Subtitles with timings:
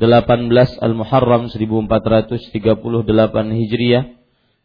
[0.00, 4.04] 18 Al-Muharram 1438 Hijriah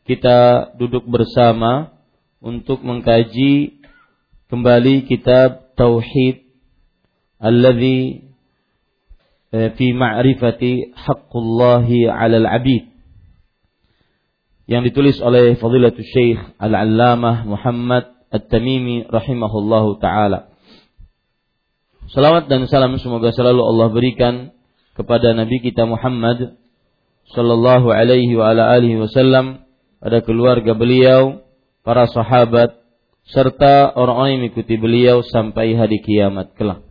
[0.08, 2.00] kita duduk bersama
[2.40, 3.84] untuk mengkaji
[4.48, 6.48] kembali kitab Tauhid
[7.44, 8.32] alladhi
[9.52, 12.98] eh, fi ma'rifati haqqullahi 'alal 'abid
[14.68, 20.52] yang ditulis oleh Fadilatul Syekh Al-Allamah Muhammad At-Tamimi rahimahullahu taala.
[22.12, 24.36] Salawat dan salam semoga selalu Allah berikan
[24.98, 26.58] kepada Nabi kita Muhammad
[27.30, 29.68] sallallahu alaihi wa ala alihi wasallam
[30.02, 31.46] pada keluarga beliau,
[31.86, 32.82] para sahabat
[33.28, 36.82] serta orang-orang yang mengikuti beliau sampai hari kiamat kelak.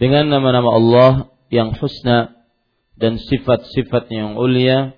[0.00, 1.12] Dengan nama-nama Allah
[1.52, 2.34] yang husna
[2.96, 4.96] dan sifat-sifat yang ulia,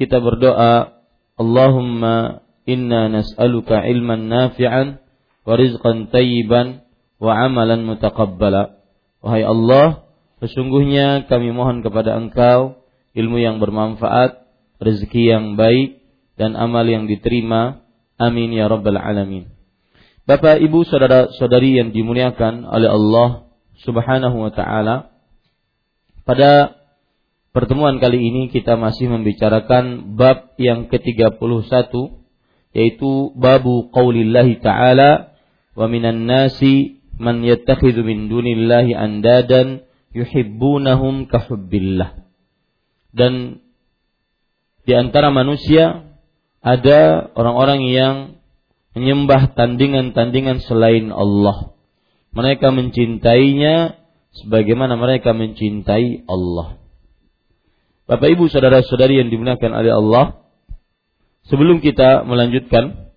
[0.00, 1.04] kita berdoa,
[1.36, 5.00] Allahumma inna nas'aluka ilman nafi'an
[5.44, 6.84] wa rizqan tayyiban
[7.20, 8.80] wa amalan mutaqabbala.
[9.20, 10.08] Wahai Allah,
[10.40, 12.80] Sesungguhnya kami mohon kepada Engkau
[13.12, 14.46] ilmu yang bermanfaat,
[14.80, 16.00] rezeki yang baik,
[16.40, 17.84] dan amal yang diterima.
[18.20, 19.52] Amin ya Rabbal Alamin.
[20.24, 23.28] Bapak, Ibu, Saudara-saudari yang dimuliakan oleh Allah
[23.82, 25.10] Subhanahu wa taala.
[26.22, 26.76] Pada
[27.50, 31.40] pertemuan kali ini kita masih membicarakan bab yang ke-31
[32.70, 35.34] yaitu babu qaulillahi ta'ala
[35.74, 39.82] wa minan nasi man yattakhidhu min dunillahi andadan
[40.14, 42.26] yuhibbunahum kahubbillah.
[43.10, 43.62] Dan
[44.86, 46.10] di antara manusia
[46.60, 48.14] ada orang-orang yang
[48.94, 51.74] menyembah tandingan-tandingan selain Allah.
[52.30, 53.98] Mereka mencintainya
[54.42, 56.78] sebagaimana mereka mencintai Allah.
[58.06, 60.24] Bapak Ibu saudara-saudari yang dimuliakan oleh Allah,
[61.46, 63.14] sebelum kita melanjutkan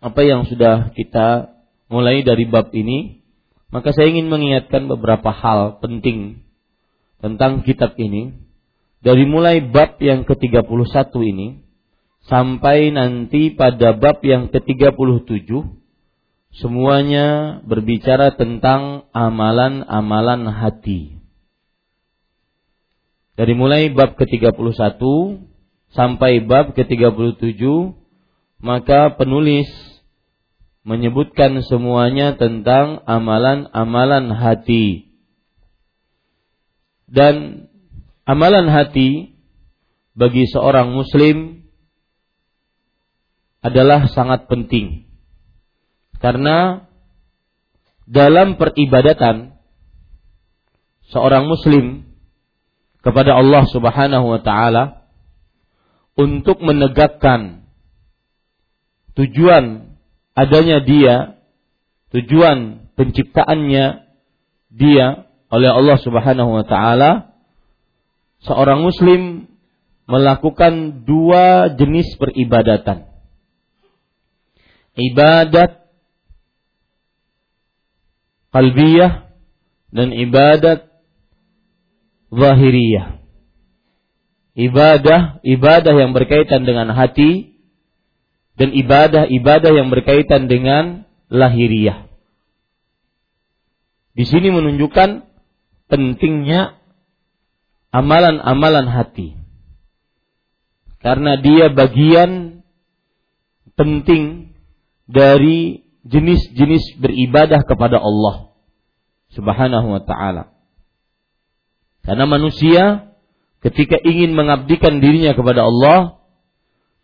[0.00, 1.52] apa yang sudah kita
[1.92, 3.15] mulai dari bab ini,
[3.76, 6.40] maka saya ingin mengingatkan beberapa hal penting
[7.20, 8.32] tentang kitab ini.
[9.04, 11.60] Dari mulai bab yang ke-31 ini
[12.24, 15.44] sampai nanti pada bab yang ke-37
[16.56, 21.20] semuanya berbicara tentang amalan-amalan hati.
[23.36, 24.96] Dari mulai bab ke-31
[25.92, 27.60] sampai bab ke-37
[28.56, 29.68] maka penulis
[30.86, 35.10] menyebutkan semuanya tentang amalan-amalan hati.
[37.10, 37.66] Dan
[38.22, 39.34] amalan hati
[40.14, 41.66] bagi seorang muslim
[43.66, 45.10] adalah sangat penting.
[46.22, 46.86] Karena
[48.06, 49.58] dalam peribadatan
[51.10, 52.06] seorang muslim
[53.02, 55.10] kepada Allah Subhanahu wa taala
[56.14, 57.66] untuk menegakkan
[59.18, 59.95] tujuan
[60.36, 61.40] adanya dia,
[62.12, 64.06] tujuan penciptaannya
[64.68, 65.06] dia
[65.48, 67.32] oleh Allah Subhanahu wa taala,
[68.44, 69.48] seorang muslim
[70.06, 73.08] melakukan dua jenis peribadatan.
[74.96, 75.88] Ibadat
[78.52, 79.28] qalbiyah
[79.92, 80.88] dan ibadat
[82.32, 83.20] zahiriyah.
[84.56, 87.55] Ibadah, ibadah yang berkaitan dengan hati
[88.56, 92.08] dan ibadah-ibadah yang berkaitan dengan lahiriah.
[94.16, 95.28] Di sini menunjukkan
[95.92, 96.80] pentingnya
[97.92, 99.36] amalan-amalan hati.
[101.04, 102.64] Karena dia bagian
[103.76, 104.56] penting
[105.04, 108.56] dari jenis-jenis beribadah kepada Allah
[109.36, 110.56] Subhanahu wa taala.
[112.02, 113.12] Karena manusia
[113.60, 116.24] ketika ingin mengabdikan dirinya kepada Allah,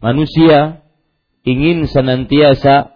[0.00, 0.81] manusia
[1.42, 2.94] ingin senantiasa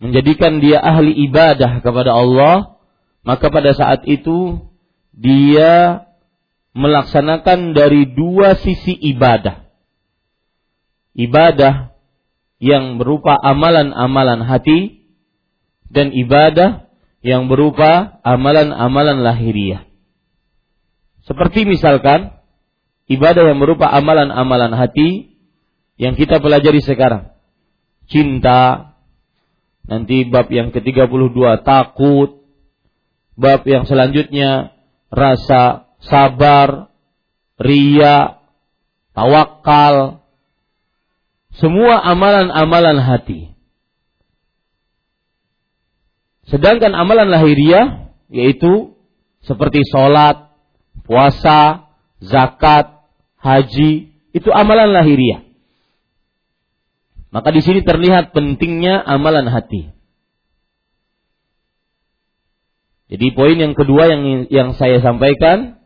[0.00, 2.76] menjadikan dia ahli ibadah kepada Allah,
[3.24, 4.68] maka pada saat itu
[5.14, 6.04] dia
[6.74, 9.64] melaksanakan dari dua sisi ibadah.
[11.14, 11.94] Ibadah
[12.58, 15.06] yang berupa amalan-amalan hati
[15.86, 16.90] dan ibadah
[17.22, 19.86] yang berupa amalan-amalan lahiriah.
[21.24, 22.36] Seperti misalkan
[23.08, 25.33] ibadah yang berupa amalan-amalan hati
[25.94, 27.30] yang kita pelajari sekarang.
[28.10, 28.94] Cinta,
[29.86, 32.44] nanti bab yang ke-32 takut,
[33.38, 34.74] bab yang selanjutnya
[35.08, 36.90] rasa sabar,
[37.56, 38.42] ria,
[39.14, 40.24] tawakal,
[41.54, 43.54] semua amalan-amalan hati.
[46.50, 48.92] Sedangkan amalan lahiriah yaitu
[49.46, 50.50] seperti sholat,
[51.06, 51.88] puasa,
[52.20, 53.04] zakat,
[53.38, 55.43] haji, itu amalan lahiriah.
[57.34, 59.90] Maka di sini terlihat pentingnya amalan hati.
[63.10, 65.82] Jadi poin yang kedua yang yang saya sampaikan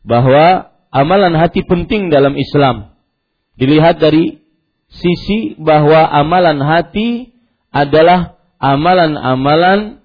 [0.00, 2.96] bahwa amalan hati penting dalam Islam.
[3.60, 4.40] Dilihat dari
[4.88, 7.36] sisi bahwa amalan hati
[7.68, 10.00] adalah amalan-amalan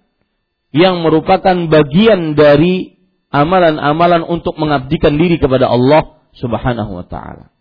[0.76, 3.00] yang merupakan bagian dari
[3.32, 7.52] amalan-amalan untuk mengabdikan diri kepada Allah Subhanahu wa taala.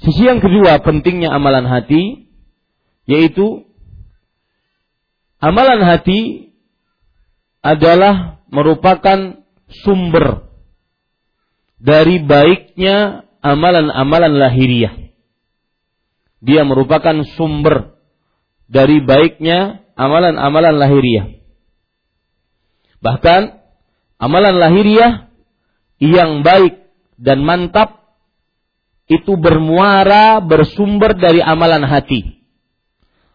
[0.00, 2.24] Sisi yang kedua pentingnya amalan hati
[3.04, 3.68] yaitu
[5.40, 6.52] amalan hati
[7.60, 9.44] adalah merupakan
[9.84, 10.48] sumber
[11.76, 15.12] dari baiknya amalan-amalan lahiriah.
[16.40, 18.00] Dia merupakan sumber
[18.72, 21.26] dari baiknya amalan-amalan lahiriah.
[23.04, 23.42] Bahkan
[24.16, 25.28] amalan lahiriah
[26.00, 26.88] yang baik
[27.20, 27.99] dan mantap
[29.10, 32.46] itu bermuara bersumber dari amalan hati.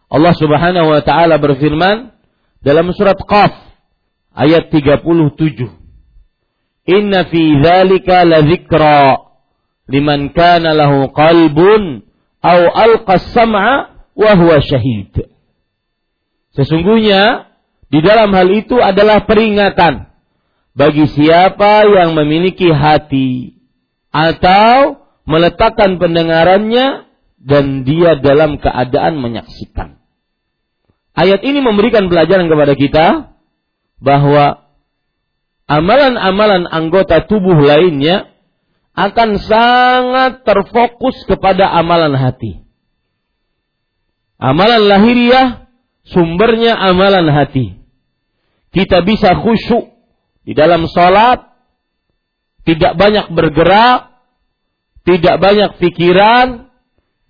[0.08, 2.16] Allah Subhanahu wa taala berfirman
[2.64, 3.52] dalam surat Qaf
[4.32, 5.36] ayat 37.
[6.88, 9.20] Inna fi dzalika ladzikra
[9.92, 12.08] liman kana lahu qalbun
[12.40, 15.12] aw alqa sam'a wahwa syahid.
[16.56, 17.52] Sesungguhnya
[17.92, 20.08] di dalam hal itu adalah peringatan
[20.72, 23.60] bagi siapa yang memiliki hati
[24.08, 27.10] atau meletakkan pendengarannya
[27.42, 29.98] dan dia dalam keadaan menyaksikan.
[31.12, 33.06] Ayat ini memberikan pelajaran kepada kita
[33.98, 34.66] bahwa
[35.66, 38.30] amalan-amalan anggota tubuh lainnya
[38.96, 42.64] akan sangat terfokus kepada amalan hati.
[44.40, 45.68] Amalan lahiriah
[46.08, 47.76] sumbernya amalan hati.
[48.72, 49.96] Kita bisa khusyuk
[50.44, 51.48] di dalam sholat,
[52.68, 54.15] tidak banyak bergerak,
[55.06, 56.66] tidak banyak pikiran,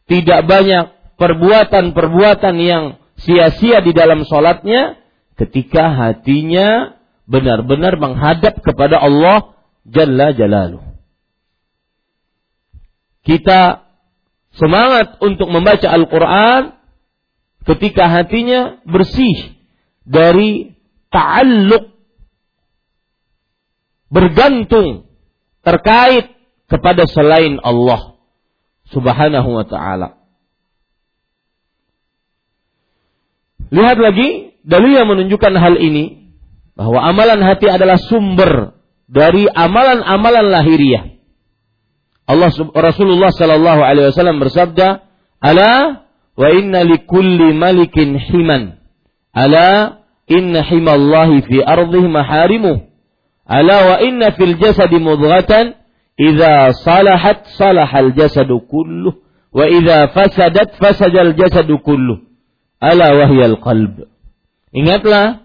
[0.09, 2.85] tidak banyak perbuatan-perbuatan yang
[3.21, 4.97] sia-sia di dalam sholatnya,
[5.37, 6.97] ketika hatinya
[7.29, 9.53] benar-benar menghadap kepada Allah
[9.85, 10.83] Jalla Jalaluh.
[13.27, 13.85] Kita
[14.57, 16.81] semangat untuk membaca Al-Quran,
[17.67, 19.59] ketika hatinya bersih
[20.07, 20.79] dari
[21.13, 21.93] ta'alluq
[24.07, 25.11] bergantung
[25.67, 26.36] terkait
[26.67, 28.19] kepada selain Allah
[28.91, 30.09] Subhanahu wa taala.
[33.75, 36.31] Lihat lagi dalil yang menunjukkan hal ini
[36.79, 38.79] bahwa amalan hati adalah sumber
[39.11, 41.19] dari amalan-amalan lahiriah.
[42.27, 45.07] Allah Rasulullah sallallahu alaihi wasallam bersabda,
[45.43, 46.07] "Ala
[46.37, 48.77] wa inna likulli malikin himan
[49.33, 52.93] ala inna himallahi fi ardihi maharimu
[53.49, 55.81] ala wa inna fil jasadi mudghatan
[56.17, 59.15] idza salahat salahal jasadu kulluh.
[59.53, 62.19] Wa idza fasadat fasadal jasadu kulluh.
[62.81, 64.01] Ala wahyal qalb.
[64.73, 65.41] Ingatlah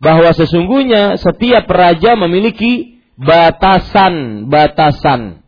[0.00, 5.42] bahwa sesungguhnya setiap raja memiliki batasan-batasan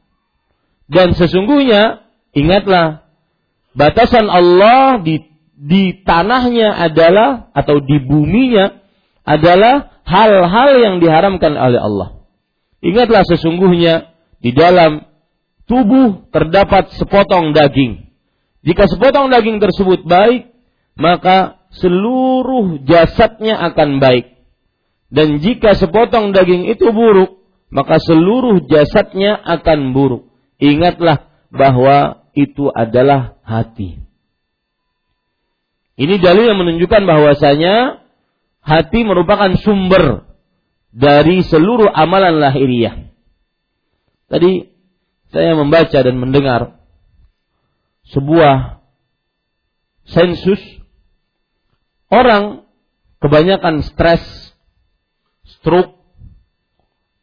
[0.91, 2.03] Dan sesungguhnya
[2.35, 3.07] ingatlah
[3.79, 5.23] batasan Allah di
[5.55, 8.83] di tanahnya adalah atau di buminya
[9.23, 12.27] adalah hal-hal yang diharamkan oleh Allah.
[12.83, 14.10] Ingatlah sesungguhnya
[14.41, 15.05] di dalam
[15.69, 18.11] tubuh terdapat sepotong daging.
[18.61, 20.53] Jika sepotong daging tersebut baik,
[20.97, 24.41] maka seluruh jasadnya akan baik.
[25.11, 30.29] Dan jika sepotong daging itu buruk, maka seluruh jasadnya akan buruk.
[30.61, 34.03] Ingatlah bahwa itu adalah hati.
[36.01, 38.01] Ini dalil yang menunjukkan bahwasanya
[38.65, 40.25] hati merupakan sumber
[40.95, 43.10] dari seluruh amalan lahiriah.
[44.31, 44.71] Tadi
[45.35, 46.79] saya membaca dan mendengar
[48.15, 48.79] sebuah
[50.07, 50.63] sensus
[52.11, 52.63] orang
[53.19, 54.23] kebanyakan stres,
[55.59, 55.99] stroke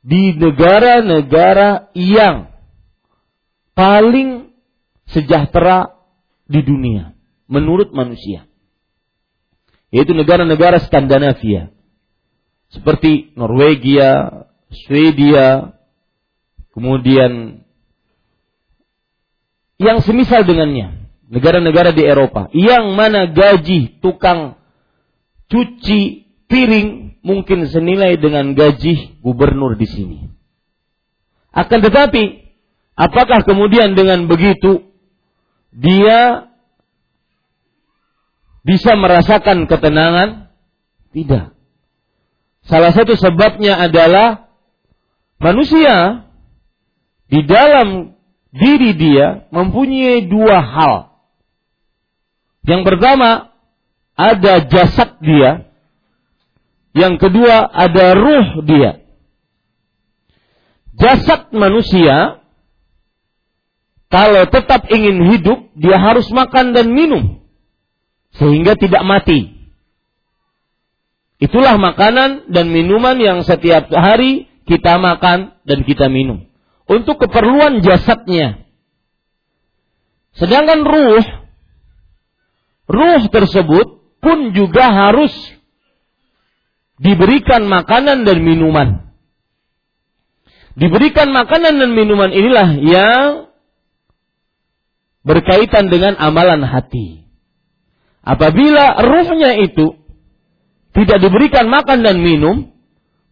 [0.03, 2.51] di negara-negara yang
[3.71, 4.51] paling
[5.07, 5.95] sejahtera
[6.47, 7.15] di dunia
[7.47, 8.47] menurut manusia.
[9.91, 11.71] Yaitu negara-negara Skandinavia.
[12.67, 14.43] Seperti Norwegia,
[14.83, 15.76] Swedia,
[16.77, 17.65] kemudian
[19.81, 24.61] yang semisal dengannya, negara-negara di Eropa, yang mana gaji tukang
[25.49, 30.19] cuci piring mungkin senilai dengan gaji gubernur di sini.
[31.49, 32.45] Akan tetapi,
[32.93, 34.85] apakah kemudian dengan begitu
[35.73, 36.45] dia
[38.61, 40.53] bisa merasakan ketenangan?
[41.09, 41.57] Tidak.
[42.69, 44.53] Salah satu sebabnya adalah
[45.41, 46.26] manusia
[47.27, 48.15] di dalam
[48.55, 50.95] diri dia mempunyai dua hal.
[52.63, 53.51] Yang pertama,
[54.15, 55.67] ada jasad dia.
[56.95, 59.03] Yang kedua, ada ruh dia.
[60.97, 62.41] Jasad manusia,
[64.09, 67.43] kalau tetap ingin hidup, dia harus makan dan minum.
[68.39, 69.53] Sehingga tidak mati.
[71.37, 76.47] Itulah makanan dan minuman yang setiap hari kita makan dan kita minum
[76.87, 78.63] untuk keperluan jasadnya.
[80.39, 81.25] Sedangkan ruh,
[82.87, 83.87] ruh tersebut
[84.23, 85.33] pun juga harus
[86.97, 89.11] diberikan makanan dan minuman.
[90.77, 93.29] Diberikan makanan dan minuman inilah yang
[95.25, 97.25] berkaitan dengan amalan hati.
[98.21, 99.97] Apabila ruhnya itu
[100.93, 102.69] tidak diberikan makan dan minum,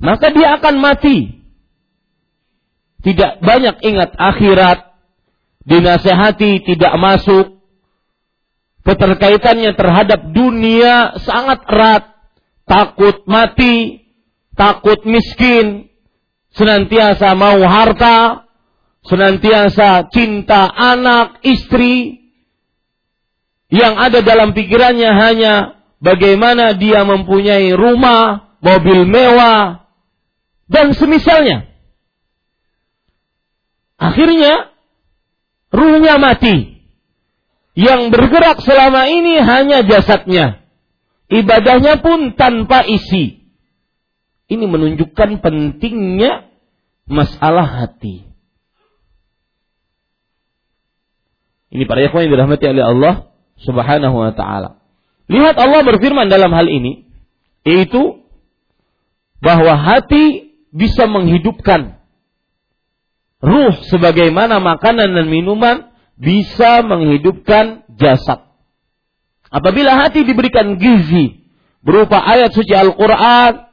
[0.02, 1.35] maka dia akan mati
[3.06, 4.98] tidak banyak ingat akhirat,
[5.62, 7.62] dinasehati tidak masuk,
[8.82, 12.04] keterkaitannya terhadap dunia sangat erat,
[12.66, 14.10] takut mati,
[14.58, 15.94] takut miskin,
[16.58, 18.50] senantiasa mau harta,
[19.06, 22.26] senantiasa cinta anak, istri,
[23.70, 25.54] yang ada dalam pikirannya hanya
[26.02, 29.86] bagaimana dia mempunyai rumah, mobil mewah,
[30.66, 31.75] dan semisalnya.
[34.06, 34.70] Akhirnya
[35.74, 36.78] ruhnya mati.
[37.76, 40.64] Yang bergerak selama ini hanya jasadnya.
[41.28, 43.44] Ibadahnya pun tanpa isi.
[44.46, 46.48] Ini menunjukkan pentingnya
[47.10, 48.30] masalah hati.
[51.74, 53.14] Ini para ikhwan yang dirahmati oleh Allah
[53.60, 54.80] Subhanahu wa taala.
[55.28, 57.10] Lihat Allah berfirman dalam hal ini
[57.66, 58.22] yaitu
[59.42, 61.95] bahwa hati bisa menghidupkan
[63.46, 68.42] ruh sebagaimana makanan dan minuman bisa menghidupkan jasad.
[69.54, 71.46] Apabila hati diberikan gizi
[71.86, 73.70] berupa ayat suci Al-Quran,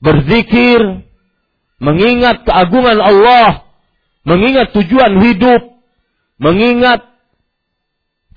[0.00, 0.80] berzikir,
[1.76, 3.68] mengingat keagungan Allah,
[4.24, 5.76] mengingat tujuan hidup,
[6.40, 7.04] mengingat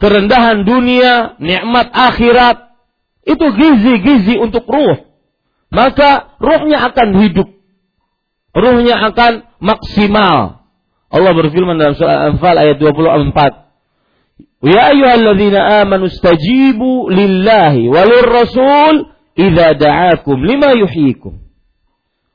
[0.04, 2.76] kerendahan dunia, nikmat akhirat,
[3.24, 5.08] itu gizi-gizi untuk ruh.
[5.72, 7.60] Maka ruhnya akan hidup
[8.54, 10.66] ruhnya akan maksimal.
[11.10, 13.70] Allah berfirman dalam surah Al-Anfal ayat 24.
[14.60, 21.40] Ya ayyuhalladzina amanu stajibu lillahi walir rasul idza da'akum lima yuhyikum.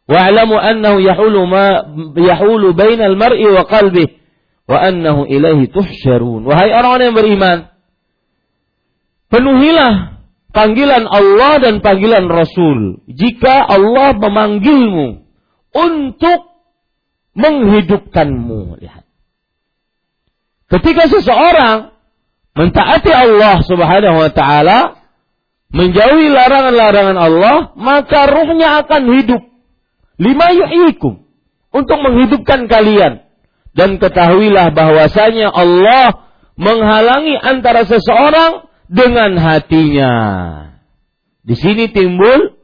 [0.05, 1.85] Wa'lamu annahu yahulu ma
[2.17, 4.21] yahulu bainal mar'i wa qalbihi
[4.69, 6.45] wa annahu ilaihi tuhsyarun.
[6.45, 7.59] Wahai orang-orang yang beriman,
[9.29, 10.21] penuhilah
[10.53, 13.05] panggilan Allah dan panggilan Rasul.
[13.09, 15.25] Jika Allah memanggilmu
[15.73, 16.54] untuk
[17.35, 18.79] menghidupkanmu.
[18.81, 19.05] Lihat.
[20.71, 21.95] Ketika seseorang
[22.55, 24.79] mentaati Allah Subhanahu wa taala,
[25.75, 29.43] menjauhi larangan-larangan Allah, maka ruhnya akan hidup.
[30.15, 31.27] Lima yu'ikum
[31.75, 33.27] untuk menghidupkan kalian
[33.75, 40.15] Dan ketahuilah bahwasanya Allah menghalangi antara seseorang dengan hatinya.
[41.43, 42.55] Di sini timbul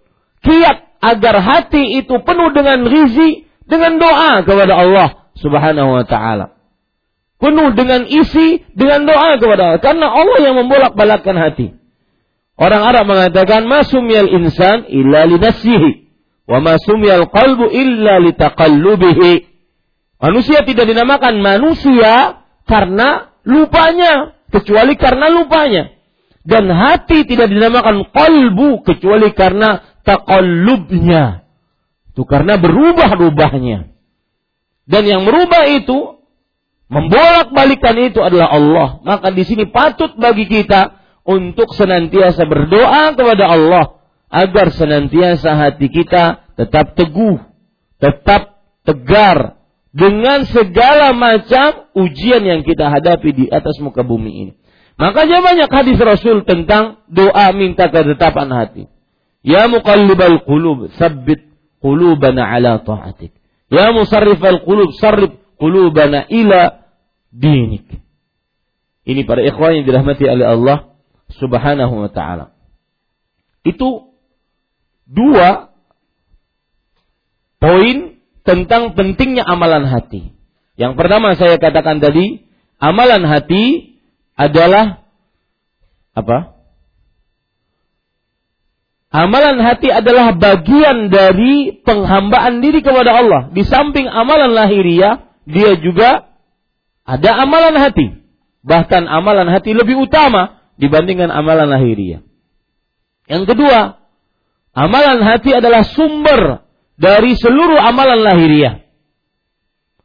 [0.47, 5.09] kiat agar hati itu penuh dengan rizi dengan doa kepada Allah
[5.39, 6.59] Subhanahu wa taala.
[7.41, 11.73] Penuh dengan isi dengan doa kepada Allah karena Allah yang membolak-balikkan hati.
[12.61, 15.91] Orang Arab mengatakan masumyal insan illa li nafsihi
[16.45, 19.49] wa masumyal qalbu illa li taqallubihi.
[20.21, 25.97] Manusia tidak dinamakan manusia karena lupanya, kecuali karena lupanya.
[26.45, 31.49] Dan hati tidak dinamakan qalbu kecuali karena taqallubnya.
[32.11, 33.95] Itu karena berubah-ubahnya.
[34.91, 36.19] Dan yang merubah itu
[36.91, 38.89] membolak-balikan itu adalah Allah.
[39.07, 43.85] Maka di sini patut bagi kita untuk senantiasa berdoa kepada Allah
[44.27, 47.39] agar senantiasa hati kita tetap teguh,
[48.03, 54.53] tetap tegar dengan segala macam ujian yang kita hadapi di atas muka bumi ini.
[54.99, 58.85] Makanya banyak hadis Rasul tentang doa minta ketetapan hati.
[59.41, 61.50] Ya muqallibal qulub, sabbit
[61.81, 63.33] qulubana ala ta'atik.
[63.73, 66.85] Ya musarrifal qulub, sarrif qulubana ila
[67.33, 67.89] dinik.
[69.09, 70.79] Ini para ikhwan yang dirahmati oleh Allah
[71.41, 72.53] Subhanahu wa taala.
[73.65, 74.13] Itu
[75.09, 75.73] dua
[77.61, 80.33] poin tentang pentingnya amalan hati.
[80.81, 82.49] Yang pertama saya katakan tadi,
[82.81, 83.97] amalan hati
[84.33, 85.05] adalah
[86.17, 86.60] apa?
[89.11, 93.51] Amalan hati adalah bagian dari penghambaan diri kepada Allah.
[93.51, 96.31] Di samping amalan lahiriah, dia juga
[97.03, 98.23] ada amalan hati.
[98.63, 102.23] Bahkan amalan hati lebih utama dibandingkan amalan lahiriah.
[103.27, 103.99] Yang kedua,
[104.79, 106.63] amalan hati adalah sumber
[106.95, 108.87] dari seluruh amalan lahiriah.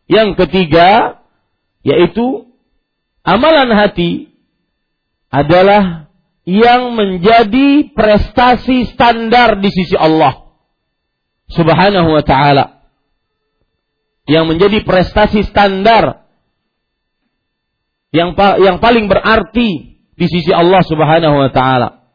[0.09, 1.21] Yang ketiga,
[1.85, 2.49] yaitu
[3.21, 4.33] amalan hati
[5.29, 6.04] adalah
[6.45, 10.45] yang menjadi prestasi standar di sisi Allah
[11.49, 12.85] Subhanahu wa taala.
[14.29, 16.25] Yang menjadi prestasi standar
[18.15, 22.07] yang yang paling berarti di sisi Allah Subhanahu wa taala.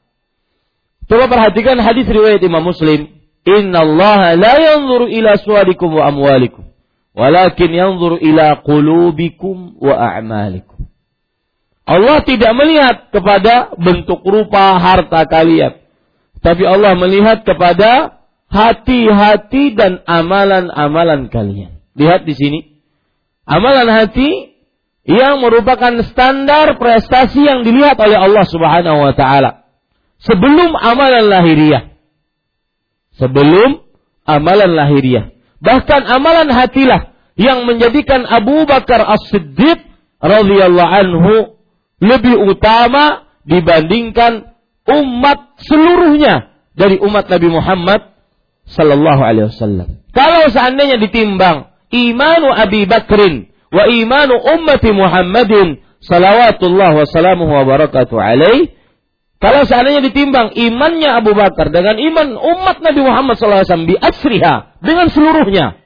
[1.11, 3.11] Coba perhatikan hadis riwayat Imam Muslim,
[3.43, 6.71] "Inna Allah la yanzuru ila suwarikum wa amwalikum,
[7.19, 10.70] walakin yanzuru ila qulubikum wa a'malikum."
[11.91, 15.83] Allah tidak melihat kepada bentuk rupa harta kalian,
[16.39, 21.83] tapi Allah melihat kepada hati-hati dan amalan-amalan kalian.
[21.99, 22.61] Lihat di sini.
[23.43, 24.55] Amalan hati
[25.03, 29.67] yang merupakan standar prestasi yang dilihat oleh Allah Subhanahu wa taala
[30.23, 31.91] sebelum amalan lahiriah.
[33.19, 33.83] Sebelum
[34.23, 35.35] amalan lahiriah.
[35.59, 39.83] Bahkan amalan hatilah yang menjadikan Abu Bakar As-Siddiq
[40.23, 41.60] radhiyallahu anhu
[42.01, 44.57] lebih utama dibandingkan
[44.89, 48.01] umat seluruhnya dari umat Nabi Muhammad
[48.65, 49.89] sallallahu alaihi wasallam.
[50.11, 58.17] Kalau seandainya ditimbang imanu Abi Bakrin wa imanu ummati Muhammadin salawatullah wa salamuhu wa barakatuh
[58.17, 58.73] alaih
[59.41, 65.09] kalau seandainya ditimbang imannya Abu Bakar dengan iman umat Nabi Muhammad SAW bi asriha dengan
[65.09, 65.81] seluruhnya,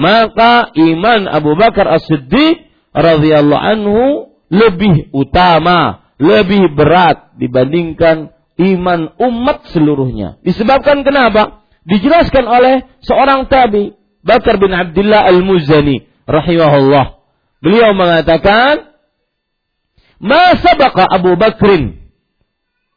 [0.00, 2.64] maka iman Abu Bakar As-Siddiq
[2.96, 10.40] radhiyallahu anhu lebih utama, lebih berat dibandingkan iman umat seluruhnya.
[10.40, 11.66] Disebabkan kenapa?
[11.86, 13.94] Dijelaskan oleh seorang tabi,
[14.26, 17.22] Bakar bin Abdullah Al-Muzani rahimahullah.
[17.62, 18.90] Beliau mengatakan,
[20.18, 22.10] "Ma sabaqa Abu Bakrin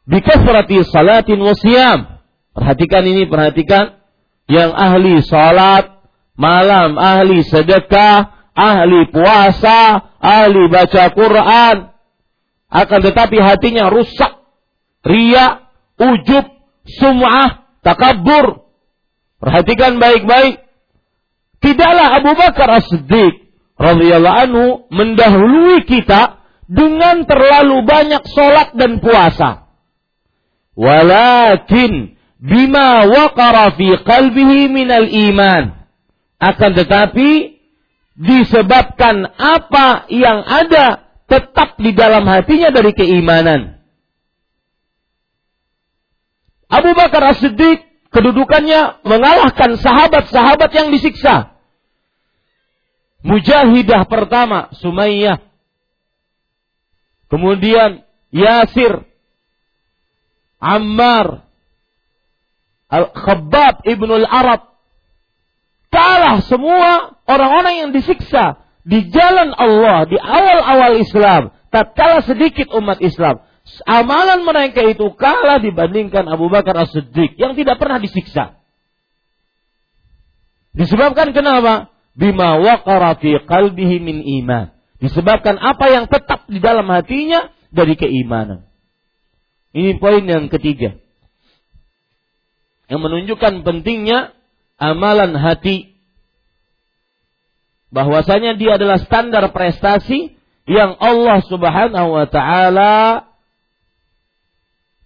[0.09, 2.17] bi kathrati salatin wa siyam."
[2.49, 4.01] Perhatikan ini, perhatikan
[4.49, 6.01] yang ahli salat
[6.33, 11.77] malam, ahli sedekah, ahli puasa, ahli baca Quran,
[12.69, 14.43] akan tetapi hatinya rusak,
[15.07, 16.45] ria, ujub,
[16.99, 18.67] sum'ah, takabur.
[19.39, 20.67] Perhatikan baik-baik.
[21.63, 23.47] Tidaklah Abu Bakar As-Siddiq
[23.79, 29.71] radhiyallahu anhu mendahului kita dengan terlalu banyak sholat dan puasa.
[30.75, 35.87] Walakin bima waqara fi qalbihi minal iman.
[36.39, 37.58] Akan tetapi
[38.19, 43.79] disebabkan apa yang ada tetap di dalam hatinya dari keimanan.
[46.67, 51.55] Abu Bakar As-Siddiq kedudukannya mengalahkan sahabat-sahabat yang disiksa.
[53.23, 55.41] Mujahidah pertama Sumayyah.
[57.29, 58.03] Kemudian
[58.33, 59.05] Yasir,
[60.59, 61.45] Ammar,
[62.89, 64.68] Al-Khabbab Ibnu Al-Arab.
[65.89, 73.41] Kalah semua orang-orang yang disiksa di jalan Allah di awal-awal Islam, tatkala sedikit umat Islam,
[73.85, 78.57] amalan mereka itu kalah dibandingkan Abu Bakar As-Siddiq yang tidak pernah disiksa.
[80.73, 81.89] Disebabkan kenapa?
[82.13, 84.73] Bima waqara fi qalbihi min iman.
[84.99, 88.67] Disebabkan apa yang tetap di dalam hatinya dari keimanan.
[89.71, 90.97] Ini poin yang ketiga.
[92.89, 94.33] Yang menunjukkan pentingnya
[94.79, 95.93] amalan hati.
[97.91, 100.39] Bahwasanya dia adalah standar prestasi
[100.69, 103.25] yang Allah Subhanahu wa taala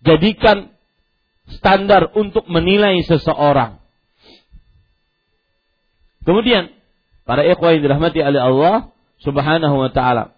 [0.03, 0.75] jadikan
[1.47, 3.79] standar untuk menilai seseorang.
[6.23, 6.71] Kemudian,
[7.27, 8.75] para ikhwah yang dirahmati oleh Allah
[9.23, 10.35] Subhanahu wa taala.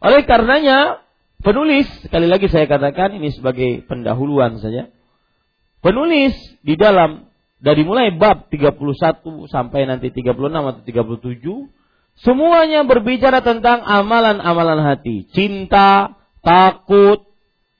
[0.00, 1.00] Oleh karenanya,
[1.40, 4.92] penulis sekali lagi saya katakan ini sebagai pendahuluan saja.
[5.80, 8.76] Penulis di dalam dari mulai bab 31
[9.48, 17.24] sampai nanti 36 atau 37 semuanya berbicara tentang amalan-amalan hati, cinta, takut,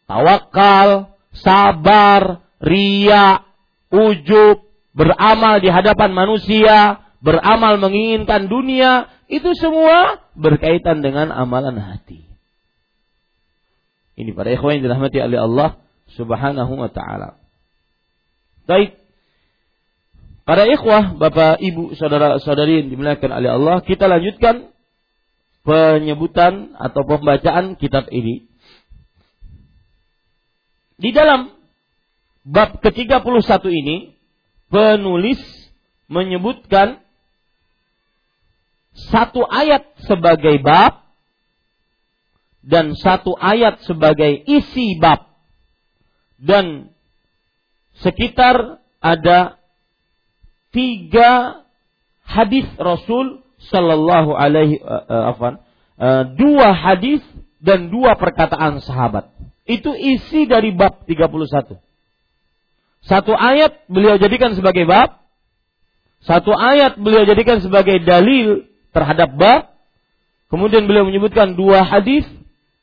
[0.09, 3.45] tawakal, sabar, ria,
[3.93, 4.65] ujub,
[4.97, 12.25] beramal di hadapan manusia, beramal menginginkan dunia, itu semua berkaitan dengan amalan hati.
[14.17, 15.69] Ini para ikhwan yang dirahmati oleh Allah
[16.17, 17.37] Subhanahu wa taala.
[18.65, 19.06] Baik.
[20.47, 24.71] Para ikhwah, Bapak, Ibu, saudara-saudari yang dimuliakan oleh Allah, kita lanjutkan
[25.67, 28.47] penyebutan atau pembacaan kitab ini.
[31.03, 31.51] Di dalam
[32.47, 34.15] bab ke-31 ini,
[34.71, 35.43] penulis
[36.07, 37.03] menyebutkan
[39.11, 41.11] satu ayat sebagai bab
[42.63, 45.27] dan satu ayat sebagai isi bab
[46.39, 46.95] dan
[47.99, 49.59] sekitar ada
[50.77, 51.65] tiga
[52.29, 53.41] hadis Rasul
[53.73, 57.25] Shallallahu Alaihi uh, uh, dua hadis
[57.65, 59.33] dan dua perkataan sahabat
[59.65, 61.81] itu isi dari bab 31
[63.01, 65.27] satu ayat beliau jadikan sebagai bab
[66.27, 69.79] satu ayat beliau jadikan sebagai dalil terhadap bab.
[70.51, 72.27] Kemudian beliau menyebutkan dua hadis.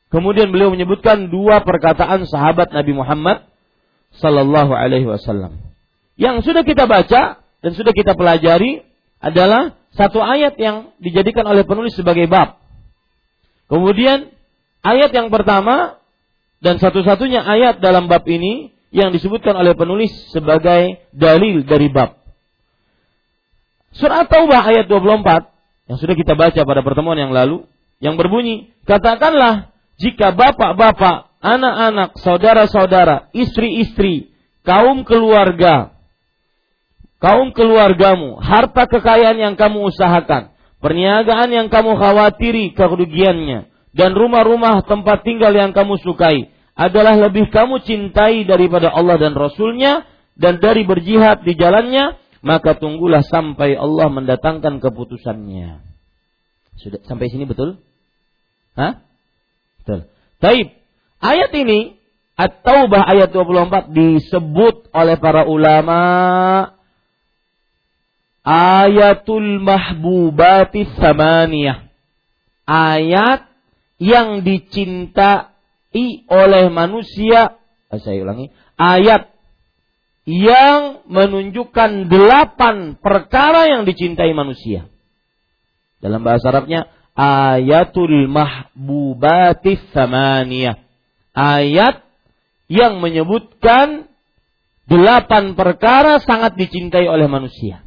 [0.08, 3.44] Kemudian beliau menyebutkan dua perkataan sahabat Nabi Muhammad
[4.16, 5.60] Sallallahu Alaihi Wasallam.
[6.16, 8.84] Yang sudah kita baca dan sudah kita pelajari
[9.24, 12.60] adalah satu ayat yang dijadikan oleh penulis sebagai bab.
[13.72, 14.28] Kemudian
[14.84, 15.96] ayat yang pertama
[16.60, 22.20] dan satu-satunya ayat dalam bab ini yang disebutkan oleh penulis sebagai dalil dari bab.
[23.96, 27.64] Surah Taubah ayat 24 yang sudah kita baca pada pertemuan yang lalu
[28.04, 34.34] yang berbunyi katakanlah jika bapak-bapak, anak-anak, saudara-saudara, istri-istri,
[34.66, 35.93] kaum keluarga,
[37.24, 40.52] kaum keluargamu, harta kekayaan yang kamu usahakan,
[40.84, 47.80] perniagaan yang kamu khawatiri kerugiannya, dan rumah-rumah tempat tinggal yang kamu sukai, adalah lebih kamu
[47.80, 50.04] cintai daripada Allah dan Rasulnya,
[50.36, 55.80] dan dari berjihad di jalannya, maka tunggulah sampai Allah mendatangkan keputusannya.
[56.76, 57.80] Sudah sampai sini betul?
[58.76, 59.00] Hah?
[59.80, 60.12] Betul.
[60.44, 60.76] Taib.
[61.24, 61.96] Ayat ini
[62.34, 66.02] At-Taubah ayat 24 disebut oleh para ulama
[68.44, 71.88] ayatul mahbubati samaniyah.
[72.64, 73.48] Ayat
[74.00, 75.48] yang dicintai
[76.28, 77.58] oleh manusia.
[77.88, 78.52] Saya ulangi.
[78.76, 79.32] Ayat
[80.24, 84.88] yang menunjukkan delapan perkara yang dicintai manusia.
[86.00, 90.80] Dalam bahasa Arabnya ayatul mahbubatis samaniyah.
[91.36, 92.04] Ayat
[92.72, 94.08] yang menyebutkan
[94.88, 97.83] delapan perkara sangat dicintai oleh manusia.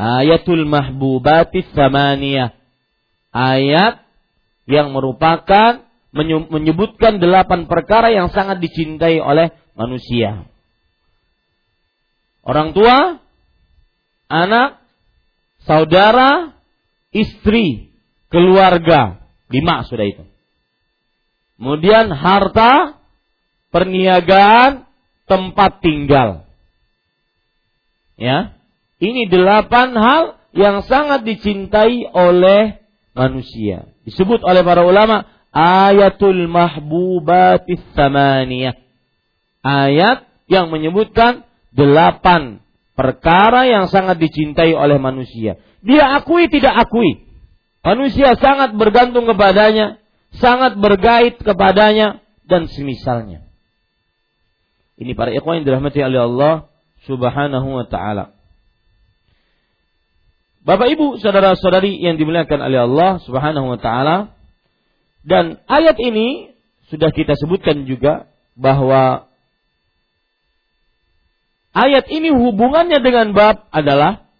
[0.00, 2.56] Ayatul mahbubatis samaniyah.
[3.36, 4.00] Ayat
[4.64, 5.84] yang merupakan
[6.48, 10.48] menyebutkan delapan perkara yang sangat dicintai oleh manusia.
[12.40, 13.20] Orang tua,
[14.32, 14.80] anak,
[15.68, 16.56] saudara,
[17.12, 17.92] istri,
[18.32, 19.20] keluarga.
[19.52, 20.24] Lima sudah itu.
[21.60, 22.96] Kemudian harta,
[23.68, 24.88] perniagaan,
[25.28, 26.48] tempat tinggal.
[28.16, 28.59] Ya,
[29.00, 32.84] ini delapan hal yang sangat dicintai oleh
[33.16, 33.88] manusia.
[34.04, 38.76] Disebut oleh para ulama ayatul mahbubatis samaniyah.
[39.64, 42.60] Ayat yang menyebutkan delapan
[42.92, 45.56] perkara yang sangat dicintai oleh manusia.
[45.80, 47.24] Dia akui tidak akui.
[47.80, 49.96] Manusia sangat bergantung kepadanya,
[50.36, 53.48] sangat bergait kepadanya dan semisalnya.
[55.00, 56.54] Ini para ikhwan yang dirahmati oleh Allah
[57.08, 58.36] Subhanahu wa taala.
[60.70, 64.38] Bapak Ibu, saudara-saudari yang dimuliakan oleh Allah Subhanahu wa taala,
[65.26, 66.54] dan ayat ini
[66.86, 69.26] sudah kita sebutkan juga bahwa
[71.74, 74.30] ayat ini hubungannya dengan bab adalah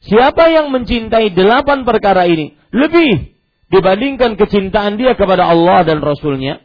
[0.00, 3.36] siapa yang mencintai delapan perkara ini lebih
[3.68, 6.64] dibandingkan kecintaan dia kepada Allah dan Rasulnya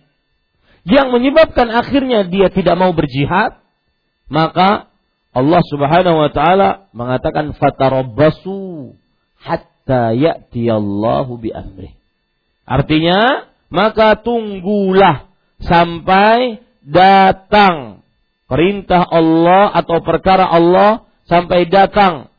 [0.88, 3.60] yang menyebabkan akhirnya dia tidak mau berjihad,
[4.32, 4.88] maka
[5.34, 8.94] Allah Subhanahu wa taala mengatakan fatarabbasu
[9.42, 11.98] hatta ya'ti Allahu bi amri.
[12.70, 18.06] Artinya, maka tunggulah sampai datang
[18.46, 22.30] perintah Allah atau perkara Allah sampai datang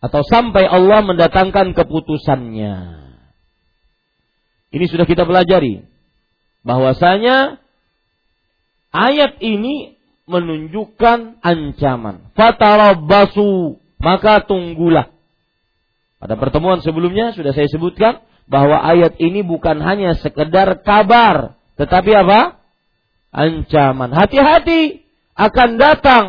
[0.00, 2.76] atau sampai Allah mendatangkan keputusannya.
[4.70, 5.82] Ini sudah kita pelajari
[6.62, 7.58] bahwasanya
[8.94, 9.99] ayat ini
[10.30, 12.30] menunjukkan ancaman.
[12.38, 15.10] Fatarabbasu, maka tunggulah.
[16.22, 22.62] Pada pertemuan sebelumnya sudah saya sebutkan bahwa ayat ini bukan hanya sekedar kabar, tetapi apa?
[23.34, 24.10] Ancaman.
[24.14, 26.24] Hati-hati akan datang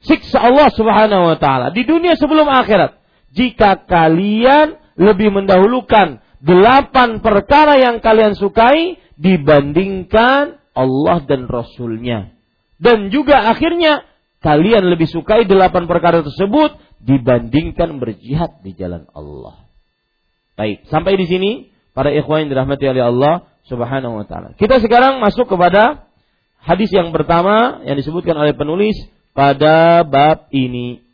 [0.00, 2.96] siksa Allah Subhanahu wa taala di dunia sebelum akhirat.
[3.30, 12.39] Jika kalian lebih mendahulukan delapan perkara yang kalian sukai dibandingkan Allah dan Rasulnya.
[12.80, 14.08] Dan juga akhirnya
[14.40, 19.68] kalian lebih sukai delapan perkara tersebut dibandingkan berjihad di jalan Allah.
[20.56, 21.50] Baik, sampai di sini
[21.92, 23.34] para ikhwan yang dirahmati oleh Allah
[23.68, 24.56] Subhanahu wa taala.
[24.56, 26.08] Kita sekarang masuk kepada
[26.64, 28.96] hadis yang pertama yang disebutkan oleh penulis
[29.36, 31.04] pada bab ini.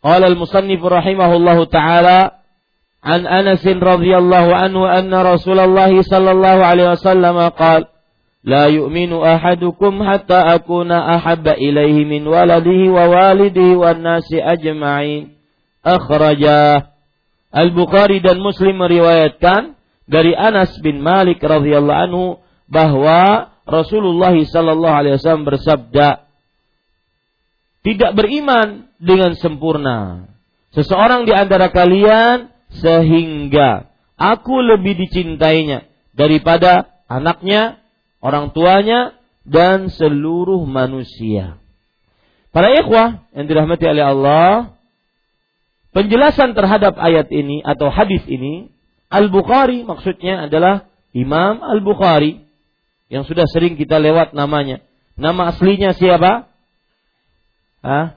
[0.00, 2.39] Qala al-musannif rahimahullahu taala
[3.05, 7.85] عن أنس رضي الله عنه أن رسول الله صلى الله عليه وسلم قال
[8.43, 15.23] لا يؤمن أحدكم حتى أكون أحب إليه من ولده ووالده والناس أجمعين
[15.85, 16.95] أخرجاه
[17.55, 19.79] Al-Bukhari dan Muslim meriwayatkan
[20.11, 22.25] dari Anas bin Malik radhiyallahu anhu
[22.67, 26.27] bahwa Rasulullah sallallahu alaihi wasallam bersabda
[27.79, 30.27] tidak beriman dengan sempurna.
[30.75, 37.82] Seseorang di antara kalian sehingga aku lebih dicintainya daripada anaknya,
[38.22, 41.58] orang tuanya, dan seluruh manusia.
[42.50, 44.74] Para ikhwah yang dirahmati oleh Allah,
[45.94, 48.70] penjelasan terhadap ayat ini atau hadis ini,
[49.10, 52.46] Al-Bukhari maksudnya adalah Imam Al-Bukhari
[53.10, 54.82] yang sudah sering kita lewat namanya.
[55.18, 56.46] Nama aslinya siapa?
[57.82, 58.14] Hah?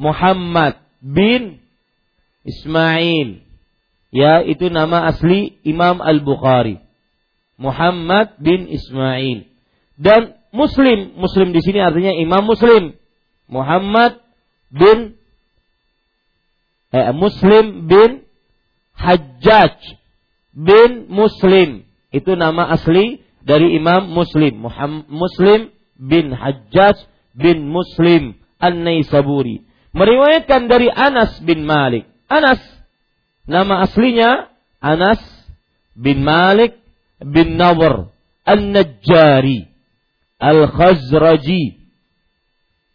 [0.00, 1.60] Muhammad bin
[2.46, 3.47] Ismail
[4.08, 6.80] Ya, itu nama asli Imam Al-Bukhari.
[7.60, 9.44] Muhammad bin Ismail.
[9.98, 12.96] Dan Muslim, Muslim di sini artinya Imam Muslim.
[13.50, 14.22] Muhammad
[14.72, 15.18] bin
[16.94, 18.24] eh, Muslim bin
[18.96, 19.76] Hajjaj
[20.54, 21.84] bin Muslim.
[22.08, 24.64] Itu nama asli dari Imam Muslim.
[24.64, 25.60] Muhammad, Muslim
[26.00, 26.96] bin Hajjaj
[27.36, 29.68] bin Muslim An-Naisaburi.
[29.92, 32.08] Meriwayatkan dari Anas bin Malik.
[32.30, 32.60] Anas
[33.48, 35.24] Nama aslinya Anas
[35.96, 36.76] bin Malik
[37.24, 38.12] bin Nawar
[38.44, 39.72] An-Najjari
[40.36, 41.80] Al-Khazraji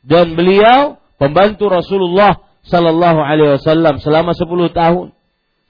[0.06, 2.38] dan beliau pembantu Rasulullah
[2.70, 5.08] sallallahu alaihi wasallam selama 10 tahun.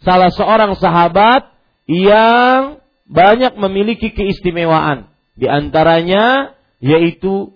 [0.04, 1.48] Salah seorang sahabat
[1.88, 5.08] yang banyak memiliki keistimewaan.
[5.34, 7.56] Di antaranya yaitu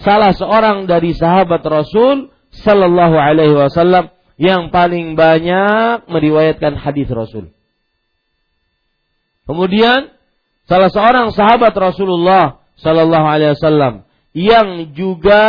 [0.00, 4.08] salah seorang dari sahabat Rasul sallallahu alaihi wasallam
[4.40, 7.52] yang paling banyak meriwayatkan hadis Rasul.
[9.44, 10.08] Kemudian
[10.64, 15.44] salah seorang sahabat Rasulullah Sallallahu Alaihi Wasallam yang juga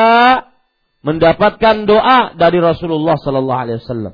[1.08, 4.14] mendapatkan doa dari Rasulullah Sallallahu Alaihi Wasallam.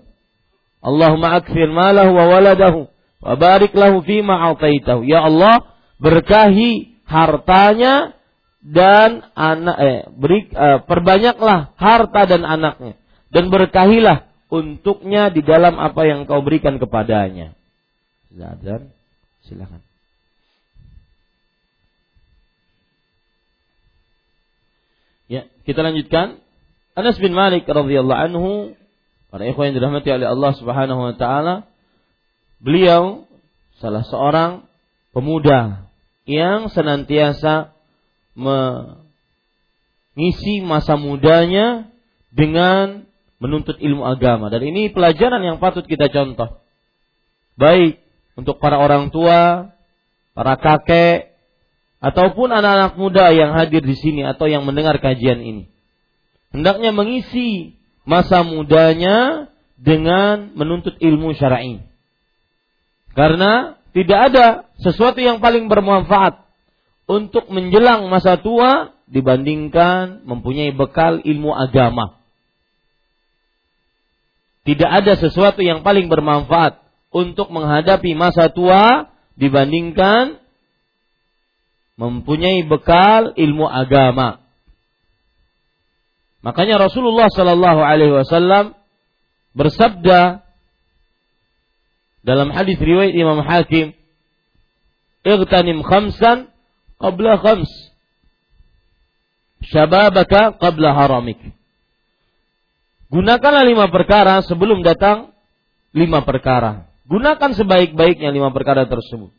[0.86, 2.86] Allahumma akfir malahu wa waladahu
[3.26, 5.10] wa barik lahu fima ataitahu.
[5.10, 8.14] Ya Allah, berkahi hartanya
[8.62, 13.00] dan anak eh, beri eh, perbanyaklah harta dan anaknya
[13.32, 17.56] dan berkahilah untuknya di dalam apa yang kau berikan kepadanya.
[18.32, 18.92] Zadzan,
[19.48, 19.82] silakan.
[25.28, 26.40] Ya, kita lanjutkan.
[26.96, 28.74] Anas bin Malik radhiyallahu anhu,
[29.30, 31.68] para ikhwan yang dirahmati oleh Allah Subhanahu wa taala,
[32.64, 33.28] beliau
[33.78, 34.66] salah seorang
[35.14, 35.88] pemuda
[36.28, 37.72] yang senantiasa
[38.36, 39.00] mengisi
[40.64, 41.88] masa mudanya
[42.30, 43.07] dengan
[43.38, 46.62] menuntut ilmu agama dan ini pelajaran yang patut kita contoh.
[47.58, 48.02] Baik
[48.38, 49.74] untuk para orang tua,
[50.38, 51.34] para kakek
[51.98, 55.66] ataupun anak-anak muda yang hadir di sini atau yang mendengar kajian ini.
[56.48, 57.76] hendaknya mengisi
[58.08, 61.84] masa mudanya dengan menuntut ilmu syar'i.
[63.14, 64.46] Karena tidak ada
[64.80, 66.40] sesuatu yang paling bermanfaat
[67.10, 72.17] untuk menjelang masa tua dibandingkan mempunyai bekal ilmu agama.
[74.68, 76.84] Tidak ada sesuatu yang paling bermanfaat
[77.16, 79.08] untuk menghadapi masa tua
[79.40, 80.44] dibandingkan
[81.96, 84.44] mempunyai bekal ilmu agama.
[86.44, 88.76] Makanya Rasulullah Shallallahu Alaihi Wasallam
[89.56, 90.46] bersabda
[92.28, 93.96] dalam hadis riwayat Imam Hakim,
[95.24, 96.52] "Igtanim khamsan
[97.00, 97.72] qabla khams."
[99.64, 101.40] Syababaka qabla haramik.
[103.08, 105.32] Gunakanlah lima perkara sebelum datang
[105.96, 106.92] lima perkara.
[107.08, 109.32] Gunakan sebaik-baiknya lima perkara tersebut.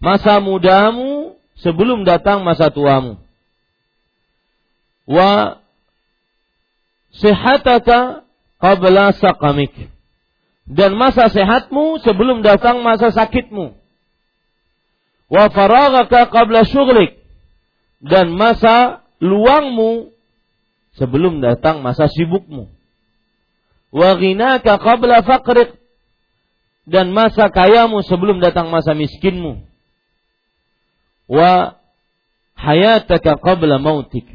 [0.00, 3.20] Masa mudamu sebelum datang masa tuamu.
[5.04, 5.60] Wa
[7.12, 8.24] sehataka
[8.56, 9.92] qabla saqamik.
[10.64, 13.76] Dan masa sehatmu sebelum datang masa sakitmu.
[15.28, 17.20] Wa faragaka qabla syughlik.
[18.00, 20.10] Dan masa luangmu
[20.96, 22.72] sebelum datang masa sibukmu.
[23.92, 25.76] Wa ghinaka qabla faqrik
[26.88, 29.62] dan masa kayamu sebelum datang masa miskinmu.
[31.28, 31.76] Wa
[32.56, 34.26] hayataka qabla mautik.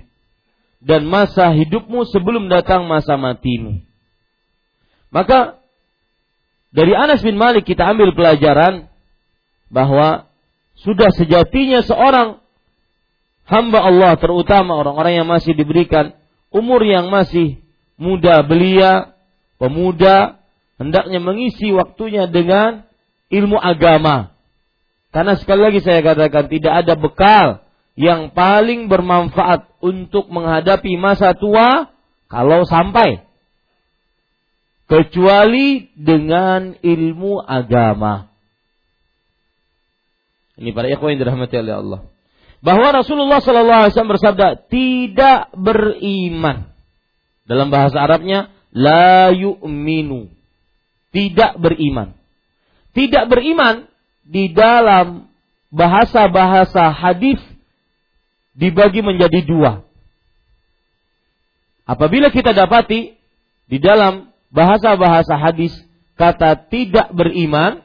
[0.77, 3.81] Dan masa hidupmu sebelum datang masa matimu.
[5.09, 5.57] Maka
[6.69, 8.85] dari Anas bin Malik kita ambil pelajaran
[9.73, 10.29] bahwa
[10.77, 12.37] sudah sejatinya seorang
[13.49, 16.13] hamba Allah terutama orang-orang yang masih diberikan
[16.53, 17.59] umur yang masih
[17.97, 19.16] muda belia,
[19.57, 20.41] pemuda
[20.77, 22.85] hendaknya mengisi waktunya dengan
[23.29, 24.33] ilmu agama.
[25.11, 27.47] Karena sekali lagi saya katakan tidak ada bekal
[27.97, 31.89] yang paling bermanfaat untuk menghadapi masa tua
[32.29, 33.25] kalau sampai
[34.87, 38.31] kecuali dengan ilmu agama.
[40.57, 42.01] Ini para ikhwan yang dirahmati oleh Allah.
[42.65, 46.73] Bahwa Rasulullah Wasallam bersabda tidak beriman.
[47.45, 50.29] Dalam bahasa Arabnya la yu'minu
[51.09, 52.13] tidak beriman.
[52.93, 53.89] Tidak beriman
[54.21, 55.25] di dalam
[55.73, 57.41] bahasa-bahasa hadis
[58.53, 59.81] dibagi menjadi dua.
[61.89, 63.17] Apabila kita dapati
[63.65, 65.73] di dalam bahasa-bahasa hadis
[66.19, 67.81] kata tidak beriman,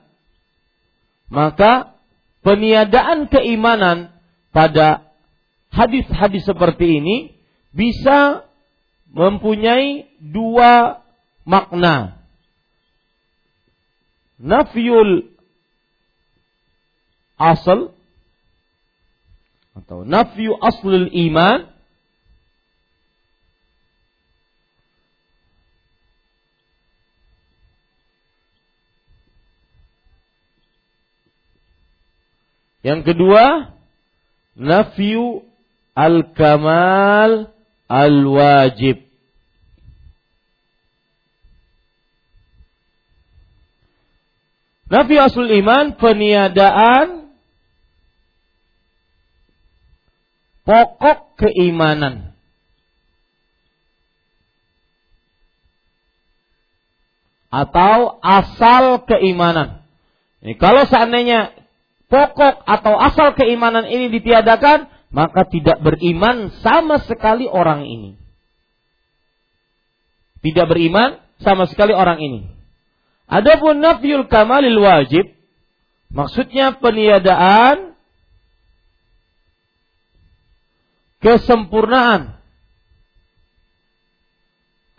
[1.33, 1.96] maka
[2.44, 4.12] peniadaan keimanan
[4.52, 5.09] pada
[5.72, 7.16] hadis-hadis seperti ini
[7.72, 8.44] bisa
[9.09, 11.02] mempunyai dua
[11.42, 12.22] makna
[14.38, 15.26] nafyul
[17.35, 17.90] asal
[19.74, 21.72] atau nafyu aslul iman
[32.82, 33.70] Yang kedua,
[34.58, 35.46] nafyu
[35.94, 37.54] al-kamal
[37.87, 39.12] al-wajib.
[44.92, 47.33] Nafi asul iman peniadaan
[50.68, 52.37] pokok keimanan.
[57.48, 59.81] Atau asal keimanan.
[60.44, 61.57] Ini kalau seandainya
[62.12, 68.20] pokok atau asal keimanan ini ditiadakan, maka tidak beriman sama sekali orang ini.
[70.44, 72.62] Tidak beriman sama sekali orang ini.
[73.32, 75.32] Adapun nafyul kamalil wajib
[76.12, 77.96] maksudnya peniadaan
[81.24, 82.36] kesempurnaan.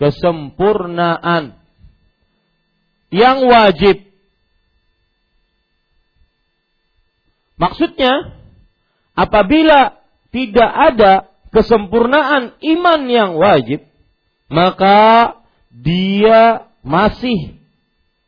[0.01, 1.61] Kesempurnaan
[3.13, 4.01] yang wajib.
[7.61, 8.33] Maksudnya
[9.13, 10.01] apabila
[10.33, 11.13] tidak ada
[11.53, 13.85] kesempurnaan iman yang wajib
[14.49, 15.37] maka
[15.69, 17.62] dia masih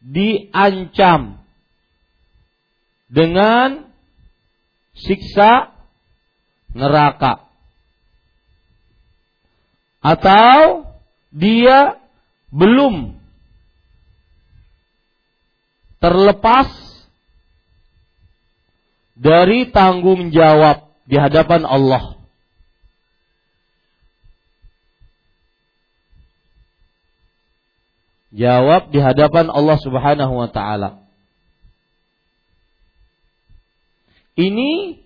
[0.05, 1.41] diancam
[3.09, 3.89] dengan
[4.93, 5.73] siksa
[6.77, 7.41] neraka
[10.05, 10.85] atau
[11.33, 11.97] dia
[12.53, 13.17] belum
[15.97, 16.69] terlepas
[19.17, 22.13] dari tanggung jawab di hadapan Allah.
[28.35, 30.99] Jawab di hadapan Allah Subhanahu wa taala.
[34.35, 34.99] Ini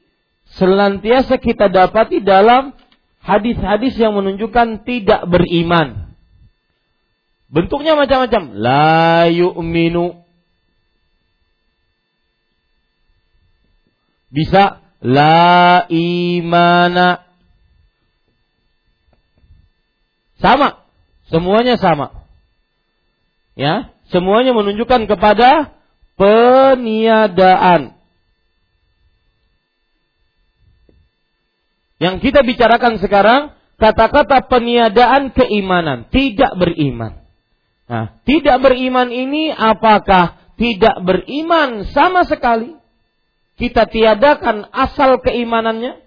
[0.57, 2.73] senantiasa kita dapati dalam
[3.21, 6.17] hadis-hadis yang menunjukkan tidak beriman.
[7.49, 8.57] Bentuknya macam-macam.
[8.57, 10.25] La yu'minu.
[14.29, 17.25] Bisa la imana.
[20.41, 20.85] Sama.
[21.29, 22.28] Semuanya sama.
[23.59, 25.75] Ya, semuanya menunjukkan kepada
[26.15, 27.91] peniadaan.
[31.99, 33.41] Yang kita bicarakan sekarang
[33.75, 37.19] kata-kata peniadaan keimanan, tidak beriman.
[37.91, 42.79] Nah, tidak beriman ini apakah tidak beriman sama sekali?
[43.59, 45.99] Kita tiadakan asal keimanannya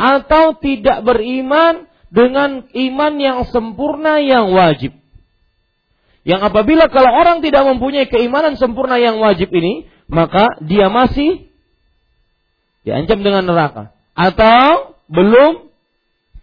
[0.00, 5.03] atau tidak beriman dengan iman yang sempurna yang wajib.
[6.24, 11.52] Yang apabila kalau orang tidak mempunyai keimanan sempurna yang wajib ini, maka dia masih
[12.84, 15.68] diancam dengan neraka atau belum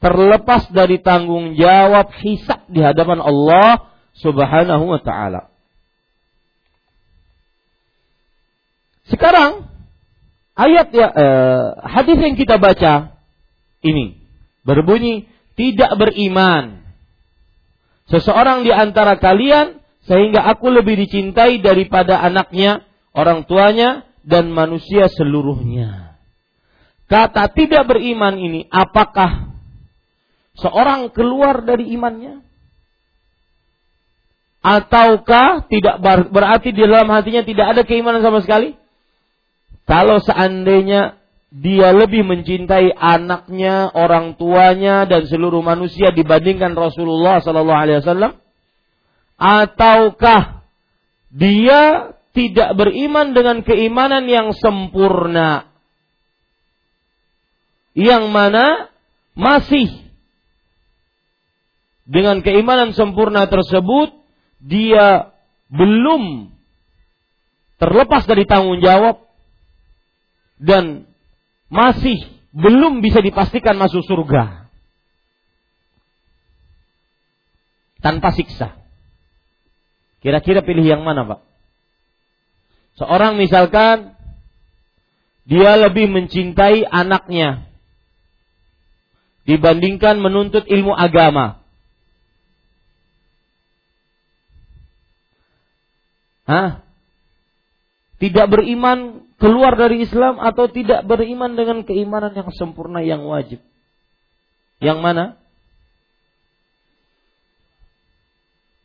[0.01, 5.53] terlepas dari tanggung jawab hisab di hadapan Allah Subhanahu wa taala.
[9.09, 9.69] Sekarang
[10.57, 13.17] ayat ya eh, hadis yang kita baca
[13.85, 14.17] ini
[14.61, 16.80] berbunyi tidak beriman
[18.09, 22.81] seseorang di antara kalian sehingga aku lebih dicintai daripada anaknya,
[23.13, 26.17] orang tuanya dan manusia seluruhnya.
[27.05, 29.51] Kata tidak beriman ini apakah
[30.55, 32.41] seorang keluar dari imannya?
[34.61, 35.97] ataukah tidak
[36.29, 38.77] berarti di dalam hatinya tidak ada keimanan sama sekali?
[39.89, 41.17] Kalau seandainya
[41.51, 48.39] dia lebih mencintai anaknya, orang tuanya dan seluruh manusia dibandingkan Rasulullah sallallahu alaihi wasallam,
[49.35, 50.63] ataukah
[51.27, 55.67] dia tidak beriman dengan keimanan yang sempurna?
[57.91, 58.87] Yang mana
[59.35, 59.91] masih
[62.07, 64.15] dengan keimanan sempurna tersebut
[64.63, 65.35] dia
[65.67, 66.55] belum
[67.75, 69.27] terlepas dari tanggung jawab
[70.55, 71.10] dan
[71.71, 72.19] masih
[72.51, 74.67] belum bisa dipastikan masuk surga
[78.03, 78.75] tanpa siksa.
[80.19, 81.39] Kira-kira pilih yang mana, Pak?
[82.99, 84.13] Seorang misalkan
[85.47, 87.65] dia lebih mencintai anaknya
[89.47, 91.63] dibandingkan menuntut ilmu agama.
[96.45, 96.83] Hah?
[98.21, 103.57] Tidak beriman keluar dari Islam atau tidak beriman dengan keimanan yang sempurna yang wajib?
[104.77, 105.25] Yang mana?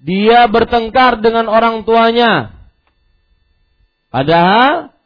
[0.00, 2.56] Dia bertengkar dengan orang tuanya.
[4.08, 4.96] Padahal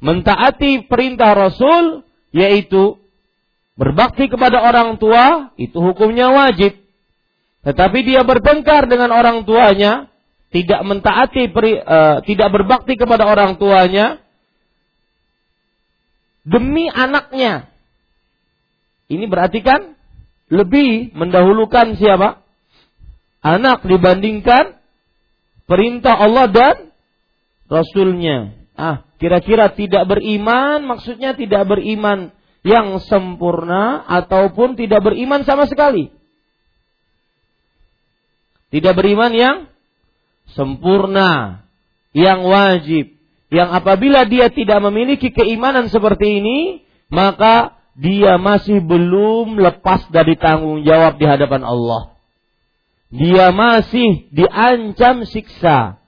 [0.00, 2.00] mentaati perintah Rasul
[2.32, 2.96] yaitu
[3.76, 6.80] berbakti kepada orang tua itu hukumnya wajib.
[7.62, 10.08] Tetapi dia bertengkar dengan orang tuanya
[10.52, 14.20] tidak mentaati uh, tidak berbakti kepada orang tuanya
[16.42, 17.70] demi anaknya.
[19.10, 19.94] Ini berarti kan
[20.52, 22.42] lebih mendahulukan siapa?
[23.42, 24.78] Anak dibandingkan
[25.66, 26.76] perintah Allah dan
[27.66, 28.54] Rasulnya.
[28.76, 32.30] Ah, kira-kira tidak beriman maksudnya tidak beriman
[32.62, 36.14] yang sempurna ataupun tidak beriman sama sekali.
[38.72, 39.56] Tidak beriman yang
[40.56, 41.60] sempurna,
[42.16, 43.11] yang wajib,
[43.52, 46.58] yang apabila dia tidak memiliki keimanan seperti ini,
[47.12, 52.16] maka dia masih belum lepas dari tanggung jawab di hadapan Allah.
[53.12, 56.00] Dia masih diancam siksa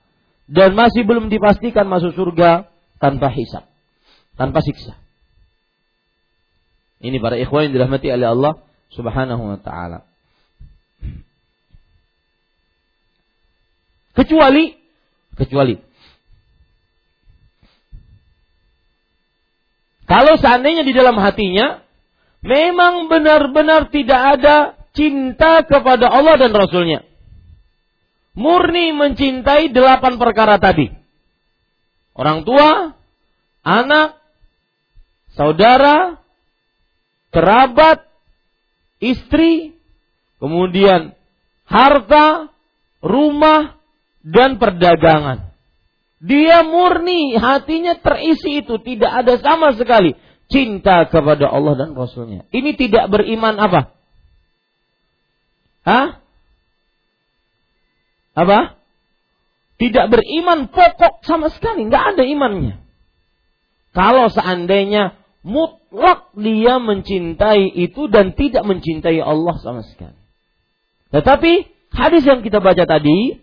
[0.48, 3.68] dan masih belum dipastikan masuk surga tanpa hisab,
[4.40, 4.96] tanpa siksa.
[7.04, 10.08] Ini para ikhwan yang dirahmati oleh Allah Subhanahu wa taala.
[14.16, 14.72] Kecuali
[15.36, 15.76] kecuali
[20.04, 21.80] kalau seandainya di dalam hatinya
[22.44, 24.56] memang benar-benar tidak ada
[24.92, 27.02] cinta kepada Allah dan Rasulnya.
[28.34, 30.90] Murni mencintai delapan perkara tadi.
[32.14, 32.94] Orang tua,
[33.62, 34.18] anak,
[35.34, 36.18] saudara,
[37.34, 38.06] kerabat,
[39.02, 39.74] istri,
[40.38, 41.14] kemudian
[41.66, 42.50] harta,
[43.02, 43.78] rumah,
[44.22, 45.43] dan perdagangan.
[46.24, 50.16] Dia murni, hatinya terisi itu, tidak ada sama sekali
[50.48, 52.48] cinta kepada Allah dan Rasulnya.
[52.48, 53.92] Ini tidak beriman apa?
[55.84, 56.24] Hah?
[58.32, 58.80] Apa?
[59.76, 62.80] Tidak beriman pokok sama sekali, nggak ada imannya.
[63.92, 70.16] Kalau seandainya mutlak dia mencintai itu dan tidak mencintai Allah sama sekali.
[71.12, 71.52] Tetapi
[71.92, 73.38] hadis yang kita baca tadi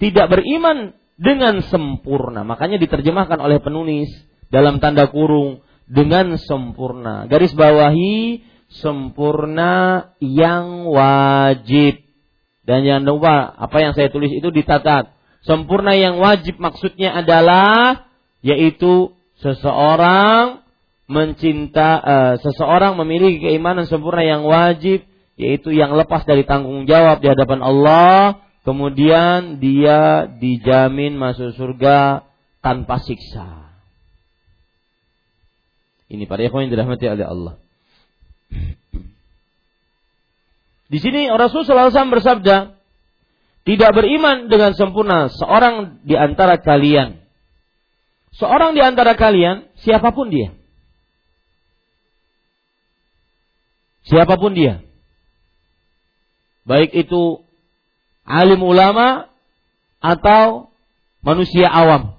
[0.00, 2.42] tidak beriman dengan sempurna.
[2.42, 4.10] Makanya diterjemahkan oleh penulis
[4.50, 7.30] dalam tanda kurung dengan sempurna.
[7.30, 8.42] Garis bawahi
[8.82, 12.02] sempurna yang wajib.
[12.66, 15.14] Dan jangan lupa apa yang saya tulis itu ditatat.
[15.46, 18.06] Sempurna yang wajib maksudnya adalah
[18.42, 20.62] yaitu seseorang
[21.10, 25.02] mencinta uh, seseorang memiliki keimanan sempurna yang wajib
[25.34, 32.26] yaitu yang lepas dari tanggung jawab di hadapan Allah kemudian dia dijamin masuk surga
[32.62, 33.62] tanpa siksa.
[36.12, 37.54] Ini para ikhwan yang dirahmati oleh Allah.
[40.92, 42.76] Di sini Rasulullah SAW bersabda
[43.64, 47.24] tidak beriman dengan sempurna seorang di antara kalian.
[48.36, 50.52] Seorang di antara kalian siapa pun dia.
[54.04, 54.84] Siapa pun dia.
[56.68, 57.40] Baik itu
[58.26, 59.30] alim ulama
[60.02, 60.70] atau
[61.22, 62.18] manusia awam.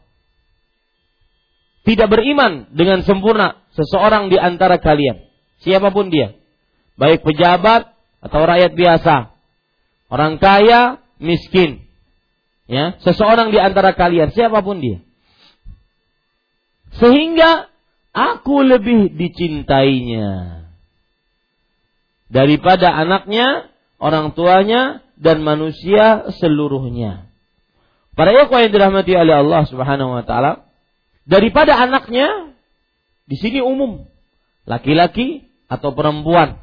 [1.84, 5.28] Tidak beriman dengan sempurna seseorang di antara kalian.
[5.60, 6.39] Siapa pun dia.
[6.95, 7.91] Baik pejabat
[8.24, 9.36] atau rakyat biasa.
[10.08, 11.84] Orang kaya, miskin.
[12.72, 15.04] Ya, seseorang di antara kalian, siapa pun dia.
[16.95, 17.68] Sehingga
[18.16, 20.64] aku lebih dicintainya
[22.32, 23.68] daripada anaknya,
[23.99, 27.32] orang tuanya, dan manusia seluruhnya.
[28.13, 30.67] Para ikhwah yang dirahmati oleh Allah Subhanahu wa taala,
[31.24, 32.51] daripada anaknya
[33.24, 34.03] di sini umum,
[34.67, 36.59] laki-laki atau perempuan.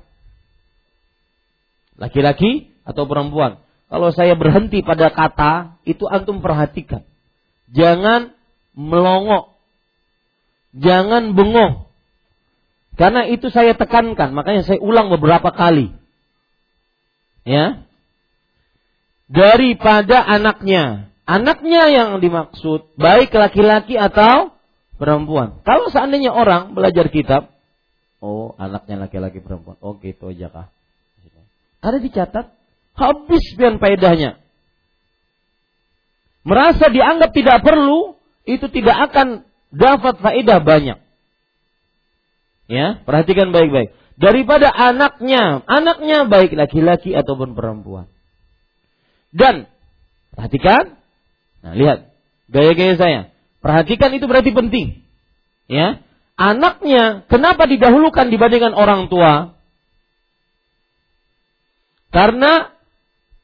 [1.97, 3.65] Laki-laki atau perempuan.
[3.91, 7.03] Kalau saya berhenti pada kata, itu antum perhatikan.
[7.73, 8.31] Jangan
[8.77, 9.57] melongok.
[10.77, 11.91] Jangan bengong.
[12.95, 15.91] Karena itu saya tekankan, makanya saya ulang beberapa kali.
[17.43, 17.90] Ya.
[19.31, 21.15] Daripada anaknya.
[21.23, 24.51] Anaknya yang dimaksud, baik laki-laki atau
[24.99, 25.63] perempuan.
[25.63, 27.55] Kalau seandainya orang belajar kitab,
[28.19, 29.79] oh anaknya laki-laki perempuan.
[29.79, 30.67] Oh gitu aja kah?
[31.81, 32.51] Ada dicatat,
[32.99, 34.43] habis pian faedahnya.
[36.43, 40.99] Merasa dianggap tidak perlu, itu tidak akan dapat faedah banyak.
[42.67, 43.95] Ya, perhatikan baik-baik.
[44.21, 48.11] Daripada anaknya, anaknya baik laki-laki ataupun perempuan.
[49.31, 49.71] Dan
[50.35, 50.99] perhatikan,
[51.63, 52.11] nah lihat
[52.51, 53.21] gaya-gaya saya.
[53.63, 55.07] Perhatikan itu berarti penting.
[55.71, 56.03] Ya,
[56.35, 59.55] anaknya kenapa didahulukan dibandingkan orang tua?
[62.11, 62.75] Karena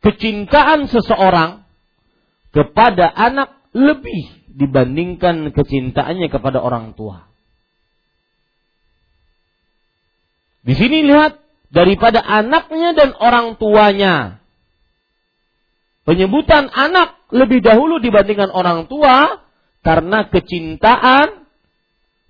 [0.02, 1.62] kecintaan seseorang
[2.50, 7.28] kepada anak lebih dibandingkan kecintaannya kepada orang tua.
[10.66, 11.38] Di sini lihat
[11.70, 14.42] daripada anaknya dan orang tuanya.
[16.06, 19.42] Penyebutan anak lebih dahulu dibandingkan orang tua
[19.82, 21.50] karena kecintaan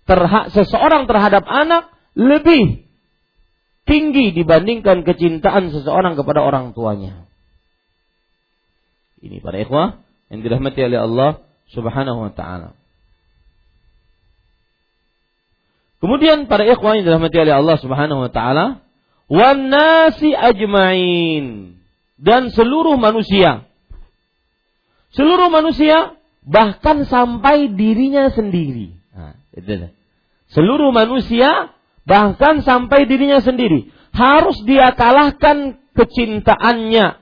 [0.08, 2.88] terha seseorang terhadap anak lebih
[3.84, 7.28] tinggi dibandingkan kecintaan seseorang kepada orang tuanya.
[9.20, 10.00] Ini para ikhwah
[10.32, 11.30] yang dirahmati oleh Allah
[11.68, 12.72] Subhanahu wa taala.
[16.00, 18.80] Kemudian para ikhwan yang dirahmati oleh Allah Subhanahu wa taala,
[19.28, 21.75] wan nasi ajmain
[22.16, 23.68] dan seluruh manusia.
[25.12, 28.96] Seluruh manusia bahkan sampai dirinya sendiri.
[29.12, 29.36] Nah.
[30.52, 31.72] Seluruh manusia
[32.06, 37.18] bahkan sampai dirinya sendiri harus dia kalahkan kecintaannya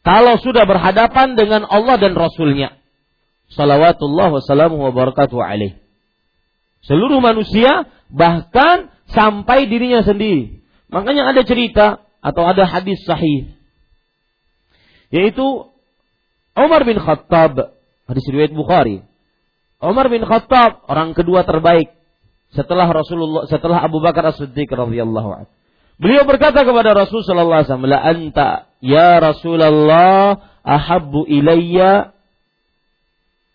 [0.00, 2.78] kalau sudah berhadapan dengan Allah dan Rasulnya.
[3.46, 5.78] Salawatullah wassalamu wa barakatuh alaih
[6.86, 10.62] seluruh manusia bahkan sampai dirinya sendiri.
[10.86, 13.55] Makanya ada cerita atau ada hadis sahih
[15.16, 15.72] yaitu
[16.52, 17.72] Umar bin Khattab
[18.04, 19.00] hadis riwayat Bukhari.
[19.80, 21.92] Umar bin Khattab orang kedua terbaik
[22.52, 25.52] setelah Rasulullah setelah Abu Bakar As-Siddiq radhiyallahu anhu.
[25.96, 28.48] Beliau berkata kepada Rasul sallallahu alaihi wasallam, "La anta
[28.84, 32.12] ya Rasulullah ahabbu ilayya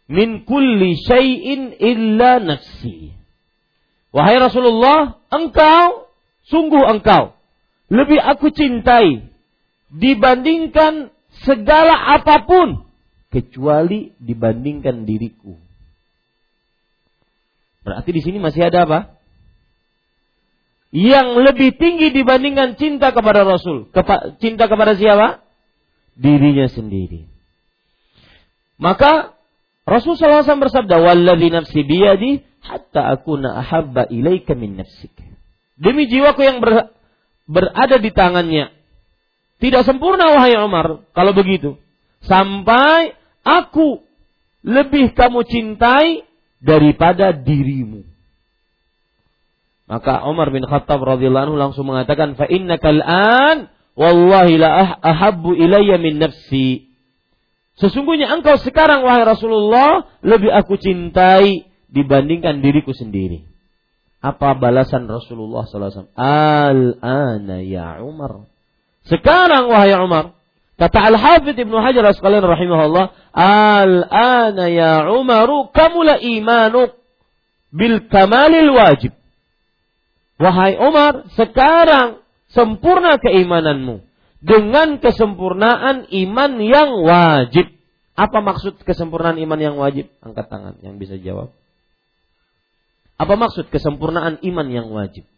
[0.10, 3.14] min kulli syai'in illa nafsi."
[4.10, 6.10] Wahai Rasulullah, engkau,
[6.50, 7.38] sungguh engkau,
[7.94, 9.32] lebih aku cintai
[9.94, 11.11] dibandingkan
[11.44, 12.86] segala apa pun
[13.32, 15.56] kecuali dibandingkan diriku.
[17.82, 19.00] Berarti di sini masih ada apa?
[20.92, 23.88] Yang lebih tinggi dibandingkan cinta kepada Rasul.
[23.90, 25.40] Kepa cinta kepada siapa?
[26.20, 27.26] Dirinya sendiri.
[28.76, 29.34] Maka
[29.88, 35.12] Rasul SAW bersabda, "Walladzi nafsi biyadi hatta akuna ahabba ilaika min nafsik.
[35.82, 36.94] Demi jiwaku yang ber,
[37.50, 38.70] berada di tangannya.
[39.62, 41.78] Tidak sempurna wahai Umar kalau begitu.
[42.26, 43.14] Sampai
[43.46, 44.02] aku
[44.66, 46.26] lebih kamu cintai
[46.58, 48.02] daripada dirimu.
[49.86, 55.54] Maka Umar bin Khattab radhiyallahu anhu langsung mengatakan fa innaka an wallahi la ah, ahabbu
[55.54, 56.90] ilayya min nafsi.
[57.78, 63.46] Sesungguhnya engkau sekarang wahai Rasulullah lebih aku cintai dibandingkan diriku sendiri.
[64.22, 66.14] Apa balasan Rasulullah SAW?
[66.14, 68.51] Al-ana ya Umar.
[69.06, 70.38] Sekarang wahai Umar.
[70.82, 73.14] Kata Al-Hafidh Ibnu Hajar sekalian rahimahullah.
[73.38, 76.98] Al-ana ya Umaru kamula imanuk
[77.70, 79.14] bil kamalil wajib.
[80.42, 84.02] Wahai Umar, sekarang sempurna keimananmu
[84.42, 87.70] dengan kesempurnaan iman yang wajib.
[88.18, 90.10] Apa maksud kesempurnaan iman yang wajib?
[90.20, 91.54] Angkat tangan yang bisa jawab.
[93.22, 95.30] Apa maksud kesempurnaan iman yang wajib?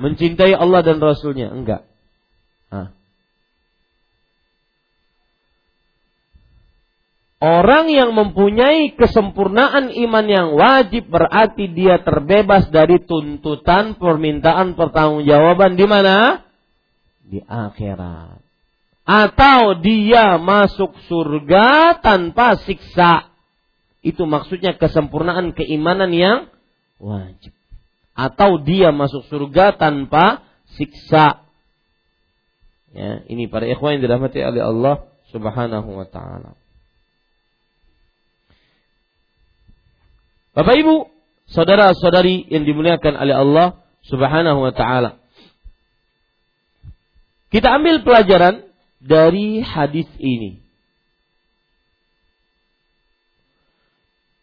[0.00, 1.52] Mencintai Allah dan Rasulnya?
[1.52, 1.84] Enggak.
[2.72, 2.96] Hah.
[7.40, 15.86] Orang yang mempunyai kesempurnaan iman yang wajib berarti dia terbebas dari tuntutan permintaan pertanggungjawaban di
[15.88, 16.44] mana?
[17.24, 18.40] Di akhirat.
[19.04, 23.28] Atau dia masuk surga tanpa siksa.
[24.00, 26.38] Itu maksudnya kesempurnaan keimanan yang
[26.96, 27.52] wajib.
[28.20, 30.44] Atau dia masuk surga tanpa
[30.76, 31.40] siksa.
[32.92, 36.52] Ya, ini para ikhwan yang dirahmati oleh Allah Subhanahu wa taala.
[40.52, 41.08] Bapak Ibu,
[41.48, 43.68] saudara-saudari yang dimuliakan oleh Allah
[44.04, 45.16] Subhanahu wa taala.
[47.48, 48.68] Kita ambil pelajaran
[49.00, 50.60] dari hadis ini.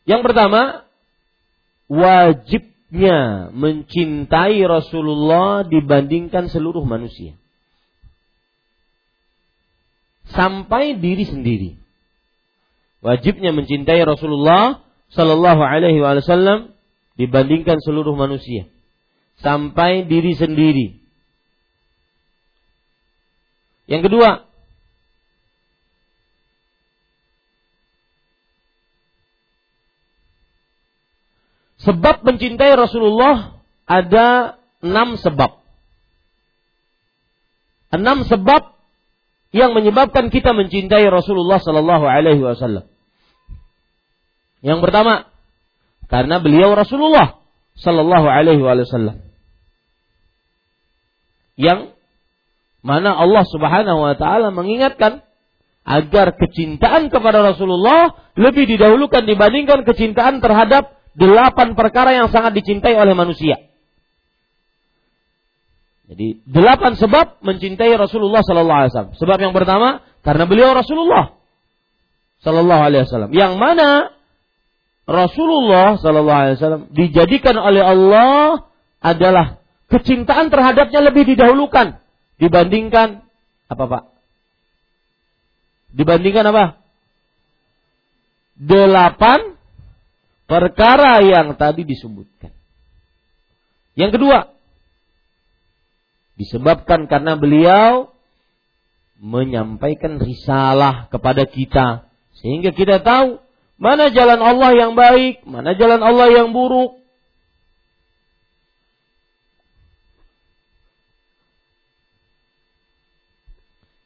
[0.07, 0.88] Yang pertama,
[2.88, 7.35] wajibnya mencintai Rasulullah dibandingkan seluruh manusia.
[10.31, 11.75] Sampai diri sendiri.
[13.03, 16.71] Wajibnya mencintai Rasulullah Sallallahu Alaihi Wasallam
[17.19, 18.67] dibandingkan seluruh manusia
[19.43, 20.99] sampai diri sendiri.
[23.88, 24.46] Yang kedua,
[31.88, 35.63] sebab mencintai Rasulullah ada enam sebab.
[37.95, 38.75] Enam sebab
[39.55, 42.91] yang menyebabkan kita mencintai Rasulullah Sallallahu Alaihi Wasallam.
[44.59, 45.31] Yang pertama,
[46.11, 47.39] karena beliau Rasulullah
[47.79, 49.23] Sallallahu Alaihi Wasallam.
[51.55, 51.95] Yang
[52.83, 55.23] mana Allah Subhanahu Wa Taala mengingatkan
[55.88, 63.18] agar kecintaan kepada Rasulullah lebih didahulukan dibandingkan kecintaan terhadap delapan perkara yang sangat dicintai oleh
[63.18, 63.57] manusia.
[66.07, 69.15] Jadi delapan sebab mencintai Rasulullah Sallallahu Alaihi Wasallam.
[69.20, 71.36] Sebab yang pertama karena beliau Rasulullah
[72.39, 73.32] Sallallahu Alaihi Wasallam.
[73.36, 73.89] Yang mana
[75.03, 78.70] Rasulullah Sallallahu Alaihi Wasallam dijadikan oleh Allah
[79.03, 79.59] adalah
[79.91, 81.99] kecintaan terhadapnya lebih didahulukan
[82.39, 83.26] dibandingkan
[83.68, 84.03] apa pak?
[85.91, 86.65] Dibandingkan apa?
[88.55, 89.56] Delapan
[90.47, 92.49] perkara yang tadi disebutkan.
[93.93, 94.39] Yang kedua,
[96.39, 98.09] disebabkan karena beliau
[99.21, 102.05] menyampaikan risalah kepada kita
[102.37, 103.41] sehingga kita tahu
[103.77, 106.97] Mana jalan Allah yang baik, mana jalan Allah yang buruk.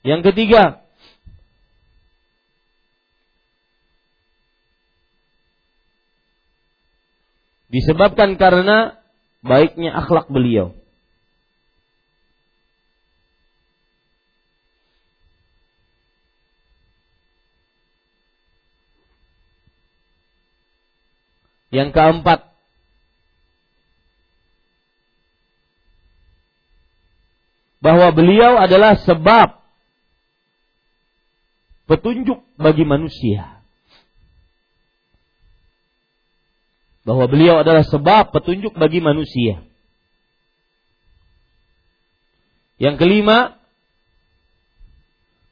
[0.03, 0.80] Yang ketiga,
[7.71, 8.99] disebabkan karena
[9.39, 10.75] baiknya akhlak beliau.
[21.71, 22.51] Yang keempat,
[27.79, 29.57] bahwa beliau adalah sebab
[31.87, 33.60] petunjuk bagi manusia.
[37.01, 39.65] Bahwa beliau adalah sebab petunjuk bagi manusia.
[42.81, 43.61] Yang kelima,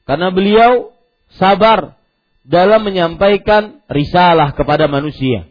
[0.10, 0.94] karena beliau
[1.38, 1.94] sabar
[2.42, 5.46] dalam menyampaikan risalah kepada manusia.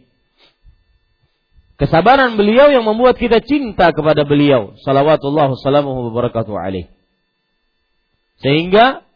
[1.79, 4.75] Kesabaran beliau yang membuat kita cinta kepada beliau.
[4.83, 6.51] Salawatullah salamuhu wabarakatuh.
[8.43, 9.07] Sehingga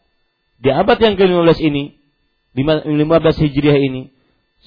[0.64, 2.00] di abad yang ke-15 ini,
[2.56, 2.88] 15
[3.44, 4.13] Hijriah ini,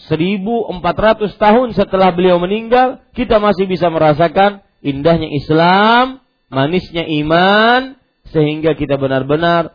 [0.05, 6.21] 1400 tahun setelah beliau meninggal, kita masih bisa merasakan indahnya Islam,
[6.53, 7.97] manisnya iman,
[8.29, 9.73] sehingga kita benar-benar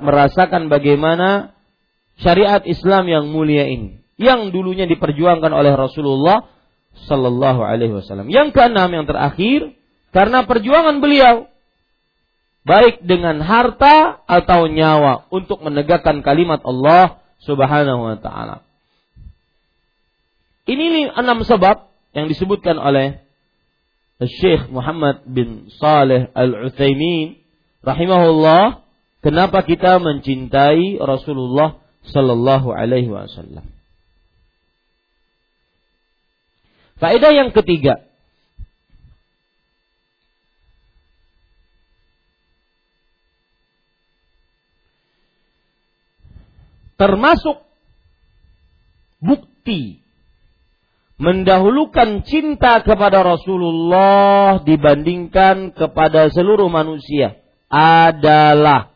[0.00, 1.52] merasakan bagaimana
[2.18, 6.48] syariat Islam yang mulia ini, yang dulunya diperjuangkan oleh Rasulullah
[7.06, 8.32] Sallallahu Alaihi Wasallam.
[8.32, 9.76] Yang keenam, yang terakhir,
[10.10, 11.46] karena perjuangan beliau,
[12.64, 18.67] baik dengan harta atau nyawa untuk menegakkan kalimat Allah Subhanahu wa taala.
[20.68, 23.24] Ini enam sebab yang disebutkan oleh
[24.20, 27.40] Syekh Muhammad bin Saleh Al-Utsaimin
[27.80, 28.84] rahimahullah
[29.24, 33.64] kenapa kita mencintai Rasulullah sallallahu alaihi wasallam.
[37.00, 38.04] Faedah yang ketiga.
[46.98, 47.62] Termasuk
[49.22, 50.02] bukti
[51.18, 58.94] mendahulukan cinta kepada Rasulullah dibandingkan kepada seluruh manusia adalah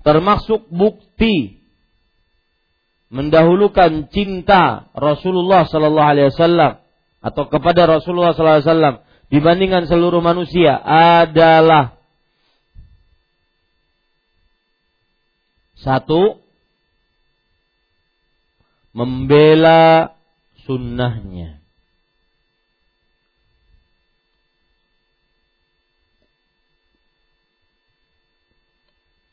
[0.00, 1.60] termasuk bukti
[3.12, 6.80] mendahulukan cinta Rasulullah sallallahu alaihi wasallam
[7.20, 8.96] atau kepada Rasulullah sallallahu alaihi wasallam
[9.28, 10.72] dibandingkan seluruh manusia
[11.20, 12.00] adalah
[15.76, 16.40] satu
[18.96, 20.16] membela
[20.70, 21.58] sunnahnya.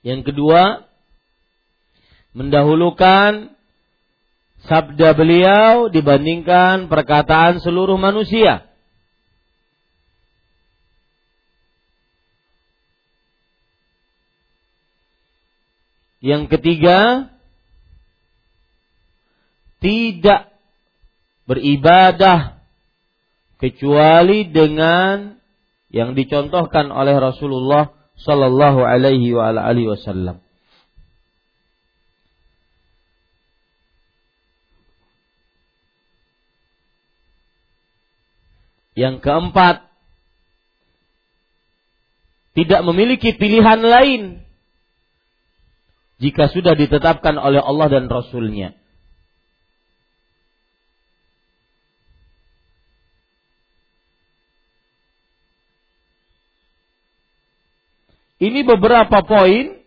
[0.02, 0.90] Yang kedua,
[2.34, 3.54] mendahulukan
[4.66, 8.66] sabda beliau dibandingkan perkataan seluruh manusia.
[16.18, 17.30] Yang ketiga,
[19.78, 20.47] tidak
[21.48, 22.60] beribadah
[23.58, 25.40] kecuali dengan
[25.88, 29.34] yang dicontohkan oleh Rasulullah sallallahu alaihi
[29.88, 30.44] wasallam.
[38.98, 39.86] Yang keempat,
[42.58, 44.42] tidak memiliki pilihan lain
[46.18, 48.74] jika sudah ditetapkan oleh Allah dan Rasulnya.
[58.38, 59.82] Ini beberapa poin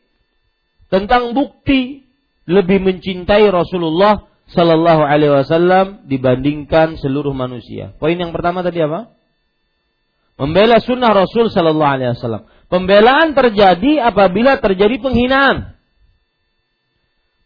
[0.91, 2.03] tentang bukti
[2.51, 7.95] lebih mencintai Rasulullah Sallallahu Alaihi Wasallam dibandingkan seluruh manusia.
[8.03, 9.15] Poin yang pertama tadi apa?
[10.35, 12.51] Membela sunnah Rasul Sallallahu Alaihi Wasallam.
[12.67, 15.79] Pembelaan terjadi apabila terjadi penghinaan.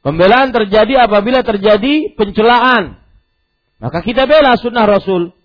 [0.00, 2.96] Pembelaan terjadi apabila terjadi pencelaan.
[3.80, 5.36] Maka kita bela sunnah Rasul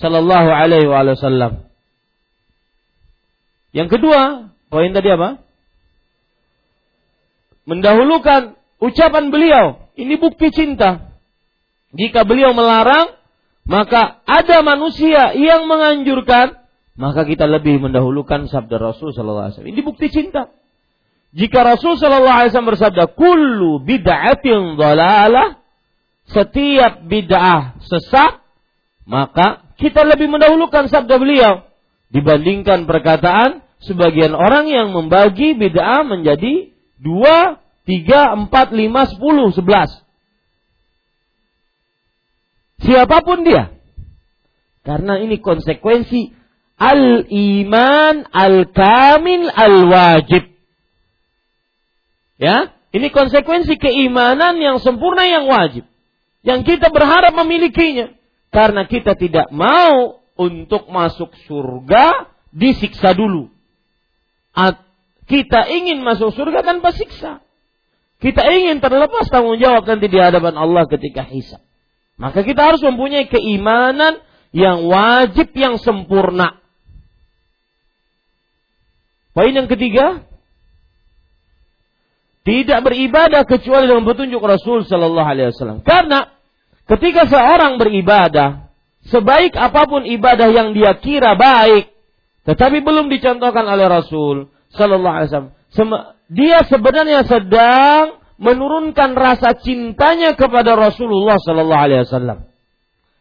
[0.00, 1.68] Sallallahu Alaihi Wasallam.
[3.76, 5.36] Yang kedua, Poin tadi apa?
[7.68, 9.84] Mendahulukan ucapan beliau.
[10.00, 11.12] Ini bukti cinta.
[11.92, 13.12] Jika beliau melarang,
[13.68, 16.56] maka ada manusia yang menganjurkan,
[16.96, 19.72] maka kita lebih mendahulukan sabda Rasul Sallallahu Alaihi Wasallam.
[19.76, 20.48] Ini bukti cinta.
[21.36, 25.60] Jika Rasul Sallallahu Alaihi Wasallam bersabda, "Kullu bid'atin dhalalah,"
[26.32, 28.40] setiap bid'ah sesat,
[29.04, 31.60] maka kita lebih mendahulukan sabda beliau
[32.08, 39.90] dibandingkan perkataan sebagian orang yang membagi bid'ah menjadi dua, tiga, empat, lima, sepuluh, sebelas.
[42.82, 43.70] Siapa pun dia.
[44.82, 46.34] Karena ini konsekuensi
[46.78, 50.50] al-iman al-kamil al-wajib.
[52.42, 55.86] Ya, ini konsekuensi keimanan yang sempurna yang wajib.
[56.42, 58.10] Yang kita berharap memilikinya.
[58.50, 63.51] Karena kita tidak mau untuk masuk surga disiksa dulu
[65.26, 67.40] kita ingin masuk surga tanpa siksa.
[68.22, 71.58] Kita ingin terlepas tanggung jawab nanti di hadapan Allah ketika hisab.
[72.20, 74.22] Maka kita harus mempunyai keimanan
[74.54, 76.60] yang wajib yang sempurna.
[79.32, 80.28] Poin yang ketiga,
[82.42, 85.80] tidak beribadah kecuali dengan petunjuk Rasul Sallallahu Alaihi Wasallam.
[85.86, 86.28] Karena
[86.90, 88.68] ketika seorang beribadah,
[89.08, 91.91] sebaik apa pun ibadah yang dia kira baik,
[92.42, 95.54] tetapi belum dicontohkan oleh Rasul Sallallahu Alaihi Wasallam.
[96.32, 102.38] Dia sebenarnya sedang menurunkan rasa cintanya kepada Rasulullah Sallallahu Alaihi Wasallam.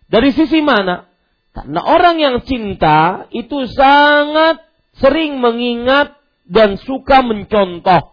[0.09, 1.07] Dari sisi mana?
[1.51, 4.63] Karena orang yang cinta itu sangat
[4.97, 6.17] sering mengingat
[6.47, 8.11] dan suka mencontoh.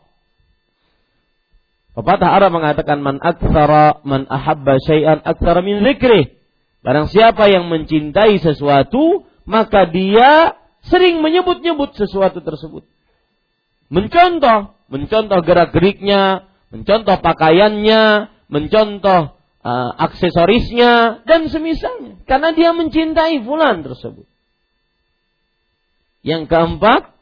[1.98, 6.38] Pepatah Arab mengatakan man aktsara man ahabba syai'an aktsara min dzikri.
[6.86, 10.54] Barang siapa yang mencintai sesuatu, maka dia
[10.88, 12.84] sering menyebut-nyebut sesuatu tersebut.
[13.88, 24.26] Mencontoh, mencontoh gerak-geriknya, mencontoh pakaiannya, mencontoh uh, aksesorisnya dan semisalnya karena dia mencintai fulan tersebut.
[26.26, 27.14] Yang keempat,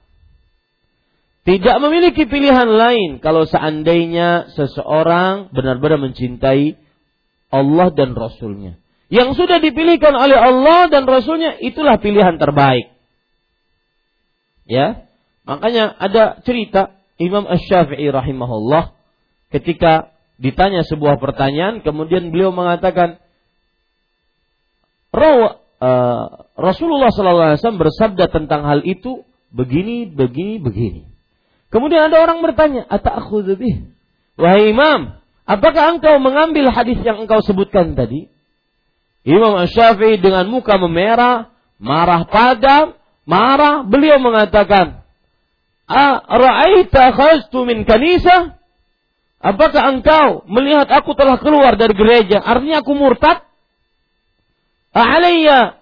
[1.47, 6.75] tidak memiliki pilihan lain kalau seandainya seseorang benar-benar mencintai
[7.55, 8.83] Allah dan Rasulnya.
[9.07, 12.96] Yang sudah dipilihkan oleh Allah dan Rasulnya itulah pilihan terbaik.
[14.67, 15.07] Ya,
[15.47, 18.93] makanya ada cerita Imam Ash-Syafi'i rahimahullah
[19.55, 23.23] ketika ditanya sebuah pertanyaan kemudian beliau mengatakan
[25.17, 26.25] Rawa, uh,
[26.61, 31.03] Rasulullah SAW bersabda tentang hal itu begini, begini, begini.
[31.73, 33.97] Kemudian ada orang bertanya, "Ata'khudhu bih?"
[34.37, 35.17] Wahai Imam,
[35.49, 38.29] apakah engkau mengambil hadis yang engkau sebutkan tadi?
[39.25, 41.49] Imam Asy-Syafi'i dengan muka memerah,
[41.81, 42.95] marah padam,
[43.27, 45.03] marah, beliau mengatakan,
[45.85, 48.57] "A ra'aita khastu min kanisa?"
[49.37, 52.41] Apakah engkau melihat aku telah keluar dari gereja?
[52.41, 53.45] Artinya aku murtad?
[54.97, 55.77] Alayya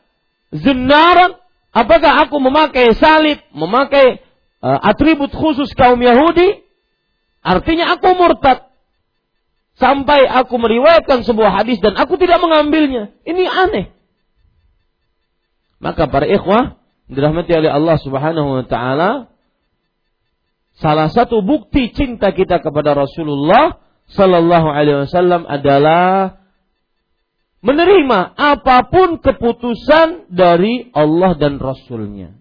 [0.50, 1.38] zinnaran?
[1.74, 4.22] Apakah aku memakai salib, memakai
[4.62, 6.62] uh, atribut khusus kaum Yahudi,
[7.42, 8.68] artinya aku murtad.
[9.74, 13.10] Sampai aku meriwayatkan sebuah hadis dan aku tidak mengambilnya.
[13.26, 13.90] Ini aneh.
[15.82, 16.78] Maka para ikhwah,
[17.08, 19.10] dirahmati oleh Allah Subhanahu wa taala,
[20.80, 23.78] salah satu bukti cinta kita kepada Rasulullah
[24.08, 26.40] sallallahu alaihi wasallam adalah
[27.64, 32.36] menerima apa pun keputusan dari Allah dan Rasulnya.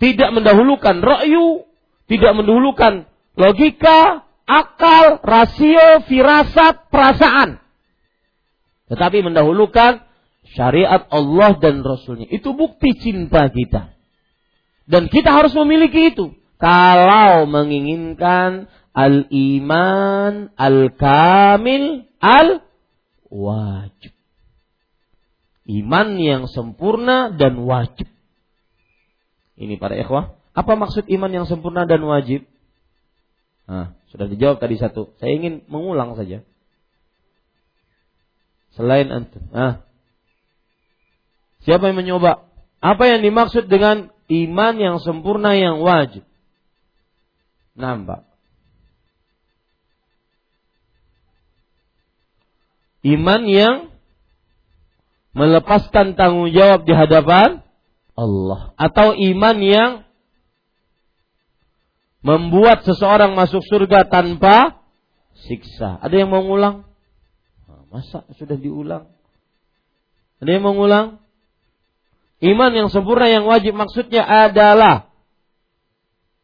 [0.00, 1.68] Tidak mendahulukan ra'yu,
[2.08, 3.04] tidak mendahulukan
[3.36, 7.60] logika, akal, rasio, firasat, perasaan.
[8.88, 10.09] Tetapi mendahulukan
[10.44, 12.26] syariat Allah dan Rasulnya.
[12.30, 13.94] Itu bukti cinta kita.
[14.90, 16.34] Dan kita harus memiliki itu.
[16.60, 24.12] Kalau menginginkan al-iman, al-kamil, al-wajib.
[25.70, 28.10] Iman yang sempurna dan wajib.
[29.54, 30.34] Ini para ikhwah.
[30.50, 32.42] Apa maksud iman yang sempurna dan wajib?
[33.70, 35.14] Nah, sudah dijawab tadi satu.
[35.22, 36.42] Saya ingin mengulang saja.
[38.74, 39.46] Selain antum.
[39.54, 39.86] Nah.
[41.70, 42.50] Siapa yang mencoba?
[42.82, 46.26] Apa yang dimaksud dengan iman yang sempurna yang wajib?
[47.78, 48.26] Nampak.
[53.06, 53.94] Iman yang
[55.30, 57.62] melepaskan tanggung jawab di hadapan
[58.18, 59.90] Allah atau iman yang
[62.26, 64.82] membuat seseorang masuk surga tanpa
[65.46, 66.02] siksa.
[66.02, 66.82] Ada yang mau ngulang?
[67.94, 69.06] Masa sudah diulang?
[70.42, 71.19] Ada yang mau ngulang?
[72.40, 75.12] Iman yang sempurna yang wajib maksudnya adalah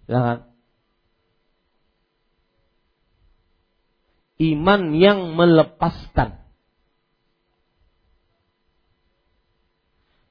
[0.07, 0.47] Jangan.
[4.37, 6.47] Iman yang melepaskan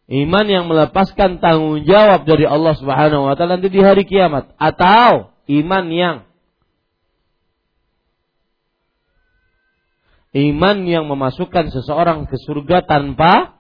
[0.06, 5.34] Iman yang melepaskan tanggung jawab dari Allah Subhanahu wa taala nanti di hari kiamat atau
[5.50, 6.18] iman yang
[10.38, 13.55] iman yang memasukkan seseorang ke surga tanpa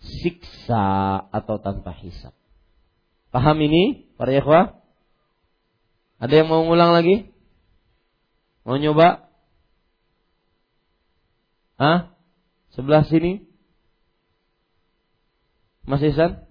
[0.00, 0.84] siksa
[1.30, 2.32] atau tanpa hisab.
[3.30, 4.80] Paham ini para ikhwah?
[6.16, 7.28] Ada yang mau ngulang lagi?
[8.64, 9.28] Mau nyoba?
[11.76, 12.16] Hah?
[12.72, 13.44] Sebelah sini?
[15.84, 16.48] Mas Ihsan?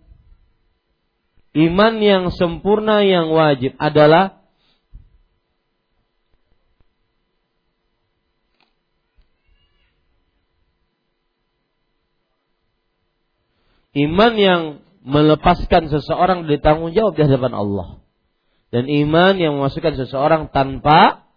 [1.56, 4.45] Iman yang sempurna yang wajib adalah
[13.96, 14.62] iman yang
[15.06, 17.88] melepaskan seseorang dari tanggung jawab di hadapan Allah
[18.74, 21.30] dan iman yang memasukkan seseorang tanpa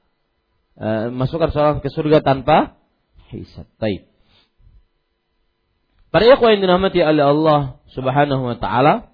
[0.75, 2.75] uh, masukkan seseorang ke surga tanpa
[3.31, 3.69] hisab.
[3.79, 4.09] Taib.
[6.09, 7.61] Para ikhwan yang dirahmati oleh Allah
[7.93, 9.13] Subhanahu wa taala,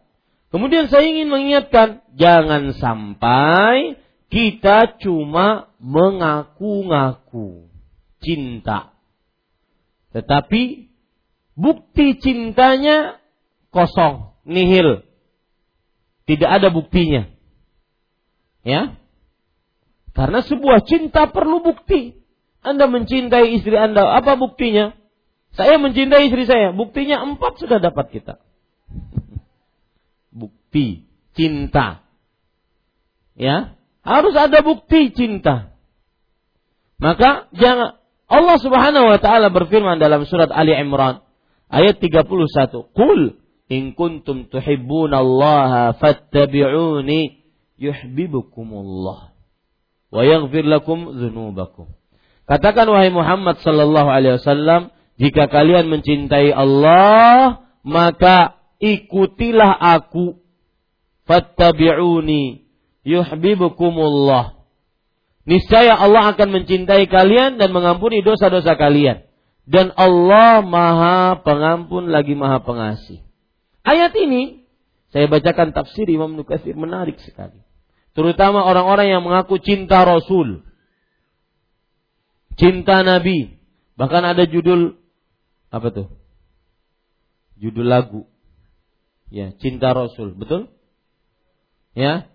[0.55, 3.99] kemudian saya ingin mengingatkan jangan sampai
[4.31, 7.67] kita cuma mengaku-ngaku
[8.23, 8.95] cinta.
[10.15, 10.87] Tetapi
[11.59, 13.19] bukti cintanya
[13.75, 15.03] kosong, nihil.
[16.25, 17.29] Tidak ada buktinya.
[18.62, 18.97] Ya?
[20.14, 22.22] Karena sebuah cinta perlu bukti.
[22.64, 24.97] Anda mencintai istri Anda, apa buktinya?
[25.53, 26.72] Saya mencintai istri saya.
[26.72, 28.41] Buktinya empat sudah dapat kita.
[30.33, 31.05] Bukti
[31.37, 32.07] cinta.
[33.35, 33.75] Ya,
[34.07, 35.75] harus ada bukti cinta.
[37.03, 37.99] Maka jangan
[38.31, 41.20] Allah Subhanahu wa taala berfirman dalam surat Ali Imran
[41.68, 42.31] ayat 31.
[42.95, 43.20] Qul
[43.69, 47.45] in kuntum tuhibbunallaha fattabi'uni
[47.81, 49.35] yuhibbukumullah
[50.15, 51.91] wa yaghfir lakum dzunubakum.
[52.45, 60.45] Katakan wahai Muhammad sallallahu alaihi wasallam, jika kalian mencintai Allah, maka ikutilah aku.
[61.25, 62.69] Fattabi'uni
[63.09, 64.61] yuhibbukumullah.
[65.49, 69.25] Niscaya Allah akan mencintai kalian dan mengampuni dosa-dosa kalian.
[69.65, 73.25] Dan Allah Maha Pengampun lagi Maha Pengasih.
[73.85, 74.64] Ayat ini
[75.14, 77.62] saya bacakan tafsir Imam Nukathir menarik sekali.
[78.18, 80.66] Terutama orang-orang yang mengaku cinta Rasul.
[82.59, 83.59] Cinta Nabi.
[83.95, 84.99] Bahkan ada judul
[85.70, 86.09] apa tuh?
[87.59, 88.26] Judul lagu.
[89.30, 90.70] Ya, cinta Rasul, betul?
[91.95, 92.26] Ya.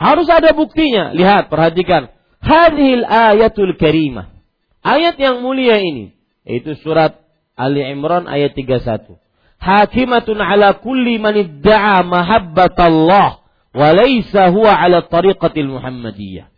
[0.00, 1.12] Harus ada buktinya.
[1.12, 2.12] Lihat, perhatikan.
[2.40, 4.32] Hadhil ayatul karimah.
[4.80, 6.16] Ayat yang mulia ini.
[6.44, 7.20] Yaitu surat
[7.52, 9.20] Ali Imran ayat 31.
[9.60, 13.44] Hakimatun ala kulli man idda'a mahabbatallah.
[13.76, 16.48] Walaysa huwa ala tariqatil Muhammadiyah.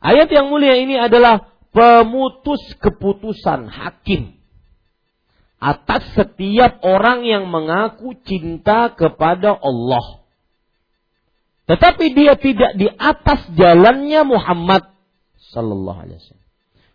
[0.00, 4.36] Ayat yang mulia ini adalah pemutus keputusan hakim
[5.64, 10.24] atas setiap orang yang mengaku cinta kepada Allah.
[11.64, 14.92] Tetapi dia tidak di atas jalannya Muhammad
[15.54, 16.48] sallallahu alaihi wasallam.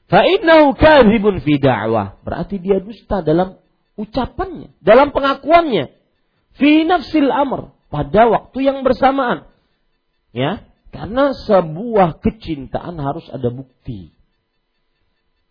[0.09, 2.21] Fa innahu kadzibun fi da'wah.
[2.21, 3.57] Berarti dia dusta dalam
[3.99, 5.91] ucapannya, dalam pengakuannya.
[6.55, 9.51] Fi nafsil amr, pada waktu yang bersamaan.
[10.31, 10.63] Ya,
[10.95, 14.15] karena sebuah kecintaan harus ada bukti.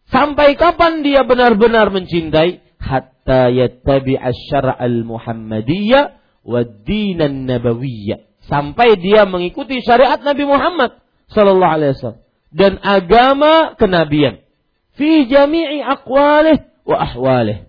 [0.09, 2.69] Sampai kapan dia benar-benar mencintai?
[2.79, 10.97] hatta yattabi'a syara'al muhammadiyya wa dinan nabawiyyah sampai dia mengikuti syariat Nabi Muhammad
[11.29, 12.25] sallallahu alaihi wasallam
[12.55, 14.41] dan agama kenabian
[14.97, 17.69] fi jami'i aqwalih wa ahwalih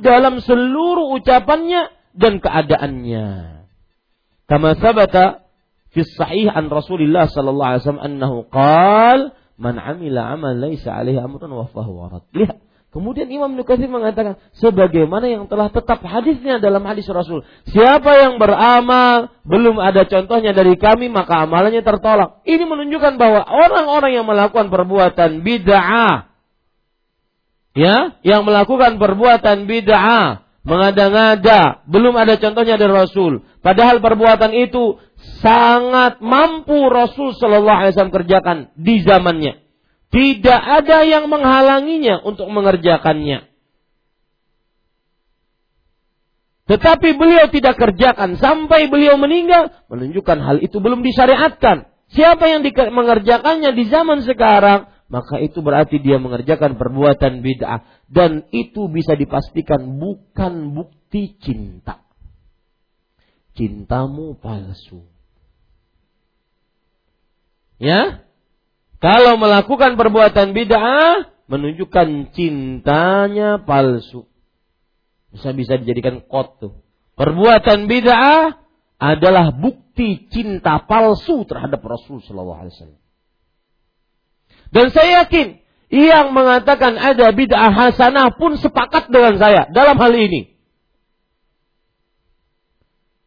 [0.00, 3.26] dalam seluruh ucapannya dan keadaannya
[4.48, 5.44] kama sabata
[5.92, 11.52] fi sahih an Rasulillah sallallahu alaihi wasallam annahu qala man amila amal laisa alaihi amrun
[11.52, 12.60] wa fahuwa rad lihat
[12.96, 17.44] Kemudian Imam Nukathir mengatakan, sebagaimana yang telah tetap hadisnya dalam hadis Rasul.
[17.68, 22.40] Siapa yang beramal, belum ada contohnya dari kami, maka amalannya tertolak.
[22.48, 26.35] Ini menunjukkan bahwa orang-orang yang melakukan perbuatan bid'ah,
[27.76, 33.44] ya, yang melakukan perbuatan bid'ah, mengada-ngada, belum ada contohnya dari Rasul.
[33.62, 34.98] Padahal perbuatan itu
[35.44, 39.62] sangat mampu Rasul Shallallahu Alaihi Wasallam kerjakan di zamannya.
[40.10, 43.52] Tidak ada yang menghalanginya untuk mengerjakannya.
[46.66, 51.86] Tetapi beliau tidak kerjakan sampai beliau meninggal, menunjukkan hal itu belum disyariatkan.
[52.10, 58.90] Siapa yang mengerjakannya di zaman sekarang, maka itu berarti dia mengerjakan perbuatan bid'ah dan itu
[58.90, 62.02] bisa dipastikan bukan bukti cinta.
[63.54, 65.06] Cintamu palsu.
[67.78, 68.26] Ya?
[68.98, 74.26] Kalau melakukan perbuatan bid'ah menunjukkan cintanya palsu.
[75.30, 76.74] Bisa bisa dijadikan kot tuh.
[77.14, 78.58] Perbuatan bid'ah
[78.98, 83.05] adalah bukti cinta palsu terhadap Rasul Shallallahu Alaihi Wasallam.
[84.74, 85.62] Dan saya yakin
[85.92, 90.54] yang mengatakan ada bid'ah hasanah pun sepakat dengan saya dalam hal ini.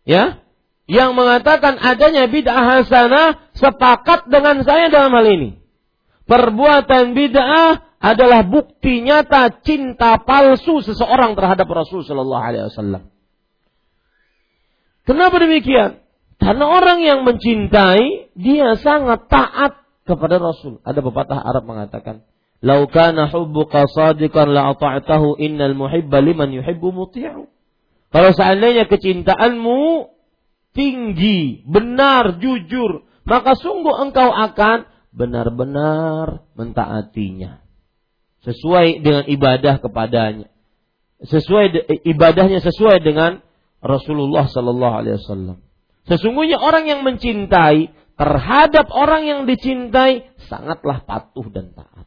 [0.04, 0.42] Ya,
[0.90, 5.60] yang mengatakan adanya bid'ah hasanah sepakat dengan saya dalam hal ini
[6.30, 13.04] perbuatan bid'ah adalah bukti nyata cinta palsu seseorang terhadap Rasul Shallallahu Alaihi Wasallam.
[15.04, 16.06] Kenapa demikian?
[16.40, 20.82] Karena orang yang mencintai dia sangat taat kepada Rasul.
[20.82, 22.26] Ada pepatah Arab mengatakan,
[22.66, 27.46] "Lau kana hubbuka sadiqan la ata'tahu innal muhibba liman yuhibbu muti'u."
[28.10, 30.10] Kalau seandainya kecintaanmu
[30.74, 37.62] tinggi, benar, jujur, maka sungguh engkau akan benar-benar mentaatinya
[38.46, 40.48] sesuai dengan ibadah kepadanya
[41.26, 43.44] sesuai ibadahnya sesuai dengan
[43.84, 45.58] Rasulullah Sallallahu Alaihi Wasallam
[46.08, 52.06] sesungguhnya orang yang mencintai terhadap orang yang dicintai sangatlah patuh dan taat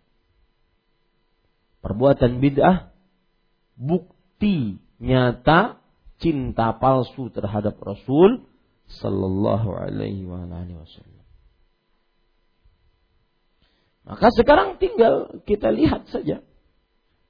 [1.80, 2.92] perbuatan bid'ah
[3.80, 5.80] bukti nyata
[6.20, 8.44] cinta palsu terhadap Rasul
[8.92, 11.12] Sallallahu Alaihi Wasallam
[14.02, 16.42] maka sekarang tinggal kita lihat saja.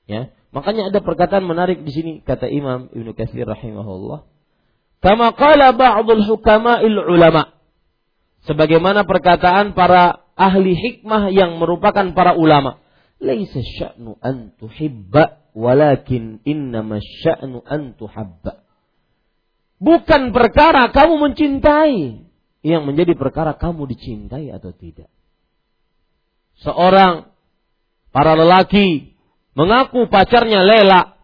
[0.09, 4.25] Ya, makanya ada perkataan menarik di sini kata Imam Ibnu Katsir rahimahullah.
[5.05, 7.62] Kama qala ba'dul hukama'il ulama.
[8.43, 12.83] Sebagaimana perkataan para ahli hikmah yang merupakan para ulama.
[13.23, 18.67] Laisa sya'nu an tuhibba walakin innama sya'nu an tuhabba.
[19.79, 22.27] Bukan perkara kamu mencintai
[22.63, 25.11] yang menjadi perkara kamu dicintai atau tidak.
[26.63, 27.31] Seorang
[28.15, 29.19] para lelaki
[29.59, 31.19] mengaku pacarnya Lela.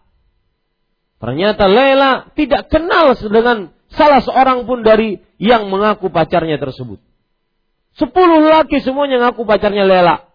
[1.18, 7.07] Ternyata Lela tidak kenal dengan salah seorang pun dari yang mengaku pacarnya tersebut.
[7.98, 10.30] Sepuluh laki semuanya ngaku pacarnya Lela.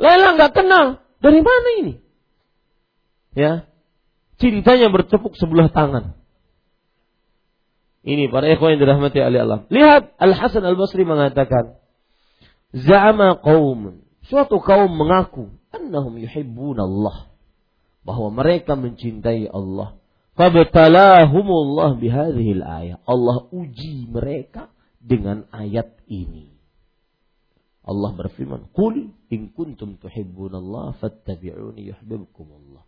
[0.00, 1.04] Lela nggak kenal.
[1.20, 1.94] Dari mana ini?
[3.36, 3.68] Ya,
[4.40, 6.16] cintanya bertepuk sebelah tangan.
[8.06, 9.60] Ini para ikhwan yang dirahmati oleh Allah.
[9.68, 11.76] Lihat Al Hasan Al Basri mengatakan,
[12.72, 14.06] Za'ama qaum.
[14.26, 17.28] Suatu kaum mengaku annahum yuhibbun Allah.
[18.06, 19.98] Bahwa mereka mencintai Allah.
[20.38, 23.02] Fabtalahumullah bihadhil ayat.
[23.08, 24.70] Allah uji mereka
[25.06, 26.58] dengan ayat ini.
[27.86, 32.82] Allah berfirman, "Qul in kuntum tuhibbunallah fattabi'uni yuhibbukumullah."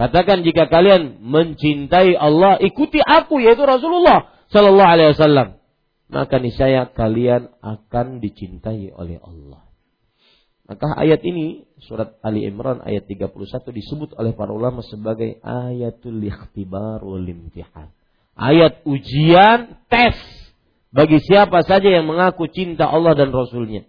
[0.00, 5.60] Katakan jika kalian mencintai Allah, ikuti aku yaitu Rasulullah sallallahu alaihi wasallam.
[6.08, 9.70] Maka niscaya kalian akan dicintai oleh Allah.
[10.64, 13.36] Maka ayat ini surat Ali Imran ayat 31
[13.74, 17.92] disebut oleh para ulama sebagai ayatul ikhtibar wal imtihan.
[18.38, 20.16] Ayat ujian, tes
[20.90, 23.86] bagi siapa saja yang mengaku cinta Allah dan Rasulnya.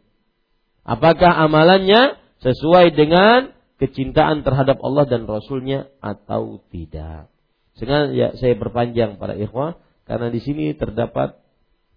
[0.85, 7.33] Apakah amalannya sesuai dengan kecintaan terhadap Allah dan Rasulnya atau tidak.
[7.73, 11.41] Sehingga ya, saya perpanjang para ikhwah karena di sini terdapat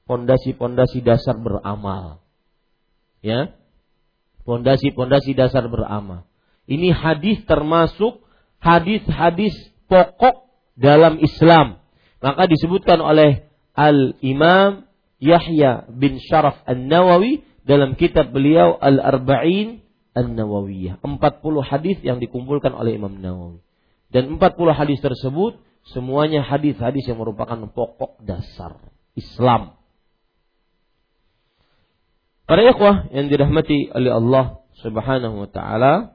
[0.09, 2.24] pondasi-pondasi dasar beramal.
[3.20, 3.52] Ya.
[4.48, 6.24] Pondasi-pondasi dasar beramal.
[6.64, 8.24] Ini hadis termasuk
[8.61, 9.52] hadis-hadis
[9.88, 11.84] pokok dalam Islam.
[12.24, 13.44] Maka disebutkan oleh
[13.76, 14.84] Al-Imam
[15.24, 19.80] Yahya bin Sharaf An-Nawawi dalam kitab beliau Al-Arba'in
[20.12, 21.00] An-Nawawiyah.
[21.00, 21.16] 40
[21.64, 23.64] hadis yang dikumpulkan oleh Imam Nawawi.
[24.12, 25.56] Dan 40 hadis tersebut
[25.88, 28.78] semuanya hadis-hadis yang merupakan pokok dasar
[29.16, 29.80] Islam.
[32.44, 36.14] Para ikhwah yang dirahmati oleh Allah Subhanahu wa taala,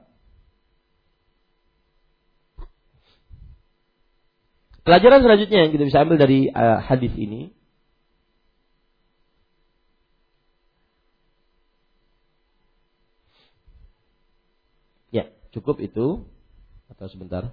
[4.80, 7.52] Pelajaran selanjutnya yang kita bisa ambil dari uh, hadis ini
[15.50, 16.22] Cukup itu
[16.90, 17.50] atau sebentar?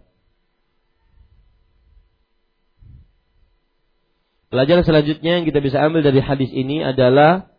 [4.48, 7.52] Pelajaran selanjutnya yang kita bisa ambil dari hadis ini adalah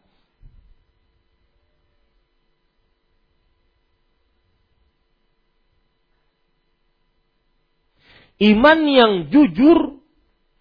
[8.41, 10.01] iman yang jujur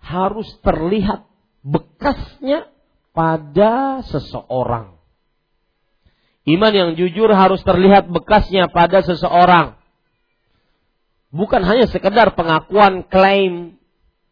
[0.04, 1.32] harus terlihat
[1.64, 2.68] bekasnya
[3.16, 4.97] pada seseorang.
[6.48, 9.76] Iman yang jujur harus terlihat bekasnya pada seseorang.
[11.28, 13.76] Bukan hanya sekedar pengakuan klaim,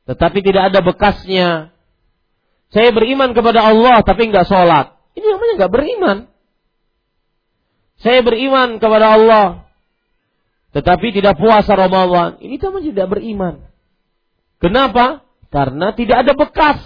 [0.08, 1.76] tetapi tidak ada bekasnya.
[2.72, 4.96] Saya beriman kepada Allah tapi nggak sholat.
[5.12, 6.18] Ini namanya nggak beriman.
[8.00, 9.48] Saya beriman kepada Allah,
[10.72, 12.40] tetapi tidak puasa Ramadan.
[12.40, 13.56] Ini namanya tidak beriman.
[14.64, 15.28] Kenapa?
[15.52, 16.80] Karena tidak ada bekas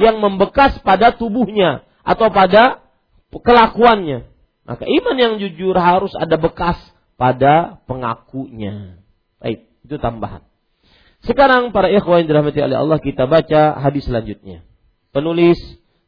[0.00, 2.80] yang membekas pada tubuhnya atau pada
[3.28, 4.29] kelakuannya.
[4.70, 6.78] Maka iman yang jujur harus ada bekas
[7.18, 9.02] pada pengakunya.
[9.42, 10.46] Baik, itu tambahan.
[11.26, 14.62] Sekarang para ikhwan yang dirahmati oleh Allah kita baca hadis selanjutnya.
[15.10, 15.58] Penulis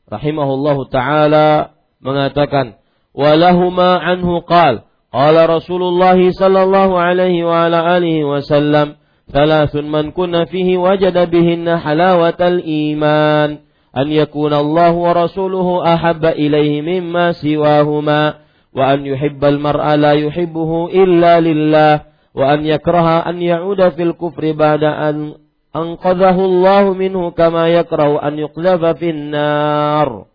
[0.07, 2.79] rahimahullahu taala mengatakan
[3.11, 8.95] walahuma anhu qal qala Rasulullah sallallahu alaihi wa ala alihi wasallam
[9.27, 16.81] thalathun man kunna fihi wajada bihinna halawatal iman an yakuna Allah wa rasuluhu ahabba ilaihi
[18.73, 22.13] wa an yuhibbal mar'a la yuhibbuhu illa lillah.
[22.33, 25.37] Wa an yakraha an ya'uda fil kufri ba'da an
[25.77, 30.29] anqadhahu Allah minhu kama yakrahu an yuqdhafa fin nar.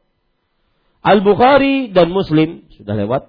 [1.01, 3.23] Al-Bukhari dan Muslim sudah lewat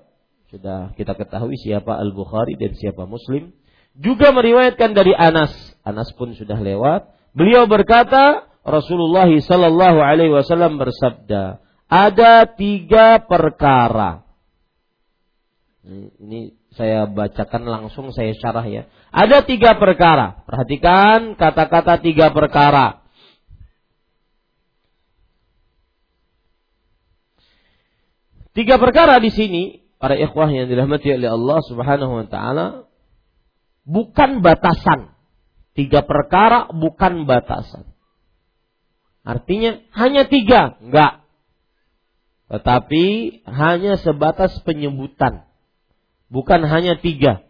[0.48, 3.56] sudah kita ketahui siapa Al-Bukhari dan siapa Muslim.
[3.98, 5.52] Juga meriwayatkan dari Anas
[5.88, 7.08] Anas pun sudah lewat.
[7.32, 14.27] Beliau berkata Rasulullah Shallallahu Alaihi Wasallam bersabda ada tiga perkara
[15.88, 18.92] ini saya bacakan langsung, saya syarah ya.
[19.08, 20.44] Ada tiga perkara.
[20.44, 23.08] Perhatikan kata-kata tiga perkara.
[28.52, 29.62] Tiga perkara di sini,
[29.96, 32.66] para ikhwah yang dirahmati oleh Allah Subhanahu wa taala,
[33.88, 35.16] bukan batasan.
[35.72, 37.88] Tiga perkara bukan batasan.
[39.24, 41.24] Artinya hanya tiga, enggak.
[42.52, 43.04] Tetapi
[43.48, 45.47] hanya sebatas penyebutan.
[46.28, 47.48] Bukan hanya tiga.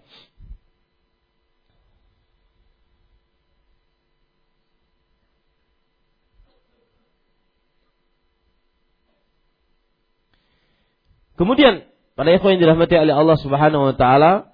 [11.38, 11.86] Kemudian
[12.18, 14.50] pada ikhwan yang dirahmati oleh Allah Subhanahu wa taala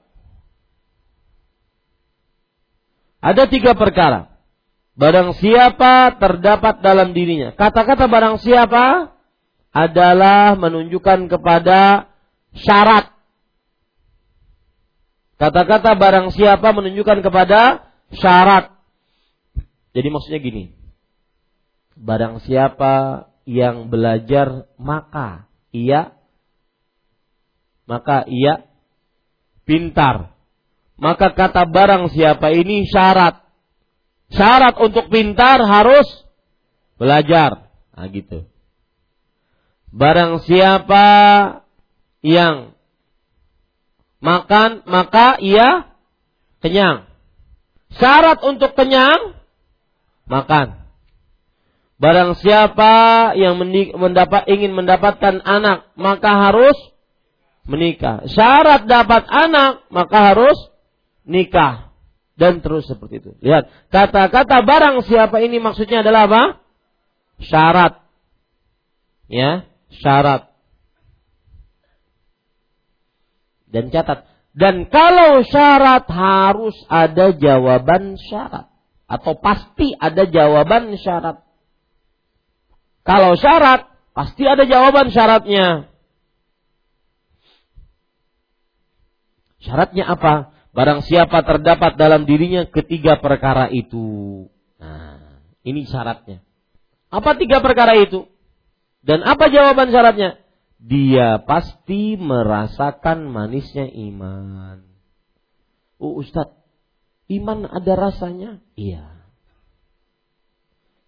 [3.24, 4.36] ada tiga perkara.
[4.94, 7.56] Barang siapa terdapat dalam dirinya.
[7.56, 9.16] Kata-kata barang siapa
[9.72, 12.12] adalah menunjukkan kepada
[12.52, 13.13] syarat.
[15.44, 17.84] Kata-kata barang siapa menunjukkan kepada
[18.16, 18.72] syarat.
[19.92, 20.72] Jadi maksudnya gini.
[22.00, 26.16] Barang siapa yang belajar maka ia
[27.84, 28.64] maka ia
[29.68, 30.32] pintar.
[30.96, 33.44] Maka kata barang siapa ini syarat.
[34.32, 36.08] Syarat untuk pintar harus
[36.96, 37.68] belajar.
[37.92, 38.48] Nah gitu.
[39.92, 41.04] Barang siapa
[42.24, 42.73] yang
[44.24, 45.92] makan maka ia
[46.64, 47.04] kenyang.
[47.92, 49.36] Syarat untuk kenyang
[50.24, 50.80] makan.
[52.00, 53.60] Barang siapa yang
[53.94, 56.74] mendapat ingin mendapatkan anak maka harus
[57.68, 58.24] menikah.
[58.32, 60.56] Syarat dapat anak maka harus
[61.28, 61.94] nikah
[62.34, 63.30] dan terus seperti itu.
[63.38, 66.42] Lihat, kata-kata barang siapa ini maksudnya adalah apa?
[67.46, 68.02] Syarat.
[69.30, 69.70] Ya,
[70.02, 70.53] syarat.
[73.74, 74.22] Dan catat.
[74.54, 78.70] Dan kalau syarat harus ada jawaban syarat.
[79.10, 81.42] Atau pasti ada jawaban syarat.
[83.02, 85.90] Kalau syarat, pasti ada jawaban syaratnya.
[89.58, 90.54] Syaratnya apa?
[90.70, 94.46] Barang siapa terdapat dalam dirinya ketiga perkara itu.
[94.78, 96.46] Nah, ini syaratnya.
[97.10, 98.30] Apa tiga perkara itu?
[99.02, 100.43] Dan apa jawaban syaratnya?
[100.84, 104.84] Dia pasti merasakan manisnya iman.
[105.96, 106.60] Oh Ustadz,
[107.32, 108.60] iman ada rasanya?
[108.76, 109.08] Iya.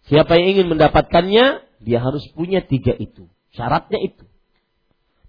[0.08, 3.28] Siapa yang ingin mendapatkannya, dia harus punya tiga itu.
[3.52, 4.24] Syaratnya itu.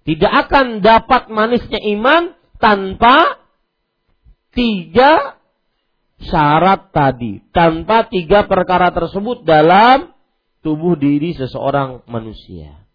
[0.08, 3.44] Tidak akan dapat manisnya iman tanpa
[4.56, 5.36] tiga
[6.24, 7.44] syarat tadi.
[7.52, 10.16] Tanpa tiga perkara tersebut dalam
[10.64, 12.87] tubuh diri seseorang manusia.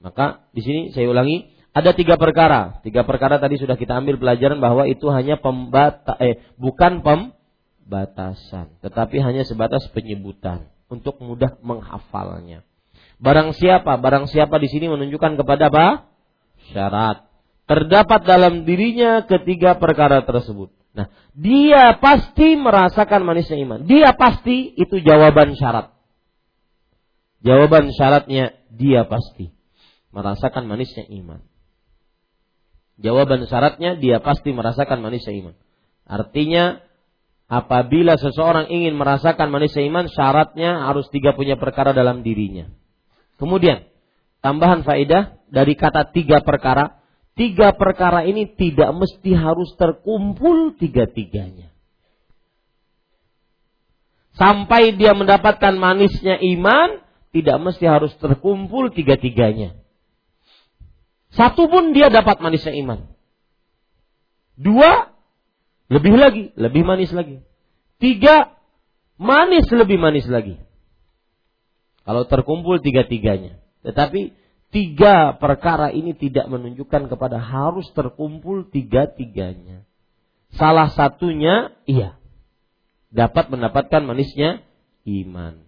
[0.00, 2.80] Maka di sini saya ulangi ada tiga perkara.
[2.82, 9.22] Tiga perkara tadi sudah kita ambil pelajaran bahwa itu hanya pembata eh bukan pembatasan, tetapi
[9.22, 12.66] hanya sebatas penyebutan untuk mudah menghafalnya.
[13.20, 15.86] Barang siapa, barang siapa di sini menunjukkan kepada apa?
[16.72, 17.28] Syarat.
[17.68, 20.74] Terdapat dalam dirinya ketiga perkara tersebut.
[20.90, 21.06] Nah,
[21.38, 23.86] dia pasti merasakan manisnya iman.
[23.86, 25.94] Dia pasti itu jawaban syarat.
[27.46, 29.59] Jawaban syaratnya dia pasti
[30.10, 31.42] merasakan manisnya iman.
[33.00, 35.54] Jawaban syaratnya dia pasti merasakan manisnya iman.
[36.04, 36.84] Artinya
[37.48, 42.68] apabila seseorang ingin merasakan manisnya iman, syaratnya harus tiga punya perkara dalam dirinya.
[43.40, 43.88] Kemudian
[44.44, 47.00] tambahan faedah dari kata tiga perkara
[47.40, 51.72] tiga perkara ini tidak mesti harus terkumpul tiga-tiganya.
[54.36, 57.00] Sampai dia mendapatkan manisnya iman,
[57.32, 59.79] tidak mesti harus terkumpul tiga-tiganya.
[61.30, 63.06] Satu pun dia dapat manisnya iman.
[64.58, 65.14] Dua,
[65.86, 67.42] lebih lagi, lebih manis lagi.
[68.02, 68.58] Tiga,
[69.14, 70.58] manis lebih manis lagi.
[72.02, 73.62] Kalau terkumpul tiga-tiganya.
[73.86, 74.34] Tetapi
[74.74, 79.86] tiga perkara ini tidak menunjukkan kepada harus terkumpul tiga-tiganya.
[80.58, 82.18] Salah satunya, iya,
[83.14, 84.66] dapat mendapatkan manisnya
[85.06, 85.62] iman.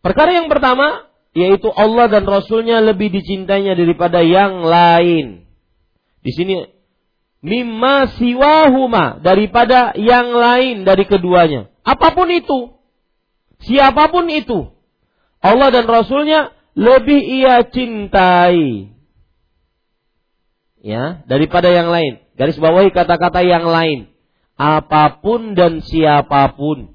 [0.00, 5.50] Perkara yang pertama, yaitu Allah dan Rasulnya lebih dicintainya daripada yang lain.
[6.22, 6.62] Di sini,
[7.42, 11.68] mimma siwahuma, daripada yang lain dari keduanya.
[11.84, 12.78] Apa pun itu,
[13.60, 14.72] siapa pun itu,
[15.44, 18.94] Allah dan Rasulnya lebih ia cintai.
[20.80, 22.24] Ya, daripada yang lain.
[22.36, 24.08] Garis bawahi kata-kata yang lain.
[24.54, 26.93] Apa pun dan siapa pun.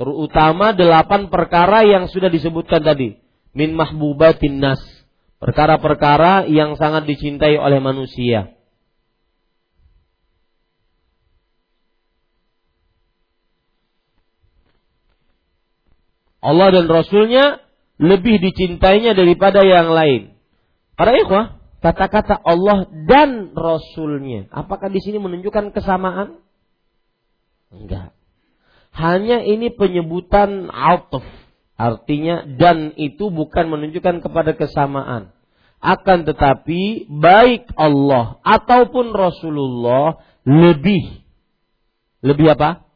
[0.00, 3.20] Terutama delapan perkara yang sudah disebutkan tadi.
[3.52, 4.80] Min mahbubatin nas.
[5.42, 8.54] Perkara-perkara yang sangat dicintai oleh manusia.
[16.42, 17.62] Allah dan Rasulnya
[18.02, 20.34] lebih dicintainya daripada yang lain.
[20.98, 26.42] Para ikhwah, kata-kata Allah dan Rasulnya, apakah di sini menunjukkan kesamaan?
[27.70, 28.14] Enggak.
[28.92, 31.24] Hanya ini penyebutan atuf.
[31.80, 35.32] Artinya dan itu bukan menunjukkan kepada kesamaan.
[35.82, 41.22] Akan tetapi baik Allah ataupun Rasulullah lebih
[42.22, 42.86] lebih apa?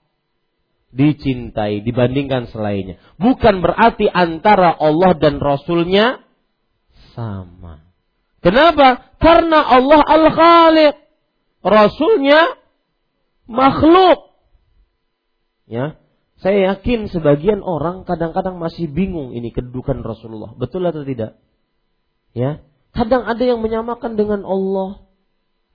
[0.94, 3.02] Dicintai dibandingkan selainnya.
[3.18, 6.22] Bukan berarti antara Allah dan Rasulnya
[7.12, 7.82] sama.
[8.40, 9.02] Kenapa?
[9.18, 10.94] Karena Allah Al-Khaliq.
[11.66, 12.54] Rasulnya
[13.50, 14.35] makhluk.
[15.66, 15.98] Ya.
[16.36, 20.52] Saya yakin sebagian orang kadang-kadang masih bingung ini kedudukan Rasulullah.
[20.54, 21.40] Betul atau tidak?
[22.36, 22.62] Ya.
[22.92, 25.04] Kadang ada yang menyamakan dengan Allah.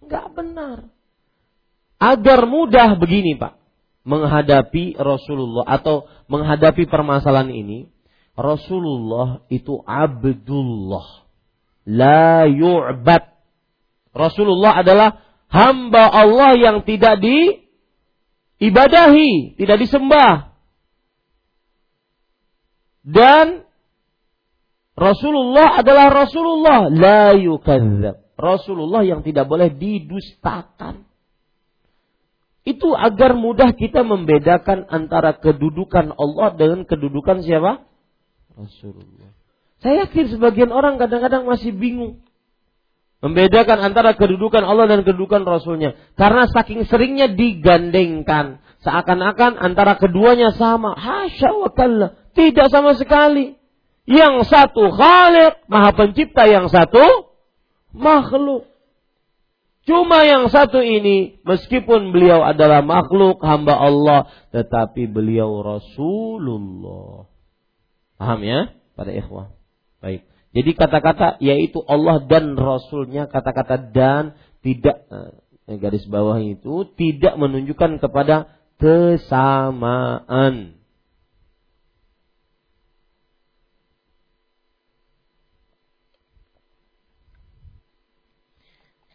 [0.02, 0.78] Enggak benar.
[2.02, 3.62] Agar mudah begini, Pak.
[4.02, 7.94] Menghadapi Rasulullah atau menghadapi permasalahan ini,
[8.34, 11.30] Rasulullah itu Abdullah.
[11.86, 13.30] La yu'bad.
[14.14, 15.22] Rasulullah adalah
[15.54, 17.22] hamba Allah yang tidak
[18.62, 20.54] diibadahi, tidak disembah.
[23.02, 23.66] Dan
[24.94, 28.22] Rasulullah adalah Rasulullah, la yukadzab.
[28.38, 31.10] Rasulullah yang tidak boleh didustakan.
[32.62, 37.82] Itu agar mudah kita membedakan antara kedudukan Allah dengan kedudukan siapa?
[38.54, 39.34] Rasulullah.
[39.82, 42.22] Saya yakin sebagian orang kadang-kadang masih bingung.
[43.22, 45.94] Membedakan antara kedudukan Allah dan kedudukan Rasulnya.
[46.18, 48.66] Karena saking seringnya digandengkan.
[48.82, 50.98] Seakan-akan antara keduanya sama.
[50.98, 51.70] Hasya wa.
[52.34, 53.54] Tidak sama sekali.
[54.10, 56.50] Yang satu khalik, maha pencipta.
[56.50, 57.30] Yang satu
[57.94, 58.66] makhluk.
[59.86, 67.26] Cuma yang satu ini, meskipun beliau adalah makhluk, hamba Allah, tetapi beliau Rasulullah.
[68.22, 69.50] Paham ya, pada ikhwah?
[69.98, 70.31] Baik.
[70.52, 78.04] Jadi kata-kata yaitu Allah dan Rasulnya, kata-kata dan tidak eh, garis bawah itu tidak menunjukkan
[78.04, 80.82] kepada kesamaan.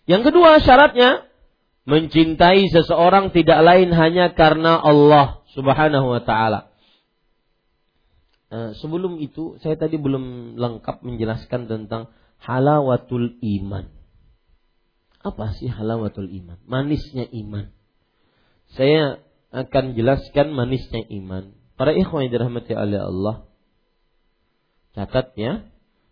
[0.07, 1.27] Yang kedua syaratnya
[1.87, 6.71] mencintai seseorang tidak lain hanya karena Allah Subhanahu wa taala.
[8.47, 13.91] Uh, sebelum itu saya tadi belum lengkap menjelaskan tentang halawatul iman.
[15.23, 16.59] Apa sih halawatul iman?
[16.67, 17.75] Manisnya iman.
[18.79, 19.19] Saya
[19.51, 21.55] akan jelaskan manisnya iman.
[21.75, 23.37] Para ikhwan yang dirahmati oleh Allah.
[24.95, 25.67] Catat ya,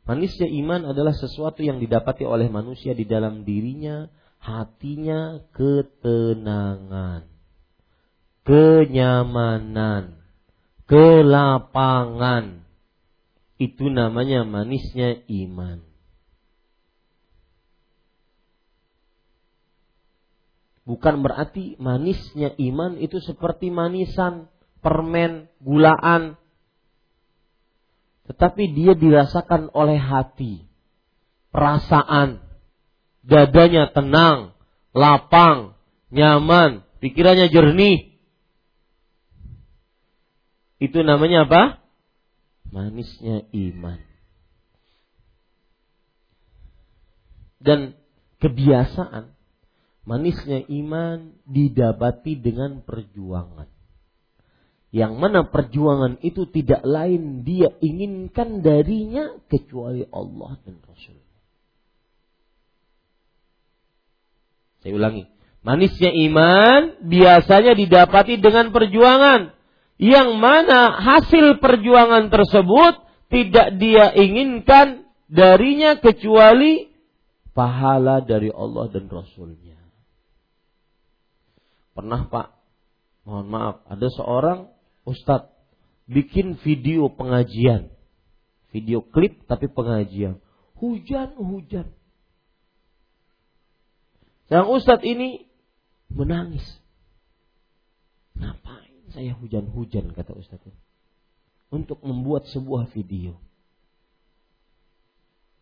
[0.05, 7.25] Manisnya iman adalah sesuatu yang didapati oleh manusia di dalam dirinya, hatinya ketenangan,
[8.45, 10.14] kenyamanan,
[10.91, 12.65] kelapangan.
[13.57, 15.81] Itu namanya manisnya iman.
[20.85, 24.53] Bukan berarti manisnya iman itu seperti manisan,
[24.85, 26.37] permen, gulaan,
[28.29, 30.65] tetapi dia dirasakan oleh hati,
[31.53, 32.45] perasaan,
[33.25, 34.53] dadanya tenang,
[34.93, 35.77] lapang,
[36.13, 38.14] nyaman, pikirannya jernih.
[40.83, 41.63] Itu namanya apa?
[42.71, 44.01] Manisnya iman.
[47.63, 47.97] Dan
[48.43, 49.33] kebiasaan
[50.05, 53.73] manisnya iman didapati dengan perjuangan
[54.95, 61.19] yang mana perjuangan itu tidak lain dia inginkan darinya kecuali Allah dan Rasul.
[64.87, 65.27] Saya ulangi,
[65.67, 69.51] manisnya iman biasanya didapati dengan perjuangan
[69.99, 76.91] yang mana hasil perjuangan tersebut tidak dia inginkan darinya kecuali
[77.55, 79.79] pahala dari Allah dan Rasulnya.
[81.95, 82.49] Pernah Pak,
[83.23, 84.67] mohon maaf, ada seorang
[85.07, 85.55] Ustadz,
[86.11, 87.95] bikin video pengajian.
[88.75, 90.43] Video klip tapi pengajian.
[90.83, 91.95] Hujan-hujan.
[94.51, 95.47] Sang Ustadz ini
[96.11, 96.67] menangis.
[99.15, 100.81] Saya hujan-hujan kata Ustadz ini.
[101.71, 103.39] Untuk membuat sebuah video.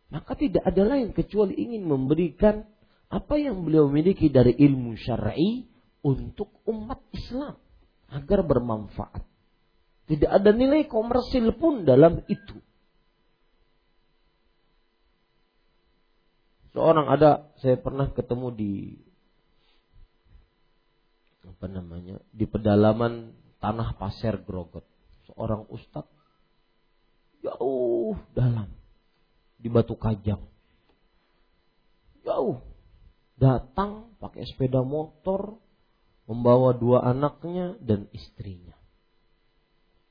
[0.09, 2.65] Maka tidak ada lain kecuali ingin memberikan
[3.13, 5.69] apa yang beliau miliki dari ilmu syar'i
[6.05, 7.57] untuk umat Islam
[8.09, 9.25] agar bermanfaat.
[10.09, 12.57] Tidak ada nilai komersil pun dalam itu.
[16.73, 18.73] Seorang ada, saya pernah ketemu di
[21.43, 24.83] apa namanya di pedalaman tanah pasir Grogot.
[25.31, 26.11] Seorang ustadz
[27.47, 28.67] jauh dalam
[29.63, 30.43] di Batu Kajang.
[32.27, 32.59] Jauh
[33.39, 35.59] datang pakai sepeda motor
[36.27, 38.75] membawa dua anaknya dan istrinya.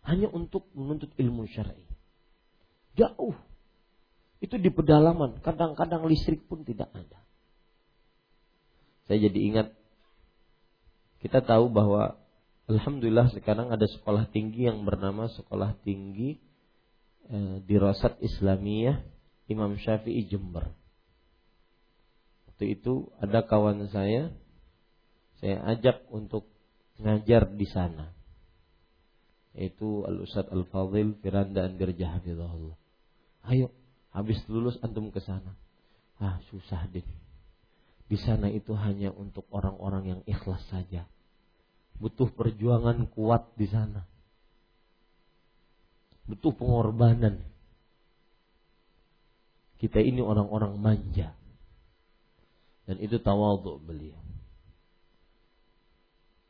[0.01, 1.85] hanya untuk menuntut ilmu syar'i.
[2.97, 3.37] Jauh.
[4.41, 7.21] Itu di pedalaman, kadang-kadang listrik pun tidak ada.
[9.05, 9.67] Saya jadi ingat
[11.21, 12.17] kita tahu bahwa
[12.69, 16.37] alhamdulillah sekarang ada sekolah tinggi yang bernama Sekolah Tinggi
[17.29, 19.01] eh, di Rosat Islamiyah
[19.49, 20.69] Imam Syafi'i Jember.
[22.51, 24.29] Waktu itu ada kawan saya
[25.41, 26.45] saya ajak untuk
[27.01, 28.13] ngajar di sana
[29.51, 32.77] yaitu Al Ustaz Al Fadil Firanda Andirja Hafizahullah.
[33.51, 33.73] Ayo,
[34.15, 35.57] habis lulus antum ke sana.
[36.21, 37.03] Ah, susah deh.
[38.07, 41.07] Di sana itu hanya untuk orang-orang yang ikhlas saja.
[42.01, 44.01] Butuh perjuangan kuat di sana.
[46.25, 47.37] Butuh pengorbanan.
[49.77, 51.37] Kita ini orang-orang manja.
[52.89, 54.17] Dan itu tawadhu beliau.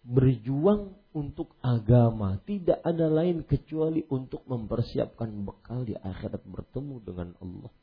[0.08, 7.74] Berjuang untuk agama tidak ada lain kecuali untuk mempersiapkan bekal di akhirat bertemu dengan Allah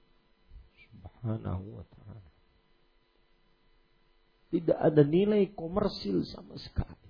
[0.88, 2.28] Subhanahu wa taala.
[4.48, 7.07] Tidak ada nilai komersil sama sekali.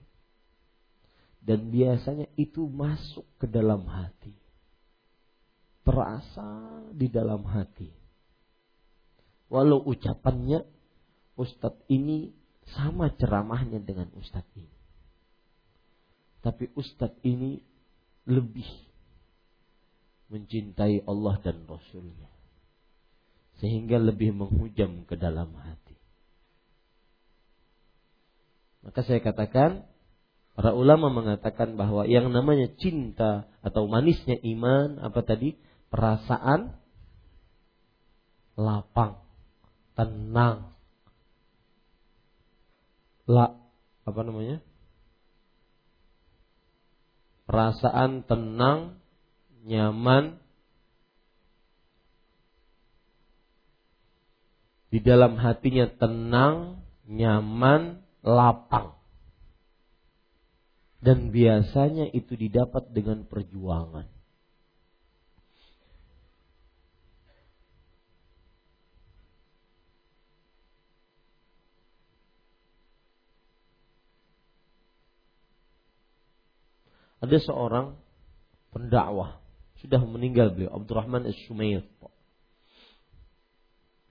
[1.48, 4.36] Dan biasanya itu masuk ke dalam hati.
[5.80, 7.88] Terasa di dalam hati.
[9.48, 10.60] Walau ucapannya
[11.40, 12.36] Ustadz ini
[12.76, 14.76] sama ceramahnya dengan Ustadz ini.
[16.44, 17.64] Tapi Ustadz ini
[18.28, 18.68] lebih
[20.28, 22.28] mencintai Allah dan Rasulnya.
[23.56, 25.96] Sehingga lebih menghujam ke dalam hati.
[28.84, 29.87] Maka saya katakan,
[30.58, 35.54] para ulama mengatakan bahwa yang namanya cinta atau manisnya iman, apa tadi?
[35.94, 36.74] Perasaan
[38.58, 39.22] lapang,
[39.94, 40.74] tenang,
[43.30, 43.54] la,
[44.02, 44.58] apa namanya?
[47.48, 49.00] perasaan tenang,
[49.64, 50.36] nyaman
[54.92, 58.97] di dalam hatinya tenang, nyaman, lapang.
[60.98, 64.18] Dan biasanya itu didapat dengan perjuangan.
[77.18, 77.98] Ada seorang
[78.70, 79.42] pendakwah
[79.82, 81.86] sudah meninggal beliau Abdurrahman As-Sumayt.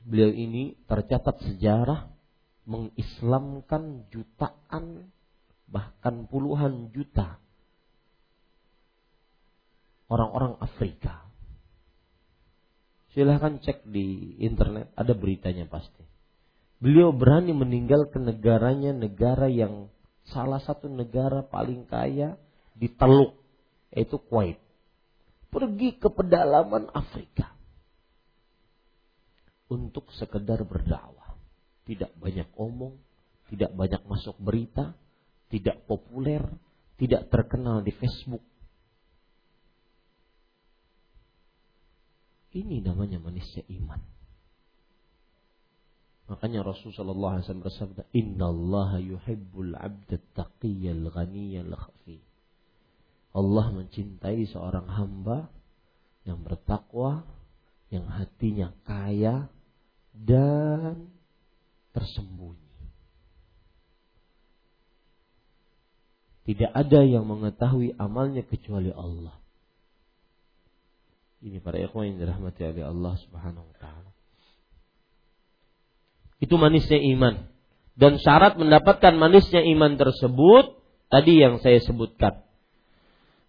[0.08, 2.08] Beliau ini tercatat sejarah
[2.68, 5.12] mengislamkan jutaan
[5.68, 7.39] bahkan puluhan juta
[10.07, 11.27] orang-orang Afrika.
[13.11, 16.06] Silahkan cek di internet, ada beritanya pasti.
[16.77, 19.89] Beliau berani meninggalkan negaranya, negara yang
[20.30, 22.38] salah satu negara paling kaya
[22.77, 23.34] di Teluk
[23.89, 24.61] yaitu Kuwait.
[25.49, 27.49] Pergi ke pedalaman Afrika
[29.72, 31.34] untuk sekedar berdakwah.
[31.88, 32.99] Tidak banyak omong,
[33.48, 34.91] tidak banyak masuk berita,
[35.48, 36.44] tidak populer,
[36.99, 38.44] tidak terkenal di Facebook.
[42.57, 44.02] Ini namanya manisnya iman.
[46.28, 52.19] Makanya Rasulullah SAW bersabda, Inna Allah yuhibbul abda taqiyal ghaniyal khafi.
[53.32, 55.48] Allah mencintai seorang hamba
[56.28, 57.24] yang bertakwa,
[57.88, 59.48] yang hatinya kaya
[60.11, 61.07] dan
[61.95, 62.66] tersembunyi.
[66.48, 69.36] Tidak ada yang mengetahui amalnya kecuali Allah.
[71.44, 74.10] Ini para ikhwan yang dirahmati oleh Allah Subhanahu wa taala.
[76.40, 77.52] Itu manisnya iman.
[77.99, 80.80] Dan syarat mendapatkan manisnya iman tersebut
[81.11, 82.48] tadi yang saya sebutkan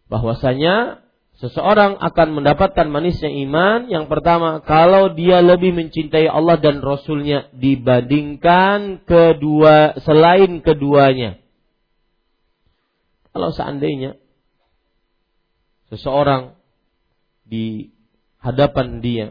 [0.08, 1.04] bahwasanya
[1.38, 9.06] seseorang akan mendapatkan manisnya iman yang pertama kalau dia lebih mencintai Allah dan Rasulnya dibandingkan
[9.06, 11.38] kedua selain keduanya.
[13.39, 14.19] Kalau seandainya
[15.94, 16.59] seseorang
[17.47, 17.94] di
[18.43, 19.27] hadapan dia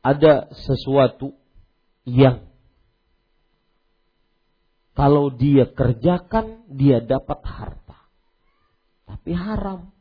[0.00, 1.36] ada sesuatu
[2.08, 2.48] yang
[4.96, 8.00] kalau dia kerjakan dia dapat harta
[9.04, 9.92] tapi haram.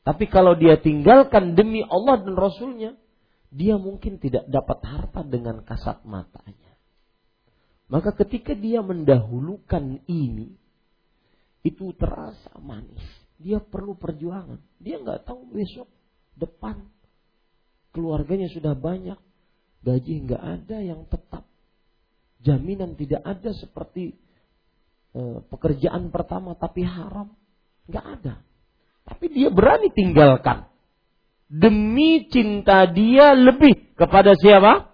[0.00, 2.96] Tapi kalau dia tinggalkan demi Allah dan Rasulnya,
[3.52, 6.72] dia mungkin tidak dapat harta dengan kasat matanya.
[7.92, 10.56] Maka ketika dia mendahulukan ini,
[11.68, 13.04] itu terasa manis.
[13.38, 14.58] Dia perlu perjuangan.
[14.82, 15.86] Dia nggak tahu besok
[16.34, 16.82] depan
[17.98, 19.18] keluarganya sudah banyak,
[19.82, 21.42] gaji nggak ada yang tetap,
[22.44, 24.14] jaminan tidak ada seperti
[25.10, 25.20] e,
[25.50, 27.32] pekerjaan pertama tapi haram,
[27.90, 28.34] nggak ada.
[29.08, 30.68] Tapi dia berani tinggalkan.
[31.48, 34.92] Demi cinta dia lebih kepada siapa?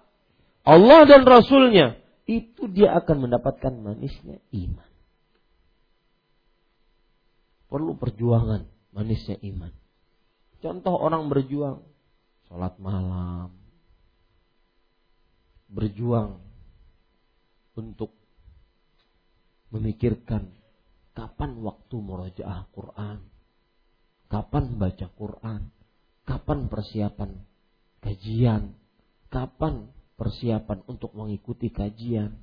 [0.62, 1.98] Allah dan Rasulnya.
[2.24, 4.83] Itu dia akan mendapatkan manisnya iman.
[7.74, 8.62] Perlu perjuangan
[8.94, 9.74] manisnya iman.
[10.62, 11.82] Contoh orang berjuang.
[12.46, 13.50] Sholat malam.
[15.66, 16.38] Berjuang
[17.74, 18.14] untuk
[19.74, 20.54] memikirkan
[21.18, 23.18] kapan waktu murojaah Quran,
[24.30, 25.66] kapan baca Quran,
[26.22, 27.30] kapan persiapan
[27.98, 28.70] kajian,
[29.34, 32.38] kapan persiapan untuk mengikuti kajian.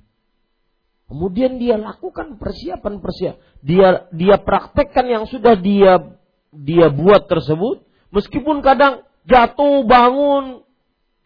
[1.12, 3.60] Kemudian dia lakukan persiapan-persiapan.
[3.60, 6.16] Dia dia praktekkan yang sudah dia
[6.56, 7.84] dia buat tersebut,
[8.16, 10.64] meskipun kadang jatuh bangun,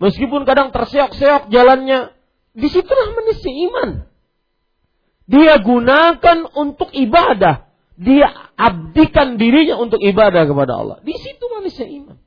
[0.03, 2.11] meskipun kadang terseok-seok jalannya,
[2.51, 3.91] di situlah manisnya iman.
[5.31, 7.71] Dia gunakan untuk ibadah.
[7.95, 8.27] Dia
[8.59, 10.99] abdikan dirinya untuk ibadah kepada Allah.
[11.07, 12.19] Di situ manisnya iman.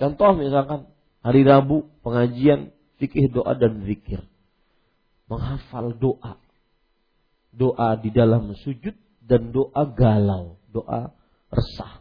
[0.00, 0.88] Contoh misalkan
[1.20, 4.24] hari Rabu pengajian fikih doa dan zikir.
[5.28, 6.40] Menghafal doa.
[7.52, 11.12] Doa di dalam sujud dan doa galau, doa
[11.52, 12.00] resah.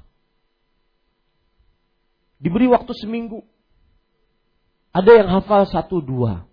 [2.40, 3.44] Diberi waktu seminggu.
[4.96, 6.48] Ada yang hafal satu dua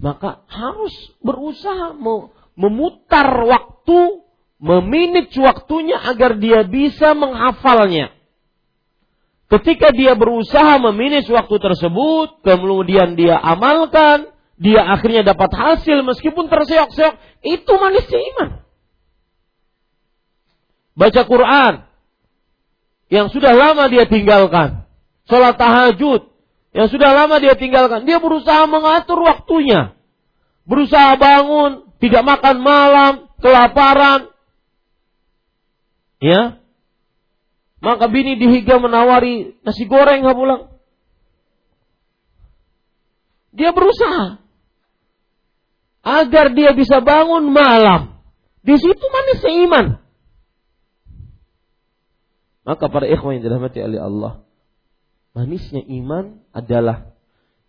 [0.00, 1.92] maka harus berusaha
[2.56, 4.24] memutar waktu,
[4.56, 8.08] meminit waktunya agar dia bisa menghafalnya.
[9.52, 17.16] Ketika dia berusaha meminit waktu tersebut, kemudian dia amalkan, dia akhirnya dapat hasil meskipun terseok-seok,
[17.40, 18.50] itu manisnya iman.
[20.92, 21.74] Baca Quran
[23.08, 24.84] yang sudah lama dia tinggalkan,
[25.24, 26.28] sholat tahajud
[26.76, 28.04] yang sudah lama dia tinggalkan.
[28.04, 29.96] Dia berusaha mengatur waktunya.
[30.68, 34.28] Berusaha bangun, tidak makan malam, kelaparan.
[36.20, 36.60] Ya.
[37.80, 40.62] Maka bini dihiga menawari nasi goreng nggak pulang.
[43.56, 44.38] Dia berusaha
[46.00, 48.20] agar dia bisa bangun malam.
[48.60, 49.86] Di situ manisnya iman.
[52.64, 54.44] Maka para ikhwan yang dirahmati oleh Allah,
[55.30, 57.14] Manisnya iman adalah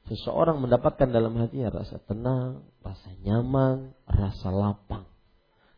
[0.09, 5.05] seseorang mendapatkan dalam hatinya rasa tenang, rasa nyaman, rasa lapang.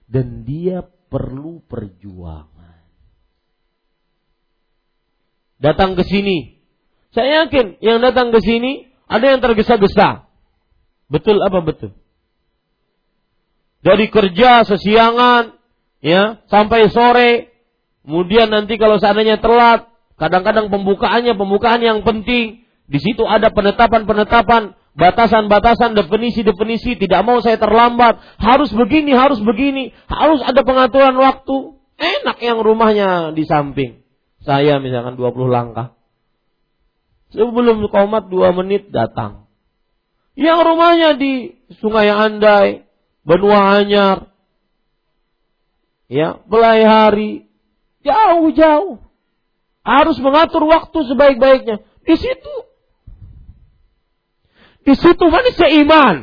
[0.08, 2.80] Dan dia perlu perjuangan.
[5.60, 6.60] Datang ke sini.
[7.12, 10.28] Saya yakin yang datang ke sini ada yang tergesa-gesa.
[11.12, 11.92] Betul apa betul?
[13.84, 15.60] Dari kerja sesiangan,
[16.00, 17.52] ya, sampai sore.
[18.04, 19.94] Kemudian nanti kalau seandainya telat,
[20.24, 22.64] Kadang-kadang pembukaannya pembukaan yang penting.
[22.86, 26.96] Di situ ada penetapan-penetapan, batasan-batasan, definisi-definisi.
[26.96, 28.22] Tidak mau saya terlambat.
[28.38, 29.92] Harus begini, harus begini.
[30.06, 31.82] Harus ada pengaturan waktu.
[31.98, 34.06] Enak yang rumahnya di samping.
[34.44, 35.98] Saya misalkan 20 langkah.
[37.34, 39.50] Sebelum komat 2 menit datang.
[40.40, 42.86] Yang rumahnya di Sungai Andai,
[43.24, 44.28] Benua Anyar,
[46.12, 47.48] ya, Belai Hari,
[48.04, 49.00] jauh-jauh.
[49.84, 51.84] Harus mengatur waktu sebaik-baiknya.
[52.08, 52.56] Di situ.
[54.84, 56.16] Di situ manisnya iman.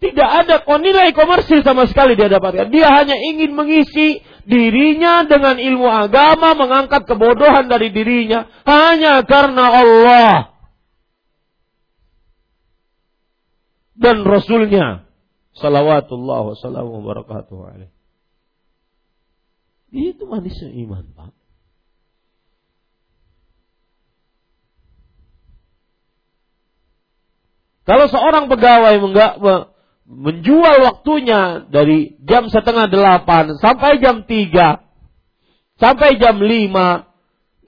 [0.00, 2.68] Tidak ada nilai komersil sama sekali dia dapatkan.
[2.68, 10.53] Dia hanya ingin mengisi dirinya dengan ilmu agama, mengangkat kebodohan dari dirinya hanya karena Allah
[13.98, 15.06] dan Rasulnya.
[15.54, 17.94] Salawatullah wassalamu wabarakatuh
[19.94, 21.30] itu manisnya iman, Pak.
[27.84, 29.32] Kalau seorang pegawai enggak
[30.08, 34.82] menjual waktunya dari jam setengah delapan sampai jam tiga,
[35.76, 37.06] sampai jam lima,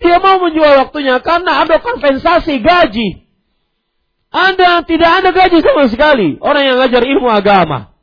[0.00, 3.25] dia mau menjual waktunya karena ada kompensasi gaji.
[4.30, 7.94] Anda tidak ada gaji sama sekali orang yang ngajar ilmu agama.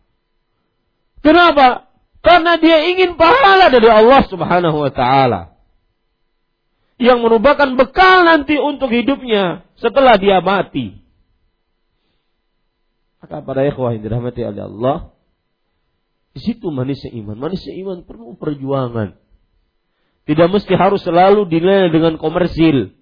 [1.23, 1.87] Kenapa?
[2.23, 5.55] Karena dia ingin pahala dari Allah Subhanahu wa taala.
[6.95, 11.03] Yang merupakan bekal nanti untuk hidupnya setelah dia mati.
[13.19, 14.97] Maka para ikhwah yang dirahmati oleh Allah,
[16.33, 17.37] di situ manisnya iman.
[17.39, 19.15] Manisnya iman perlu perjuangan.
[20.23, 22.95] Tidak mesti harus selalu dinilai dengan komersil.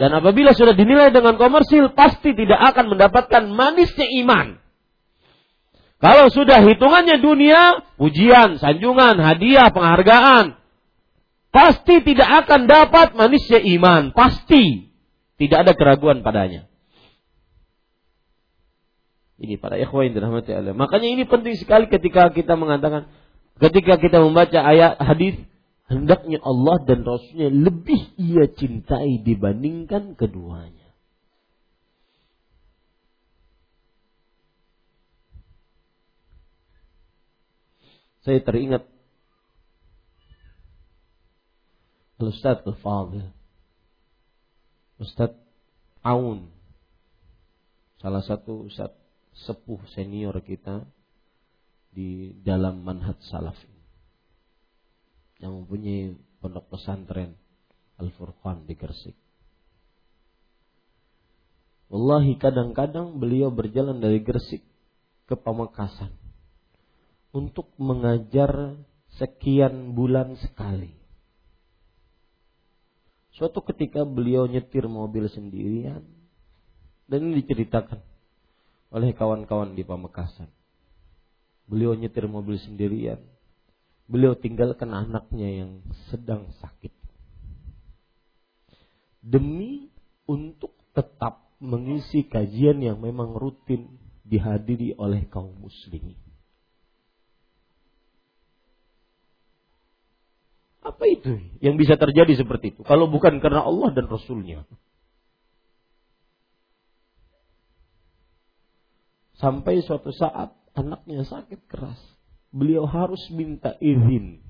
[0.00, 4.56] Dan apabila sudah dinilai dengan komersil, pasti tidak akan mendapatkan manisnya iman.
[6.00, 10.56] Kalau sudah hitungannya dunia, pujian, sanjungan, hadiah, penghargaan,
[11.52, 14.16] pasti tidak akan dapat manisnya iman.
[14.16, 14.88] Pasti
[15.36, 16.64] tidak ada keraguan padanya.
[19.36, 20.72] Ini para ikhwan dirahmati Allah.
[20.72, 23.12] Makanya ini penting sekali ketika kita mengatakan,
[23.60, 25.36] ketika kita membaca ayat hadis,
[25.90, 30.86] hendaknya Allah dan Rasulnya lebih ia cintai dibandingkan keduanya.
[38.22, 38.84] Saya teringat
[42.20, 43.32] Ustaz Al-Fadhil
[45.00, 45.32] Ustaz
[46.04, 46.52] Aun
[47.96, 48.92] Salah satu Ustaz
[49.48, 50.84] sepuh senior kita
[51.96, 53.56] di dalam manhaj salaf
[55.40, 57.36] yang mempunyai pondok pesantren
[58.00, 59.16] Al-Furqan di Gresik.
[61.90, 64.62] Wallahi kadang-kadang beliau berjalan dari Gresik
[65.26, 66.14] ke Pamekasan
[67.34, 68.78] untuk mengajar
[69.18, 70.94] sekian bulan sekali.
[73.34, 76.04] Suatu ketika beliau nyetir mobil sendirian
[77.10, 77.98] dan ini diceritakan
[78.94, 80.50] oleh kawan-kawan di Pamekasan.
[81.66, 83.22] Beliau nyetir mobil sendirian.
[84.10, 86.90] Beliau tinggalkan anaknya yang sedang sakit.
[89.22, 89.86] Demi
[90.26, 93.86] untuk tetap mengisi kajian yang memang rutin
[94.26, 96.18] dihadiri oleh kaum muslimin.
[100.80, 102.82] Apa itu yang bisa terjadi seperti itu?
[102.82, 104.66] Kalau bukan karena Allah dan Rasulnya.
[109.38, 112.00] Sampai suatu saat anaknya sakit keras.
[112.50, 114.42] Beliau harus minta izin.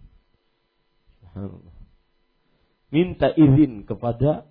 [2.91, 4.49] Minta izin kepada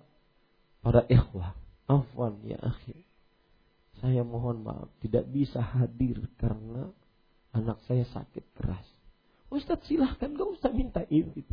[0.80, 1.58] para ikhwah.
[1.90, 3.02] Afwan ya akhir.
[3.98, 6.88] Saya mohon maaf tidak bisa hadir karena
[7.50, 8.86] anak saya sakit keras.
[9.50, 11.44] Ustadz silahkan gak usah minta izin.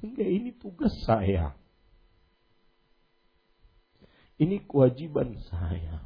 [0.00, 1.52] Enggak ini tugas saya.
[4.40, 6.02] Ini kewajiban saya.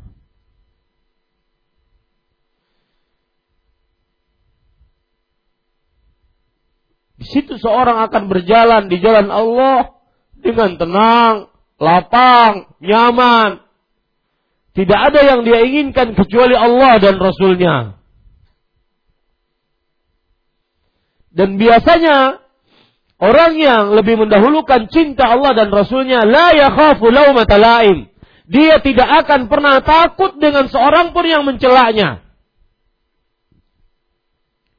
[7.19, 9.99] Di situ seorang akan berjalan di jalan Allah
[10.39, 11.35] dengan tenang,
[11.83, 13.59] lapang, nyaman.
[14.79, 17.99] Tidak ada yang dia inginkan kecuali Allah dan Rasulnya.
[21.35, 22.39] Dan biasanya
[23.19, 28.07] orang yang lebih mendahulukan cinta Allah dan Rasulnya la yakhafu laumata laim.
[28.47, 32.28] Dia tidak akan pernah takut dengan seorang pun yang mencelaknya.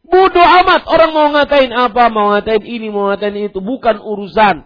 [0.10, 3.62] Bodoh amat orang mau ngatain apa, mau ngatain ini, mau ngatain itu.
[3.62, 4.66] Bukan urusan.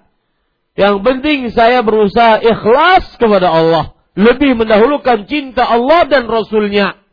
[0.74, 3.94] Yang penting saya berusaha ikhlas kepada Allah.
[4.15, 7.03] Lebih mendahulukan cinta Allah dan Rasulnya.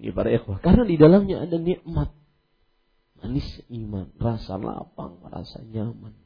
[0.00, 0.62] Ini para ikhwah.
[0.62, 2.14] Karena di dalamnya ada nikmat.
[3.20, 4.08] Manis iman.
[4.16, 6.16] Rasa lapang, rasa nyaman.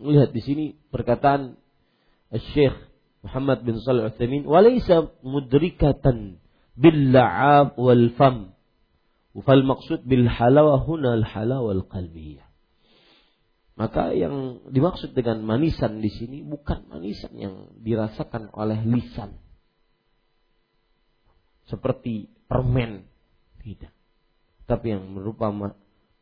[0.00, 1.56] Lihat di sini perkataan
[2.52, 2.76] Syekh
[3.26, 6.38] Muhammad bin Shalih Utsaimin walaysa mudrikatan
[6.78, 8.54] bil la'ab wal fam.
[9.36, 12.46] Fal maqsud bil halawa huna al halawa al qalbiyah
[13.76, 19.36] maka yang dimaksud dengan manisan di sini bukan manisan yang dirasakan oleh lisan.
[21.68, 23.04] Seperti permen.
[23.60, 23.92] Tidak.
[24.64, 25.52] Tapi yang merupa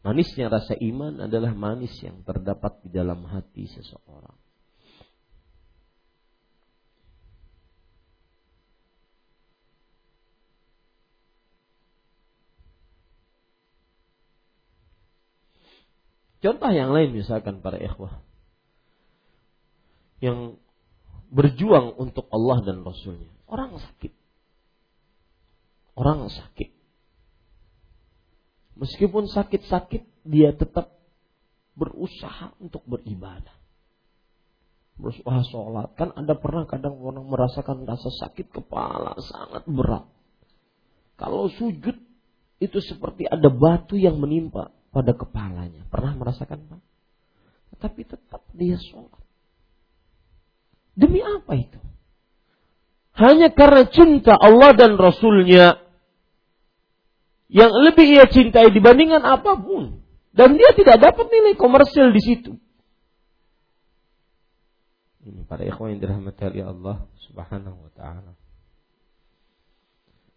[0.03, 4.44] manisnya rasa iman adalah manis yang terdapat di dalam hati seseorang
[16.45, 18.21] Contoh yang lain misalkan para ikhwah
[20.21, 20.61] yang
[21.33, 23.33] berjuang untuk Allah dan Rasulnya.
[23.49, 24.13] Orang sakit.
[25.97, 26.69] Orang sakit.
[28.77, 30.93] Meskipun sakit-sakit, dia tetap
[31.73, 33.57] berusaha untuk beribadah.
[35.01, 35.97] Berusaha sholat.
[35.97, 40.05] Kan ada pernah kadang orang merasakan rasa sakit kepala sangat berat.
[41.17, 41.97] Kalau sujud,
[42.61, 45.83] itu seperti ada batu yang menimpa pada kepalanya.
[45.91, 46.81] Pernah merasakan Pak?
[47.83, 49.19] Tapi tetap dia sholat.
[50.95, 51.83] Demi apa itu?
[53.19, 55.83] Hanya karena cinta Allah dan Rasulnya
[57.51, 60.03] yang lebih ia cintai dibandingkan apa pun.
[60.35, 62.53] Dan dia tidak dapat nilai komersil di situ.
[65.23, 66.97] Ini para ikhwan yang dirahmati oleh Allah
[67.31, 68.33] subhanahu wa ta'ala.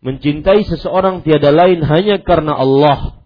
[0.05, 3.16] Mencintai seseorang tiada lain hanya karena Allah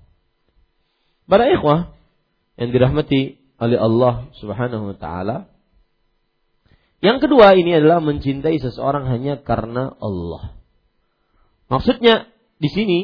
[1.31, 1.95] Para ikhwah
[2.59, 5.47] yang dirahmati oleh Allah Subhanahu wa taala.
[6.99, 10.59] Yang kedua ini adalah mencintai seseorang hanya karena Allah.
[11.71, 12.27] Maksudnya
[12.59, 12.99] di sini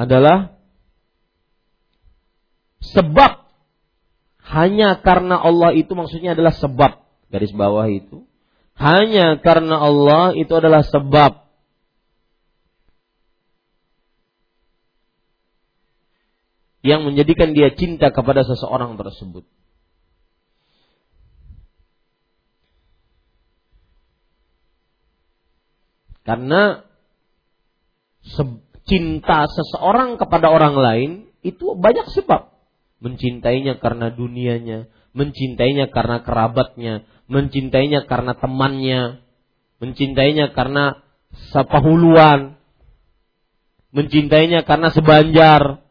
[0.00, 0.56] adalah
[2.80, 3.44] sebab
[4.48, 8.24] hanya karena Allah itu maksudnya adalah sebab garis bawah itu
[8.80, 11.47] hanya karena Allah itu adalah sebab
[16.88, 19.44] yang menjadikan dia cinta kepada seseorang tersebut.
[26.24, 26.84] Karena
[28.84, 31.10] cinta seseorang kepada orang lain
[31.40, 32.52] itu banyak sebab.
[32.98, 39.22] Mencintainya karena dunianya, mencintainya karena kerabatnya, mencintainya karena temannya,
[39.78, 40.98] mencintainya karena
[41.54, 42.58] sepahuluan,
[43.94, 45.87] mencintainya karena sebanjar,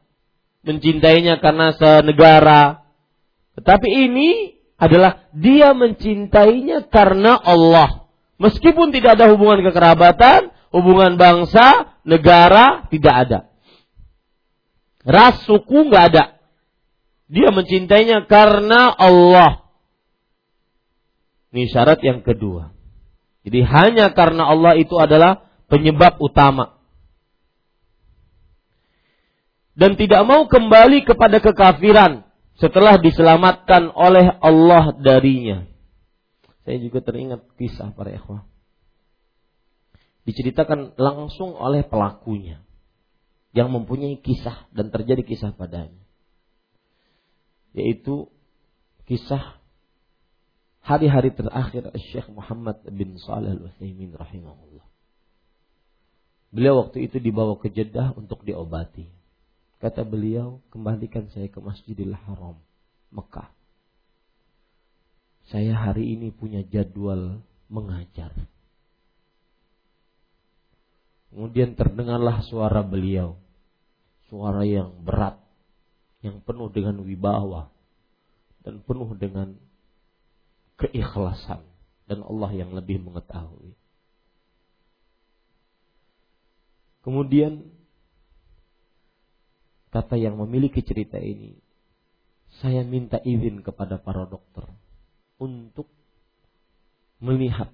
[0.68, 2.84] mencintainya karena senegara.
[3.56, 8.06] Tetapi ini adalah dia mencintainya karena Allah.
[8.38, 13.40] Meskipun tidak ada hubungan kekerabatan, hubungan bangsa, negara, tidak ada.
[15.08, 16.38] Ras, suku nggak ada.
[17.32, 19.66] Dia mencintainya karena Allah.
[21.56, 22.76] Ini syarat yang kedua.
[23.48, 26.77] Jadi hanya karena Allah itu adalah penyebab utama.
[29.78, 32.26] Dan tidak mau kembali kepada kekafiran
[32.58, 35.70] setelah diselamatkan oleh Allah darinya.
[36.66, 38.50] Saya juga teringat kisah para ikhwah.
[40.26, 42.66] Diceritakan langsung oleh pelakunya
[43.54, 46.04] yang mempunyai kisah dan terjadi kisah padanya.
[47.78, 48.34] Yaitu
[49.06, 49.62] kisah
[50.82, 54.88] hari-hari terakhir Syekh Muhammad bin Salih Al-Utsaimin rahimahullah.
[56.52, 59.17] Beliau waktu itu dibawa ke Jeddah untuk diobati.
[59.78, 62.58] Kata beliau, kembalikan saya ke Masjidil Haram,
[63.14, 63.54] Mekah.
[65.48, 67.40] Saya hari ini punya jadwal
[67.70, 68.34] mengajar.
[71.30, 73.38] Kemudian terdengarlah suara beliau
[74.28, 75.40] suara yang berat,
[76.20, 77.72] yang penuh dengan wibawa
[78.64, 79.56] dan penuh dengan
[80.76, 81.64] keikhlasan
[82.08, 83.72] dan Allah yang lebih mengetahui.
[87.08, 87.64] Kemudian
[89.98, 91.58] kata yang memiliki cerita ini,
[92.62, 94.70] saya minta izin kepada para dokter
[95.42, 95.90] untuk
[97.18, 97.74] melihat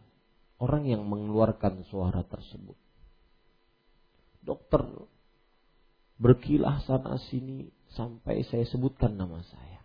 [0.63, 2.79] orang yang mengeluarkan suara tersebut.
[4.39, 4.87] Dokter
[6.15, 9.83] berkilah sana sini sampai saya sebutkan nama saya.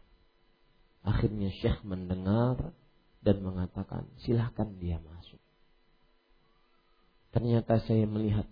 [1.02, 2.70] Akhirnya Syekh mendengar
[3.19, 5.43] dan mengatakan, silahkan dia masuk.
[7.35, 8.47] Ternyata saya melihat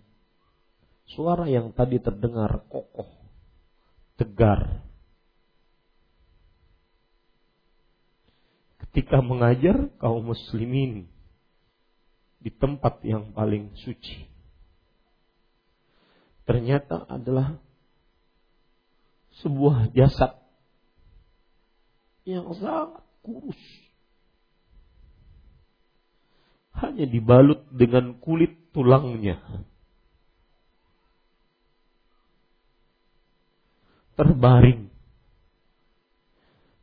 [1.07, 3.16] suara yang tadi terdengar kokoh,
[4.17, 4.81] tegar.
[8.81, 11.05] Ketika mengajar kaum muslimin
[12.41, 14.25] di tempat yang paling suci.
[16.47, 17.59] Ternyata adalah
[19.43, 20.33] sebuah jasad
[22.25, 23.61] yang sangat kurus.
[26.77, 29.41] Hanya dibalut dengan kulit tulangnya.
[34.17, 34.89] Terbaring.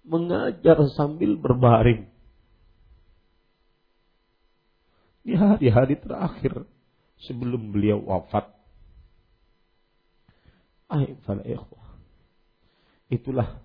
[0.06, 2.06] Mengajar sambil berbaring.
[5.24, 6.68] Di hari-hari terakhir
[7.18, 8.54] sebelum beliau wafat.
[13.10, 13.58] Itulah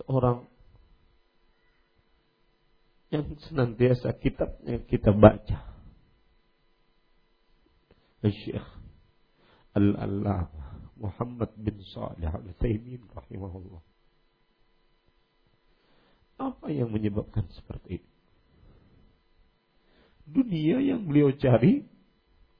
[0.00, 0.48] seorang
[3.08, 5.64] yang senantiasa kitabnya kita baca.
[8.18, 8.66] Syekh
[9.78, 10.67] Al-Allamah
[10.98, 13.82] Muhammad bin Salih Al-Taimin rahimahullah.
[16.38, 18.10] Apa yang menyebabkan seperti itu?
[20.28, 21.86] Dunia yang beliau cari,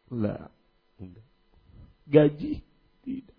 [0.08, 0.48] lah,
[2.08, 2.64] gaji
[3.04, 3.38] tidak.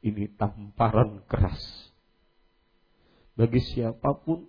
[0.00, 1.60] Ini tamparan keras
[3.40, 4.44] bagi siapa pun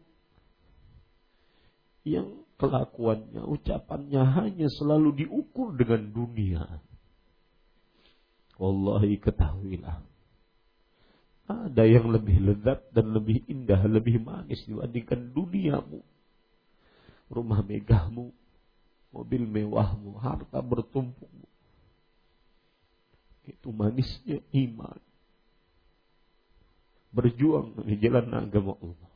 [2.03, 6.81] yang kelakuannya, ucapannya hanya selalu diukur dengan dunia.
[8.61, 9.97] Wallahi ketahuilah.
[11.49, 16.05] Ada yang lebih lezat dan lebih indah, lebih manis dibandingkan duniamu.
[17.33, 18.29] Rumah megahmu,
[19.09, 21.47] mobil mewahmu, harta bertumpukmu.
[23.49, 25.01] Itu manisnya iman
[27.11, 29.11] berjuang di jalan agama Allah.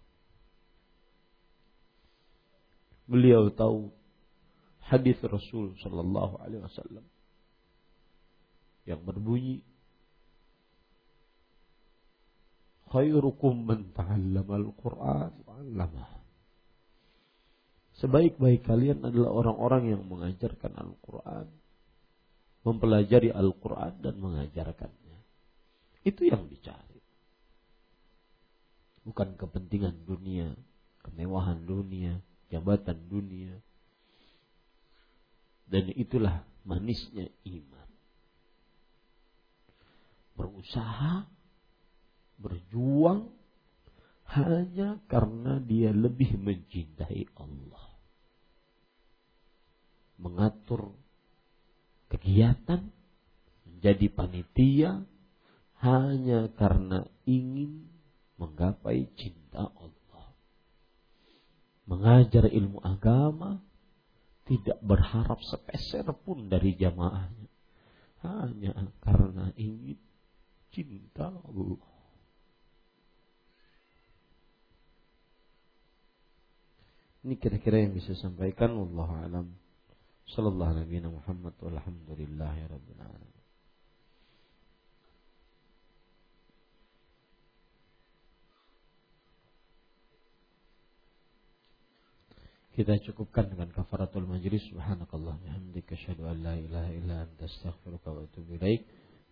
[3.05, 3.93] Beliau tahu
[4.89, 7.05] hadis Rasul Shallallahu Alaihi Wasallam
[8.85, 9.65] yang berbunyi
[12.89, 15.33] khairukum man al Qur'an
[17.95, 21.47] Sebaik-baik kalian adalah orang-orang yang mengajarkan Al-Quran,
[22.67, 25.19] mempelajari Al-Quran dan mengajarkannya.
[26.03, 26.95] Itu yang dicari
[29.05, 30.51] bukan kepentingan dunia,
[31.05, 33.53] kemewahan dunia, jabatan dunia.
[35.69, 37.74] Dan itulah manisnya iman.
[40.35, 41.25] Berusaha,
[42.35, 43.31] berjuang
[44.35, 47.85] hanya karena dia lebih mencintai Allah.
[50.19, 50.95] Mengatur
[52.11, 52.89] kegiatan,
[53.67, 54.91] menjadi panitia
[55.83, 57.85] hanya karena ingin
[58.39, 60.27] menggapai cinta Allah.
[61.85, 63.61] Mengajar ilmu agama
[64.49, 67.49] tidak berharap sepeser pun dari jamaahnya.
[68.25, 68.73] Hanya
[69.05, 70.01] karena ingin
[70.75, 71.79] cinta Allah.
[77.25, 79.47] Ini kira-kira yang bisa sampaikan Allah alam.
[80.35, 83.35] Sallallahu alaihi Muhammad walhamdulillahi rabbil alamin.
[92.75, 94.67] Kita cukupkan dengan kafaratul majlis.
[94.67, 98.59] Subhanakallah bihamdika asyhadu an la ilaha illa anta astaghfiruka wa atubu.